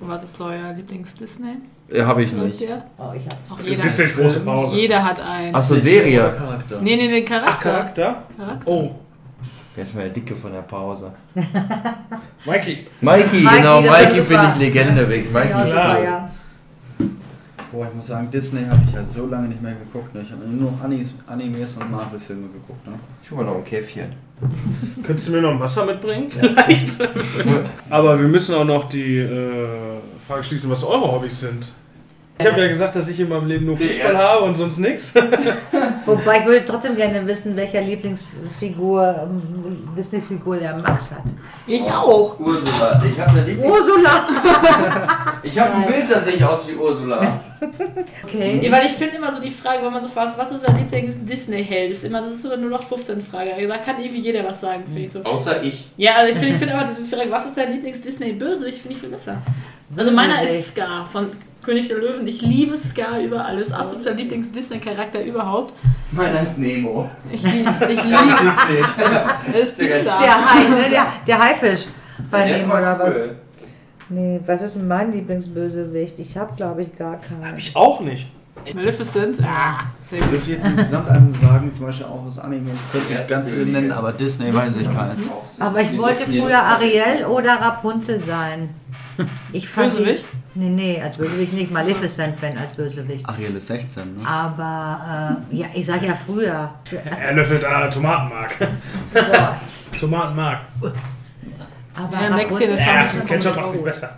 Und 0.00 0.10
was 0.10 0.24
ist 0.24 0.40
euer 0.40 0.72
Lieblings-Disney? 0.74 1.56
Ja, 1.88 2.06
habe 2.06 2.22
ich 2.22 2.32
nicht. 2.32 2.62
Oh, 2.98 3.12
ich 3.14 3.26
hab, 3.26 3.52
Auch 3.52 3.58
Das 3.58 3.66
jeder, 3.66 3.84
ist 3.84 3.98
jetzt 3.98 4.16
große 4.16 4.40
Pause. 4.40 4.74
jeder 4.74 5.04
hat 5.04 5.20
einen. 5.20 5.54
Achso, 5.54 5.74
Serie. 5.74 6.32
Charakter. 6.36 6.80
Nee, 6.80 6.96
nee, 6.96 7.08
den 7.08 7.24
Ach, 7.24 7.28
Charakter. 7.28 7.70
Charakter? 7.70 8.22
Charakter. 8.36 8.70
Oh, 8.70 8.90
Der 9.76 9.82
ist 9.82 9.94
mal 9.94 10.02
der 10.02 10.10
Dicke 10.10 10.36
von 10.36 10.52
der 10.52 10.62
Pause. 10.62 11.14
Mikey. 12.44 12.86
Mikey, 13.00 13.40
Mikey, 13.40 13.56
genau, 13.56 13.80
Mikey 13.80 14.22
finde 14.22 14.52
ich 14.52 14.58
Legende 14.60 15.08
weg. 15.08 15.26
ja, 15.32 15.40
Mikey 15.40 15.62
ist 15.62 15.68
super, 15.68 15.80
klar. 15.80 16.02
ja. 16.02 16.30
Boah, 17.72 17.88
ich 17.88 17.94
muss 17.94 18.06
sagen, 18.06 18.30
Disney 18.30 18.64
habe 18.66 18.80
ich 18.86 18.92
ja 18.94 19.02
so 19.02 19.26
lange 19.26 19.48
nicht 19.48 19.60
mehr 19.60 19.72
geguckt. 19.74 20.14
Ne? 20.14 20.20
Ich 20.22 20.30
habe 20.30 20.44
nur 20.46 20.70
noch 20.70 20.80
Anis, 20.84 21.14
Animes 21.26 21.76
und 21.76 21.90
Marvel-Filme 21.90 22.46
geguckt. 22.48 22.86
Ne? 22.86 22.92
Ich 23.20 23.28
hol 23.32 23.38
mal 23.38 23.46
noch 23.46 23.56
ein 23.56 23.64
Käffchen. 23.64 24.12
Könntest 25.02 25.26
du 25.26 25.32
mir 25.32 25.42
noch 25.42 25.50
ein 25.50 25.58
Wasser 25.58 25.84
mitbringen? 25.84 26.28
Vielleicht. 26.28 26.96
Aber 27.90 28.20
wir 28.20 28.28
müssen 28.28 28.54
auch 28.54 28.64
noch 28.64 28.88
die 28.88 29.18
äh, 29.18 29.66
Frage 30.28 30.44
schließen, 30.44 30.70
was 30.70 30.84
eure 30.84 31.10
Hobbys 31.10 31.40
sind. 31.40 31.72
Ich 32.36 32.44
habe 32.46 32.60
ja 32.62 32.68
gesagt, 32.68 32.96
dass 32.96 33.08
ich 33.08 33.20
in 33.20 33.28
meinem 33.28 33.46
Leben 33.46 33.64
nur 33.66 33.76
Fußball 33.76 33.96
erste- 33.96 34.18
habe 34.18 34.44
und 34.44 34.54
sonst 34.56 34.78
nichts. 34.78 35.14
Wobei 36.06 36.38
ich 36.40 36.44
würde 36.46 36.64
trotzdem 36.64 36.96
gerne 36.96 37.24
wissen, 37.26 37.54
welcher 37.56 37.80
Lieblingsfigur, 37.80 39.26
ähm, 39.30 39.88
Disney-Figur 39.96 40.56
der 40.56 40.76
Max 40.76 41.12
hat. 41.12 41.22
Ich 41.66 41.88
auch. 41.90 42.38
Ursula. 42.40 43.02
Ich 43.08 43.18
habe 43.20 43.30
eine 43.30 43.42
Lieblings 43.44 43.72
Ursula! 43.72 44.26
Ich 45.46 45.58
habe 45.58 45.74
ein 45.74 45.86
Bild, 45.86 46.10
das 46.10 46.24
sehe 46.24 46.48
aus 46.48 46.66
wie 46.66 46.74
Ursula. 46.74 47.20
Nee, 47.20 47.68
Okay. 48.58 48.72
weil 48.72 48.86
ich 48.86 48.92
finde 48.92 49.16
immer 49.16 49.32
so 49.32 49.40
die 49.40 49.50
Frage, 49.50 49.84
wenn 49.84 49.92
man 49.92 50.02
so 50.02 50.08
fragt, 50.08 50.36
was 50.38 50.50
ist 50.52 50.66
dein 50.66 50.76
Lieblings-Disney-Held? 50.78 51.90
Ist 51.92 52.04
immer, 52.04 52.20
das 52.22 52.30
ist 52.30 52.42
so 52.42 52.56
nur 52.56 52.70
noch 52.70 52.82
15 52.82 53.20
Frage. 53.20 53.50
Da 53.68 53.76
kann 53.78 53.98
irgendwie 54.02 54.20
jeder 54.22 54.42
was 54.44 54.62
sagen, 54.62 54.84
finde 54.86 55.02
ich 55.02 55.12
so. 55.12 55.20
Außer 55.22 55.62
ich. 55.62 55.90
Ja, 55.98 56.12
also 56.16 56.30
ich 56.32 56.36
finde 56.38 56.54
ich 56.54 56.56
find 56.56 56.72
aber 56.72 56.90
diese 56.98 57.14
Frage, 57.14 57.30
was 57.30 57.44
ist 57.46 57.56
dein 57.58 57.72
Lieblings-Disney-Bösewicht, 57.72 58.78
finde 58.78 58.94
ich 58.94 59.00
viel 59.00 59.10
besser. 59.10 59.36
Also 59.94 60.10
meiner 60.12 60.42
ist. 60.42 60.68
Scar 60.68 61.04
von 61.06 61.30
König 61.64 61.88
der 61.88 61.98
Löwen. 61.98 62.26
Ich 62.26 62.42
liebe 62.42 62.76
Scar 62.76 63.20
über 63.20 63.44
alles. 63.44 63.72
Absoluter 63.72 64.12
Lieblings-Disney-Charakter 64.12 65.24
überhaupt. 65.24 65.72
Meiner 66.10 66.40
ist 66.40 66.58
Nemo. 66.58 67.08
Ich 67.32 67.42
liebe 67.42 67.70
ich 67.88 68.04
lieb, 68.04 68.18
Disney. 68.36 68.84
das 69.52 69.62
ist 69.62 69.78
Pixar. 69.78 70.20
Der 70.22 70.34
Hai, 70.36 70.68
ne? 70.68 70.90
Der, 70.90 71.06
der 71.26 71.38
Haifisch 71.42 71.86
bei 72.30 72.46
Der 72.48 72.66
mal 72.66 72.80
oder 72.82 72.98
was? 72.98 73.16
cool. 73.16 73.36
Nee, 74.10 74.40
was 74.46 74.62
ist 74.62 74.76
denn 74.76 74.86
mein 74.86 75.12
Lieblingsbösewicht? 75.12 76.18
Ich 76.18 76.36
habe, 76.36 76.54
glaube 76.54 76.82
ich, 76.82 76.94
gar 76.94 77.16
keinen. 77.16 77.56
Ich 77.56 77.74
auch 77.74 78.00
nicht. 78.00 78.28
Maleficent. 78.74 79.38
Ah, 79.42 79.80
sehr 80.06 80.20
Ich 80.20 80.26
dürfte 80.26 80.52
jetzt 80.52 80.66
insgesamt 80.66 81.08
einem 81.08 81.32
sagen, 81.32 81.70
zum 81.70 81.86
Beispiel 81.86 82.06
auch 82.06 82.24
aus 82.26 82.38
Animes, 82.38 82.78
könnte 82.90 83.12
ich 83.12 83.18
Jetzt 83.18 83.30
ganz 83.30 83.50
viele 83.50 83.66
nennen, 83.66 83.92
aber 83.92 84.12
Disney 84.12 84.52
weiß 84.54 84.76
ich 84.76 84.92
keins. 84.94 85.28
Aber 85.60 85.80
ich 85.80 85.96
wollte 85.98 86.24
früher 86.24 86.62
Ariel 86.62 87.26
oder 87.28 87.60
Rapunzel 87.60 88.22
sein. 88.24 88.70
Ich 89.52 89.68
fand 89.68 89.92
die- 89.92 89.98
Bösewicht? 89.98 90.26
Nee, 90.56 90.68
nee, 90.70 91.00
als 91.02 91.18
Bösewicht 91.18 91.52
nicht. 91.52 91.70
Maleficent, 91.70 92.40
wenn 92.40 92.56
als 92.58 92.72
Bösewicht. 92.72 93.28
Ariel 93.28 93.54
ist 93.56 93.66
16, 93.68 94.18
ne? 94.18 94.28
Aber, 94.28 95.38
äh, 95.52 95.56
ja, 95.56 95.66
ich 95.74 95.86
sag 95.86 96.02
ja 96.02 96.14
früher. 96.26 96.70
Er 97.20 97.32
löffelt 97.34 97.62
äh, 97.64 97.90
Tomatenmark. 97.90 98.54
Boah. 99.12 99.56
Tomatenmark. 100.00 100.60
Aber 101.96 102.20
Ja, 102.20 102.28
Rapunzel, 102.28 102.76
das 102.76 102.80
Ja, 102.80 103.04
Ketchup 103.26 103.54
mal 103.56 103.62
macht 103.62 103.72
sich 103.72 103.84
besser. 103.84 104.10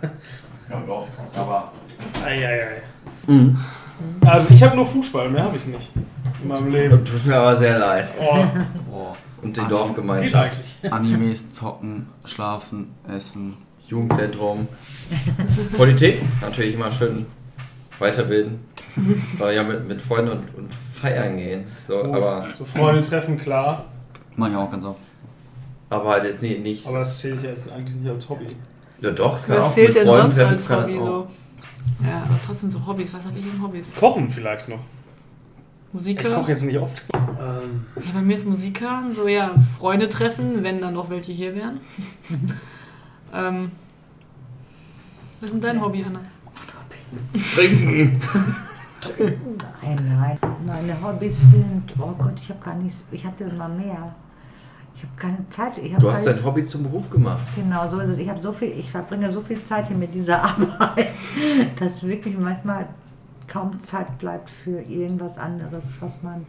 Ja, 0.69 0.81
doch. 0.87 1.07
Aber 1.35 1.71
Eieiei. 2.25 2.81
Mhm. 3.27 3.57
Also 4.25 4.47
ich 4.49 4.61
habe 4.63 4.75
nur 4.75 4.85
Fußball, 4.85 5.29
mehr 5.29 5.43
habe 5.43 5.57
ich 5.57 5.65
nicht. 5.65 5.91
In 6.41 6.47
meinem 6.49 6.71
Leben. 6.71 7.03
tut 7.03 7.25
mir 7.25 7.35
aber 7.37 7.55
sehr 7.55 7.79
leid. 7.79 8.07
Oh, 8.19 8.43
Boah. 8.89 9.15
Und 9.41 9.55
die 9.55 9.59
Geht 9.59 9.69
geht 9.69 9.71
Dorfgemeinschaft. 9.71 10.57
Animes, 10.89 11.51
zocken, 11.51 12.07
schlafen, 12.25 12.93
essen. 13.07 13.55
Jugendzentrum. 13.87 14.67
Politik. 15.77 16.21
Natürlich 16.41 16.75
immer 16.75 16.91
schön 16.91 17.25
weiterbilden. 17.99 18.59
Aber 19.39 19.51
ja, 19.51 19.63
mit, 19.63 19.87
mit 19.87 20.01
Freunden 20.01 20.31
und, 20.31 20.55
und 20.55 20.69
feiern 20.93 21.37
gehen. 21.37 21.65
So, 21.85 22.03
Oh, 22.03 22.13
aber, 22.13 22.47
So 22.57 22.65
Freunde 22.65 23.01
treffen, 23.01 23.37
klar. 23.37 23.85
Mach 24.35 24.49
ich 24.49 24.55
auch 24.55 24.69
ganz 24.69 24.83
oft. 24.85 24.99
aber 25.89 26.09
halt 26.09 26.25
jetzt 26.25 26.41
nicht. 26.43 26.61
nicht 26.63 26.87
Aber 26.87 26.99
das 26.99 27.17
zähle 27.19 27.35
ich 27.37 27.43
jetzt 27.43 27.71
eigentlich 27.71 27.95
nicht 27.95 28.09
als 28.09 28.27
Hobby. 28.29 28.47
ja, 29.01 29.11
doch, 29.11 29.37
es 29.37 29.45
kann 29.47 29.57
Was 29.57 29.65
auch 29.67 29.73
zählt 29.73 29.87
mit 29.89 29.97
denn 29.97 30.07
Freunden 30.07 30.31
sonst 30.33 30.39
als 30.51 30.67
kann 30.67 30.83
Hobby 30.83 30.93
das 30.95 31.03
so? 31.05 31.27
Ja, 32.03 32.23
aber 32.23 32.39
trotzdem 32.45 32.69
so 32.69 32.85
Hobbys. 32.85 33.13
Was 33.13 33.25
habe 33.25 33.37
ich 33.39 33.45
in 33.45 33.61
Hobbys? 33.61 33.95
Kochen 33.95 34.29
vielleicht 34.29 34.69
noch. 34.69 34.79
Musik 35.93 36.19
Ich 36.19 36.25
hören? 36.25 36.35
koche 36.41 36.51
jetzt 36.51 36.63
nicht 36.63 36.77
oft. 36.77 37.03
Ähm, 37.13 37.85
Ja, 37.95 38.11
bei 38.13 38.21
mir 38.21 38.35
ist 38.35 38.45
Musik 38.45 38.81
hören, 38.81 39.13
so 39.13 39.27
ja, 39.27 39.51
Freunde 39.79 40.09
treffen, 40.09 40.63
wenn 40.63 40.81
dann 40.81 40.93
noch 40.93 41.09
welche 41.09 41.31
hier 41.31 41.55
wären. 41.55 41.79
ähm, 43.33 43.71
was 45.39 45.47
ist 45.49 45.53
denn 45.53 45.61
dein 45.61 45.81
Hobby, 45.81 46.03
Anna? 46.05 46.19
Trinken. 47.55 48.19
Nein, 49.81 50.17
nein. 50.19 50.37
Meine 50.65 51.01
Hobbys 51.01 51.51
sind, 51.51 51.83
oh 51.99 52.13
Gott, 52.17 52.33
ich 52.41 52.49
habe 52.49 52.59
gar 52.63 52.75
nicht, 52.75 52.97
ich 53.11 53.25
hatte 53.25 53.45
immer 53.45 53.69
mehr. 53.69 54.13
Ich 54.97 55.03
habe 55.03 55.13
keine 55.15 55.49
Zeit. 55.49 55.73
Hab 55.93 55.99
Du 55.99 56.11
hast 56.11 56.25
dein 56.25 56.43
Hobby 56.43 56.65
zum 56.65 56.81
Beruf 56.81 57.11
gemacht. 57.11 57.45
Genau, 57.55 57.87
so 57.87 57.99
ist 57.99 58.09
es. 58.09 58.17
Ich 58.17 58.27
habe 58.27 58.41
so 58.41 58.51
viel, 58.51 58.69
ich 58.69 58.89
verbringe 58.89 59.31
so 59.31 59.41
viel 59.41 59.63
Zeit 59.63 59.87
hier 59.87 59.97
mit 59.97 60.13
dieser 60.13 60.43
Arbeit, 60.43 61.09
dass 61.79 62.01
wirklich 62.01 62.35
manchmal 62.35 62.87
kaum 63.47 63.79
Zeit 63.79 64.17
bleibt 64.17 64.49
für 64.49 64.81
irgendwas 64.81 65.37
anderes, 65.37 65.95
was 65.99 66.23
man 66.23 66.47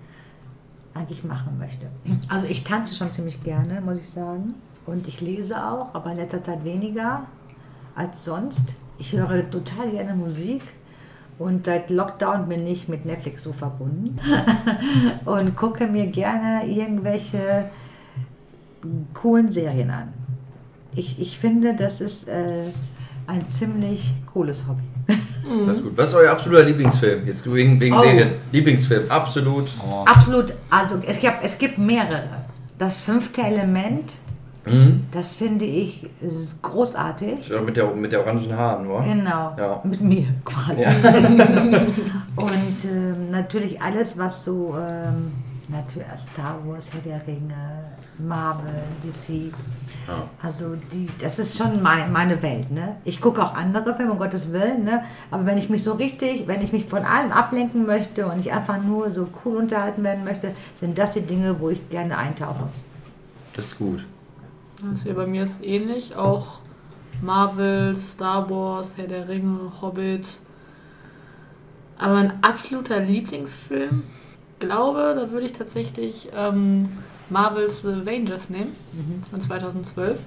eigentlich 0.94 1.24
machen 1.24 1.58
möchte. 1.58 1.86
Also 2.28 2.46
ich 2.46 2.64
tanze 2.64 2.94
schon 2.94 3.12
ziemlich 3.12 3.44
gerne, 3.44 3.82
muss 3.82 3.98
ich 3.98 4.08
sagen. 4.08 4.54
Und 4.86 5.06
ich 5.06 5.20
lese 5.20 5.62
auch, 5.62 5.94
aber 5.94 6.12
in 6.12 6.16
letzter 6.16 6.42
Zeit 6.42 6.64
weniger 6.64 7.24
als 7.94 8.24
sonst. 8.24 8.76
Ich 8.98 9.12
höre 9.12 9.48
total 9.50 9.90
gerne 9.90 10.14
Musik. 10.14 10.62
Und 11.38 11.66
seit 11.66 11.90
Lockdown 11.90 12.48
bin 12.48 12.66
ich 12.66 12.88
mit 12.88 13.04
Netflix 13.04 13.44
so 13.44 13.52
verbunden 13.52 14.18
und 15.24 15.54
gucke 15.54 15.86
mir 15.86 16.06
gerne 16.06 16.66
irgendwelche 16.66 17.70
coolen 19.14 19.50
Serien 19.50 19.90
an. 19.90 20.08
Ich, 20.94 21.20
ich 21.20 21.38
finde, 21.38 21.74
das 21.74 22.00
ist 22.00 22.28
äh, 22.28 22.64
ein 23.26 23.48
ziemlich 23.48 24.12
cooles 24.32 24.64
Hobby. 24.66 24.82
Das 25.66 25.78
ist 25.78 25.82
gut. 25.84 25.96
Was 25.96 26.08
ist 26.10 26.14
euer 26.14 26.32
absoluter 26.32 26.64
Lieblingsfilm? 26.64 27.26
Jetzt 27.26 27.50
wegen, 27.52 27.80
wegen 27.80 27.94
Oh. 27.96 28.02
Serien. 28.02 28.32
Lieblingsfilm, 28.52 29.10
absolut. 29.10 29.66
Oh. 29.86 30.04
Absolut, 30.06 30.52
also 30.70 30.96
es 31.06 31.18
gibt, 31.20 31.36
es 31.42 31.56
gibt 31.58 31.78
mehrere. 31.78 32.28
Das 32.78 33.00
fünfte 33.00 33.42
Element, 33.42 34.12
Mhm. 34.66 35.04
das 35.12 35.36
finde 35.36 35.64
ich 35.64 36.06
ist 36.20 36.60
großartig. 36.60 37.48
Ja, 37.48 37.62
Mit 37.62 37.76
der, 37.78 37.90
mit 37.94 38.12
der 38.12 38.20
orangen 38.20 38.52
Haaren, 38.54 38.86
oder? 38.86 39.02
Genau, 39.04 39.54
Ja. 39.56 39.80
mit 39.82 40.00
mir 40.02 40.26
quasi. 40.44 40.82
Ja. 40.82 40.90
Und 42.36 42.84
ähm, 42.84 43.30
natürlich 43.30 43.80
alles, 43.80 44.18
was 44.18 44.44
so, 44.44 44.76
ähm, 44.78 45.32
natürlich 45.68 46.08
Star 46.16 46.60
Wars, 46.64 46.92
Herr 46.92 47.00
der 47.00 47.26
Ringe, 47.26 47.84
Marvel, 48.18 48.82
DC. 49.02 49.52
Ja. 50.06 50.28
Also 50.42 50.76
die, 50.92 51.08
das 51.18 51.38
ist 51.38 51.56
schon 51.56 51.82
mein, 51.82 52.12
meine 52.12 52.42
Welt. 52.42 52.70
Ne? 52.70 52.96
Ich 53.04 53.20
gucke 53.20 53.42
auch 53.42 53.54
andere 53.54 53.94
Filme, 53.94 54.12
um 54.12 54.18
Gottes 54.18 54.52
Willen. 54.52 54.84
Ne? 54.84 55.04
Aber 55.30 55.46
wenn 55.46 55.58
ich 55.58 55.68
mich 55.68 55.82
so 55.82 55.92
richtig, 55.92 56.46
wenn 56.46 56.62
ich 56.62 56.72
mich 56.72 56.86
von 56.86 57.04
allem 57.04 57.32
ablenken 57.32 57.86
möchte 57.86 58.26
und 58.26 58.40
ich 58.40 58.52
einfach 58.52 58.82
nur 58.82 59.10
so 59.10 59.28
cool 59.44 59.58
unterhalten 59.58 60.02
werden 60.02 60.24
möchte, 60.24 60.52
sind 60.78 60.98
das 60.98 61.12
die 61.12 61.22
Dinge, 61.22 61.60
wo 61.60 61.70
ich 61.70 61.88
gerne 61.88 62.16
eintauche. 62.16 62.68
Das 63.54 63.66
ist 63.66 63.78
gut. 63.78 64.06
Das 64.90 65.02
hier 65.02 65.14
bei 65.14 65.26
mir 65.26 65.44
ist 65.44 65.64
ähnlich. 65.64 66.14
Auch 66.16 66.60
Marvel, 67.20 67.96
Star 67.96 68.48
Wars, 68.48 68.96
Herr 68.96 69.08
der 69.08 69.28
Ringe, 69.28 69.72
Hobbit. 69.82 70.40
Aber 71.98 72.14
mein 72.14 72.44
absoluter 72.44 73.00
Lieblingsfilm, 73.00 74.04
glaube, 74.58 75.14
da 75.16 75.30
würde 75.30 75.46
ich 75.46 75.52
tatsächlich 75.52 76.28
ähm, 76.36 76.90
Marvel's 77.30 77.82
The 77.82 77.88
Avengers 77.88 78.50
nehmen, 78.50 78.74
von 79.30 79.40
2012. 79.40 80.20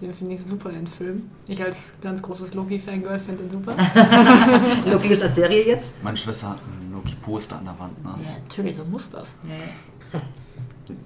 Den 0.00 0.14
finde 0.14 0.34
ich 0.34 0.44
super, 0.44 0.70
den 0.70 0.86
Film. 0.86 1.28
Ich 1.48 1.60
als 1.62 1.92
ganz 2.00 2.22
großes 2.22 2.54
Loki-Fangirl 2.54 3.18
finde 3.18 3.42
den 3.42 3.50
super. 3.50 3.72
Loki 4.86 5.08
ist 5.08 5.22
das 5.22 5.34
Serie 5.34 5.66
jetzt? 5.66 5.92
Meine 6.04 6.16
Schwester 6.16 6.50
hat 6.50 6.58
ein 6.58 6.92
Loki-Poster 6.92 7.58
an 7.58 7.64
der 7.64 7.78
Wand. 7.80 8.04
Ne? 8.04 8.14
ja, 8.24 8.38
natürlich, 8.38 8.76
so 8.76 8.84
muss 8.84 9.10
das. 9.10 9.36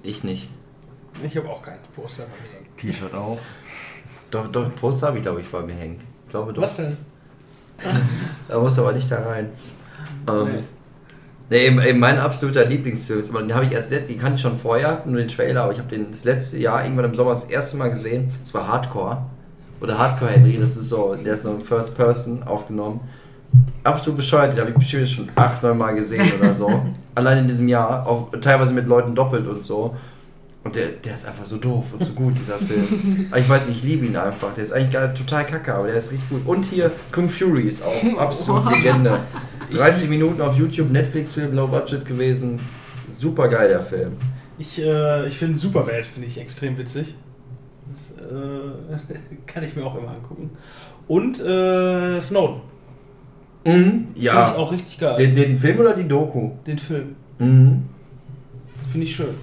Ich 0.01 0.23
nicht. 0.23 0.47
ich 1.21 1.35
habe 1.35 1.49
auch 1.49 1.61
keinen 1.61 1.79
Poster 1.93 2.23
bei 2.23 2.87
mir. 2.87 2.93
T-Shirt 2.93 3.13
auch. 3.13 3.37
Doch, 4.31 4.47
doch, 4.47 4.73
Poster 4.75 5.07
habe 5.07 5.17
ich, 5.17 5.23
glaube 5.23 5.41
ich, 5.41 5.49
bei 5.49 5.61
mir 5.61 5.73
hängen. 5.73 5.99
Ich 6.23 6.31
glaube 6.31 6.53
doch. 6.53 6.61
Was 6.61 6.77
denn? 6.77 6.95
Da 8.47 8.59
muss 8.59 8.79
aber 8.79 8.93
nicht 8.93 9.11
da 9.11 9.19
rein. 9.19 9.49
Ähm, 10.29 10.45
nee, 10.45 10.63
eben 11.51 11.99
mein 11.99 12.19
absoluter 12.19 12.65
Lieblingsfilm 12.65 13.19
ist, 13.19 13.29
aber 13.29 13.41
den 13.41 13.53
habe 13.53 13.65
ich 13.65 13.71
erst 13.71 13.91
jetzt, 13.91 14.09
den 14.09 14.17
kannte 14.17 14.35
ich 14.35 14.41
schon 14.41 14.57
vorher, 14.57 15.03
nur 15.05 15.17
den 15.17 15.27
Trailer, 15.27 15.63
aber 15.63 15.73
ich 15.73 15.79
habe 15.79 15.89
den 15.89 16.11
das 16.11 16.23
letzte 16.23 16.57
Jahr 16.57 16.83
irgendwann 16.83 17.05
im 17.05 17.15
Sommer 17.15 17.31
das 17.31 17.45
erste 17.45 17.77
Mal 17.77 17.89
gesehen. 17.89 18.31
Das 18.39 18.53
war 18.53 18.67
Hardcore. 18.67 19.23
Oder 19.81 19.97
Hardcore 19.97 20.31
Henry, 20.31 20.57
das 20.57 20.77
ist 20.77 20.89
so, 20.89 21.15
der 21.15 21.33
ist 21.33 21.43
so 21.43 21.59
First 21.59 21.95
Person 21.95 22.43
aufgenommen. 22.43 23.01
Absolut 23.83 24.17
bescheuert, 24.17 24.53
den 24.53 24.61
habe 24.61 24.71
ich 24.71 24.77
bestimmt 24.77 25.09
schon 25.09 25.29
acht, 25.35 25.61
neun 25.61 25.77
Mal 25.77 25.93
gesehen 25.93 26.31
oder 26.39 26.53
so. 26.53 26.85
Allein 27.15 27.39
in 27.39 27.47
diesem 27.47 27.67
Jahr, 27.67 28.07
auch 28.07 28.31
teilweise 28.39 28.73
mit 28.73 28.87
Leuten 28.87 29.13
doppelt 29.13 29.47
und 29.47 29.63
so. 29.63 29.95
Und 30.63 30.75
der, 30.75 30.87
der 30.87 31.15
ist 31.15 31.27
einfach 31.27 31.45
so 31.45 31.57
doof 31.57 31.87
und 31.91 32.05
so 32.05 32.13
gut, 32.13 32.35
dieser 32.37 32.57
Film. 32.57 33.29
Ich 33.35 33.49
weiß 33.49 33.67
nicht, 33.67 33.79
ich 33.79 33.83
liebe 33.83 34.05
ihn 34.05 34.15
einfach. 34.15 34.53
Der 34.53 34.63
ist 34.63 34.71
eigentlich 34.71 34.91
gar, 34.91 35.13
total 35.13 35.45
kacke, 35.45 35.75
aber 35.75 35.87
der 35.87 35.97
ist 35.97 36.13
richtig 36.13 36.29
gut. 36.29 36.41
Und 36.45 36.63
hier 36.63 36.89
Kung 37.11 37.27
Fury 37.29 37.63
ist 37.63 37.83
auch 37.83 38.17
absolut 38.17 38.71
Legende. 38.71 39.19
30 39.77 40.09
Minuten 40.09 40.41
auf 40.41 40.57
YouTube, 40.57 40.89
Netflix-Film, 40.91 41.53
Low 41.53 41.67
Budget 41.67 42.05
gewesen. 42.05 42.59
Super 43.09 43.47
geil, 43.47 43.69
der 43.69 43.81
Film. 43.81 44.13
Ich, 44.57 44.79
äh, 44.79 45.27
ich 45.27 45.37
finde 45.37 45.57
Superbad 45.57 46.05
finde 46.05 46.27
ich 46.27 46.39
extrem 46.39 46.77
witzig. 46.77 47.15
Das 47.91 48.17
äh, 48.17 49.15
kann 49.45 49.63
ich 49.63 49.75
mir 49.75 49.85
auch 49.85 49.97
immer 49.97 50.09
angucken. 50.11 50.51
Und 51.07 51.39
äh, 51.41 52.19
Snowden. 52.21 52.61
Mhm. 53.65 53.71
Finde 53.73 54.05
ich 54.15 54.23
Ja. 54.23 54.55
auch 54.55 54.71
richtig 54.71 54.99
geil. 54.99 55.15
Den, 55.17 55.35
den 55.35 55.57
Film 55.57 55.79
oder 55.79 55.95
die 55.95 56.07
Doku? 56.07 56.51
Den 56.65 56.77
Film. 56.77 57.15
Mhm. 57.39 57.83
Finde 58.91 59.07
ich 59.07 59.15
schön. 59.15 59.33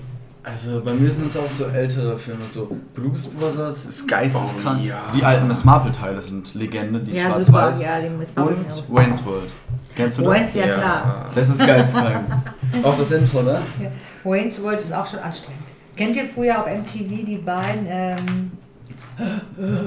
Also 0.42 0.80
bei 0.82 0.94
mir 0.94 1.10
sind 1.10 1.26
es 1.26 1.36
auch 1.36 1.50
so 1.50 1.64
ältere 1.66 2.16
Filme, 2.16 2.46
so 2.46 2.74
Blues 2.94 3.26
Brothers 3.26 3.84
ist 3.84 4.08
geisteskrank. 4.08 4.80
Oh, 4.82 4.86
ja. 4.86 5.12
Die 5.14 5.22
alten 5.22 5.46
Miss 5.46 5.64
Marple 5.66 5.92
Teile 5.92 6.20
sind 6.22 6.54
Legende, 6.54 7.00
die 7.00 7.12
Ja, 7.12 7.26
schwarz-weiß. 7.26 7.82
Ja, 7.82 7.98
Und 8.42 8.90
Wayne's 8.90 9.24
World. 9.26 9.52
Kennst 9.96 10.18
du 10.18 10.22
das? 10.22 10.32
Wayne's, 10.32 10.54
ja, 10.54 10.66
klar. 10.66 11.26
Das 11.34 11.48
ist 11.48 11.58
geisteskrank. 11.58 12.24
auch 12.82 12.96
das 12.96 13.10
Intro, 13.12 13.42
ne? 13.42 13.62
Ja. 13.80 13.90
Wayne's 14.24 14.62
World 14.62 14.80
ist 14.80 14.94
auch 14.94 15.06
schon 15.06 15.18
anstrengend. 15.20 15.62
Kennt 15.96 16.16
ihr 16.16 16.26
früher 16.26 16.58
auf 16.58 16.66
MTV 16.66 17.24
die 17.24 17.36
beiden? 17.44 17.86
Ähm, 17.88 18.52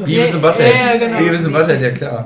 Beavis 0.05 0.33
and 0.33 0.41
Butthead. 0.41 0.73
Ja, 0.73 0.93
ja, 0.93 0.97
genau. 0.97 1.17
Beavis 1.17 1.51
Butthead, 1.51 1.81
ja 1.81 1.89
klar. 1.91 2.25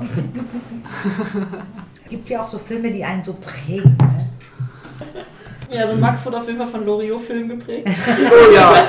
es 2.03 2.09
gibt 2.09 2.29
ja 2.29 2.41
auch 2.41 2.47
so 2.47 2.59
Filme, 2.59 2.91
die 2.91 3.03
einen 3.03 3.23
so 3.23 3.33
prägen. 3.33 3.95
Ne? 3.97 4.27
Ja, 5.69 5.83
also 5.83 5.95
Max 5.95 6.25
wurde 6.25 6.37
auf 6.37 6.47
jeden 6.47 6.57
Fall 6.57 6.67
von 6.67 6.85
Loriot-Film 6.85 7.49
geprägt. 7.49 7.89
Oh 7.89 8.53
ja, 8.53 8.87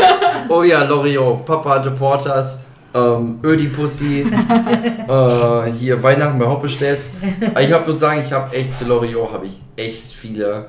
oh 0.49 0.62
ja, 0.62 0.84
Loriot, 0.84 1.45
Papa 1.45 1.70
hatte 1.70 1.91
Porters, 1.91 2.66
ähm, 2.95 3.39
Ödipussy, 3.45 4.22
äh, 5.09 5.72
hier 5.72 6.03
Weihnachten 6.03 6.39
bei. 6.39 6.47
Aber 6.47 6.64
Ich 6.66 7.72
habe 7.72 7.84
nur 7.84 7.95
sagen, 7.95 8.20
ich 8.24 8.32
habe 8.32 8.55
echt 8.57 8.74
zu 8.74 8.84
Loriot 8.86 9.32
habe 9.32 9.47
ich 9.47 9.61
echt 9.76 10.12
viele 10.12 10.66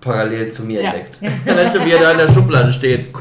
parallel 0.00 0.50
zu 0.50 0.62
mir 0.64 0.82
Ja. 0.82 0.90
entdeckt. 0.92 1.20
Du, 1.22 1.84
wie 1.84 1.90
er 1.92 1.98
da 2.00 2.12
in 2.12 2.18
der 2.18 2.32
Schublade 2.32 2.70
steht. 2.72 3.06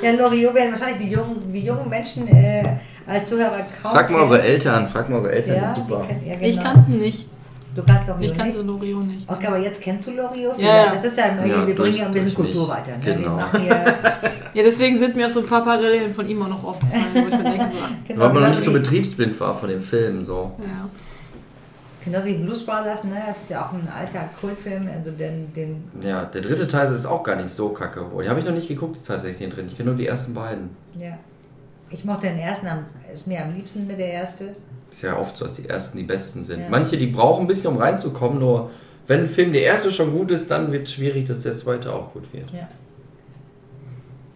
Ja, 0.00 0.12
Loriot 0.12 0.54
werden 0.54 0.70
wahrscheinlich 0.70 1.08
die 1.08 1.12
jungen, 1.12 1.52
die 1.52 1.60
jungen 1.64 1.88
Menschen 1.88 2.28
äh, 2.28 2.76
als 3.04 3.28
Zuhörer 3.28 3.66
kaum 3.82 3.90
Frag 3.92 4.08
mal 4.10 4.20
eure 4.20 4.40
Eltern, 4.40 4.86
frag 4.86 5.08
mal 5.10 5.16
eure 5.18 5.32
Eltern, 5.32 5.56
ja, 5.56 5.60
das 5.62 5.70
ist 5.70 5.76
super. 5.76 6.04
kennt- 6.06 6.24
ja, 6.24 6.34
genau. 6.36 6.46
Ich 6.46 6.60
kannte 6.62 6.92
ihn 6.92 6.98
nicht. 6.98 7.26
Du 7.74 7.82
kannst 7.84 8.08
Loriot 8.08 8.30
Ich 8.30 8.36
kannte 8.36 8.58
nicht? 8.58 8.66
Loriot 8.66 9.06
nicht. 9.06 9.30
Okay, 9.30 9.46
aber 9.46 9.58
jetzt 9.58 9.80
kennst 9.80 10.06
du 10.08 10.12
Loriot? 10.12 10.58
Ja, 10.58 10.84
ja. 10.86 10.92
Das 10.92 11.04
ist 11.04 11.16
ja, 11.16 11.26
immer, 11.26 11.46
Ja, 11.46 11.66
wir 11.66 11.74
bringen 11.74 11.96
ja 11.96 12.06
ein 12.06 12.12
bisschen. 12.12 12.34
Kultur 12.34 12.68
weiter. 12.68 12.92
Ne? 12.96 13.04
Genau. 13.04 13.38
Ja, 14.54 14.62
deswegen 14.64 14.96
sind 14.98 15.14
mir 15.14 15.28
so 15.28 15.40
ein 15.40 15.46
paar 15.46 15.62
Parallelen 15.62 16.12
von 16.12 16.26
ihm 16.26 16.42
auch 16.42 16.48
noch 16.48 16.64
aufgefallen, 16.64 17.04
wo 17.12 17.18
ich 17.18 17.24
mir 17.26 17.44
denke, 17.44 17.68
so, 17.68 17.76
ach, 17.84 17.90
genau, 18.08 18.24
Weil 18.24 18.32
man 18.32 18.42
noch 18.44 18.50
nicht 18.50 18.62
so 18.62 18.72
betriebsblind 18.72 19.38
war 19.38 19.54
von 19.54 19.68
dem 19.68 19.80
Film, 19.80 20.22
so. 20.24 20.52
ja. 20.58 20.88
Genauso 22.04 22.26
wie 22.26 22.34
Blues 22.38 22.64
Brothers, 22.64 23.04
ne? 23.04 23.16
Das 23.26 23.42
ist 23.42 23.50
ja 23.50 23.66
auch 23.66 23.72
ein 23.72 23.86
alter 23.94 24.30
Kultfilm, 24.40 24.88
also 24.92 25.10
den, 25.10 25.52
den 25.52 25.84
Ja, 26.00 26.24
der 26.24 26.40
dritte 26.40 26.66
Teil 26.66 26.92
ist 26.92 27.04
auch 27.06 27.22
gar 27.22 27.36
nicht 27.36 27.50
so 27.50 27.68
kacke. 27.68 28.02
Oh, 28.16 28.22
die 28.22 28.28
habe 28.28 28.40
ich 28.40 28.46
noch 28.46 28.54
nicht 28.54 28.68
geguckt, 28.68 28.96
tatsächlich, 29.06 29.38
den 29.38 29.50
drin. 29.50 29.66
Ich 29.68 29.76
kenne 29.76 29.90
nur 29.90 29.98
die 29.98 30.06
ersten 30.06 30.32
beiden. 30.34 30.70
ja. 30.98 31.18
Ich 31.90 32.04
mochte 32.04 32.26
den 32.28 32.38
ersten, 32.38 32.66
am, 32.66 32.84
ist 33.12 33.26
mir 33.26 33.42
am 33.42 33.54
liebsten 33.54 33.86
mit 33.86 33.98
der 33.98 34.12
erste. 34.12 34.54
Ist 34.90 35.02
ja 35.02 35.18
oft 35.18 35.36
so, 35.36 35.44
dass 35.44 35.56
die 35.56 35.68
ersten 35.68 35.98
die 35.98 36.04
besten 36.04 36.42
sind. 36.42 36.60
Ja. 36.60 36.68
Manche, 36.68 36.96
die 36.96 37.06
brauchen 37.06 37.42
ein 37.42 37.46
bisschen, 37.46 37.72
um 37.72 37.78
reinzukommen, 37.78 38.38
nur 38.38 38.70
wenn 39.06 39.20
ein 39.20 39.28
Film 39.28 39.52
der 39.52 39.62
erste 39.62 39.90
schon 39.90 40.12
gut 40.12 40.30
ist, 40.30 40.50
dann 40.50 40.70
wird 40.70 40.86
es 40.86 40.94
schwierig, 40.94 41.26
dass 41.26 41.42
der 41.42 41.54
zweite 41.54 41.92
auch 41.92 42.12
gut 42.12 42.32
wird. 42.32 42.50
Ja. 42.50 42.68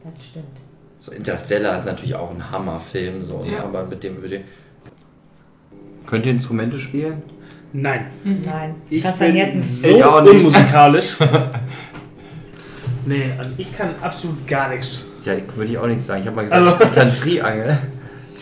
Das 0.02 0.24
stimmt. 0.24 0.46
So, 0.98 1.12
Interstellar 1.12 1.76
ist 1.76 1.86
natürlich 1.86 2.14
auch 2.14 2.30
ein 2.30 2.50
Hammerfilm, 2.50 3.22
so, 3.22 3.42
ne? 3.42 3.52
Ja. 3.52 3.64
aber 3.64 3.84
mit 3.84 4.02
dem 4.02 4.22
würde. 4.22 4.42
Könnt 6.06 6.26
ihr 6.26 6.32
Instrumente 6.32 6.78
spielen? 6.78 7.22
Nein. 7.72 8.06
Nein. 8.24 8.76
Ich 8.90 9.02
bin 9.02 9.60
so 9.60 9.88
nicht. 9.88 10.06
unmusikalisch. 10.06 11.16
nee, 13.06 13.32
also 13.36 13.50
ich 13.56 13.76
kann 13.76 13.90
absolut 14.00 14.46
gar 14.46 14.68
nichts. 14.68 15.04
Ja, 15.24 15.34
würde 15.54 15.70
ich 15.70 15.78
auch 15.78 15.86
nicht 15.86 16.00
sagen. 16.02 16.20
Ich 16.22 16.26
habe 16.26 16.36
mal 16.36 16.42
gesagt, 16.42 16.66
Also- 16.66 16.84
ich 16.84 16.92
kann 16.92 17.14
Triangel. 17.14 17.78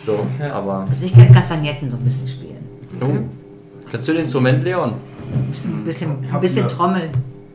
So, 0.00 0.26
Ja. 0.40 0.52
aber. 0.54 0.78
Also 0.88 1.04
ich 1.04 1.12
kann 1.12 1.32
Kastagnetten 1.32 1.90
so 1.90 1.96
ein 1.96 2.02
bisschen 2.02 2.26
spielen. 2.26 2.56
Oh. 3.00 3.88
Kannst 3.90 4.08
du 4.08 4.12
ein 4.12 4.18
Instrument, 4.18 4.64
Leon? 4.64 4.94
Ein 4.94 5.50
bisschen, 5.50 5.78
ein 5.80 5.84
bisschen, 5.84 6.32
Hab 6.32 6.40
bisschen 6.40 6.68
trommeln. 6.68 7.10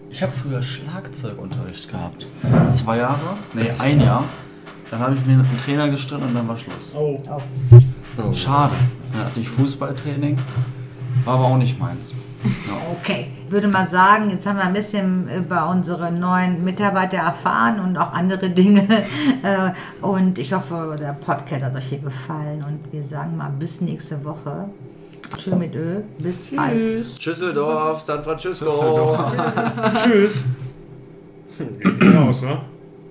Ich 0.10 0.22
habe 0.22 0.32
früher 0.32 0.62
Schlagzeugunterricht 0.62 1.90
gehabt. 1.92 2.26
Zwei 2.72 2.98
Jahre? 2.98 3.20
Nee, 3.54 3.70
ein 3.80 4.00
Jahr. 4.00 4.24
Dann 4.92 5.00
habe 5.00 5.16
ich 5.16 5.26
mir 5.26 5.34
einen 5.34 5.60
Trainer 5.66 5.90
gestritten 5.90 6.24
und 6.24 6.36
dann 6.36 6.48
war 6.48 6.56
Schluss. 6.56 6.94
Oh. 6.96 7.20
Oh. 7.30 7.42
Oh. 8.18 8.32
Schade. 8.34 8.76
Dann 9.12 9.26
hatte 9.26 9.40
ich 9.40 9.50
Fußballtraining, 9.50 10.38
war 11.26 11.34
aber 11.36 11.46
auch 11.46 11.58
nicht 11.58 11.78
meins. 11.80 12.14
Okay, 13.02 13.28
ich 13.46 13.52
würde 13.52 13.68
mal 13.68 13.88
sagen, 13.88 14.30
jetzt 14.30 14.46
haben 14.46 14.58
wir 14.58 14.66
ein 14.66 14.74
bisschen 14.74 15.28
über 15.36 15.70
unsere 15.70 16.12
neuen 16.12 16.64
Mitarbeiter 16.64 17.18
erfahren 17.18 17.80
und 17.80 17.98
auch 17.98 18.14
andere 18.14 18.50
Dinge. 18.52 18.88
Äh, 19.44 19.72
Und 20.02 20.38
ich 20.40 20.54
hoffe, 20.54 20.96
der 21.00 21.14
Podcast 21.14 21.64
hat 21.64 21.76
euch 21.76 21.86
hier 21.88 22.00
gefallen. 22.00 22.64
Und 22.68 22.92
wir 22.92 23.02
sagen 23.04 23.38
mal 23.38 23.50
bis 23.58 23.82
nächste 23.82 24.24
Woche. 24.24 24.70
Tschüss 25.38 25.56
mit 25.56 25.74
Ö. 25.76 26.02
Bis 26.20 26.44
bald. 26.56 26.72
Tschüss. 26.74 27.20
Düsseldorf, 27.20 28.02
San 28.02 28.24
Francisco. 28.24 28.66
Düsseldorf. 28.66 29.34
Tschüss. 30.04 30.46
Geht 31.58 32.16
aus, 32.18 32.42
ne? 32.44 32.60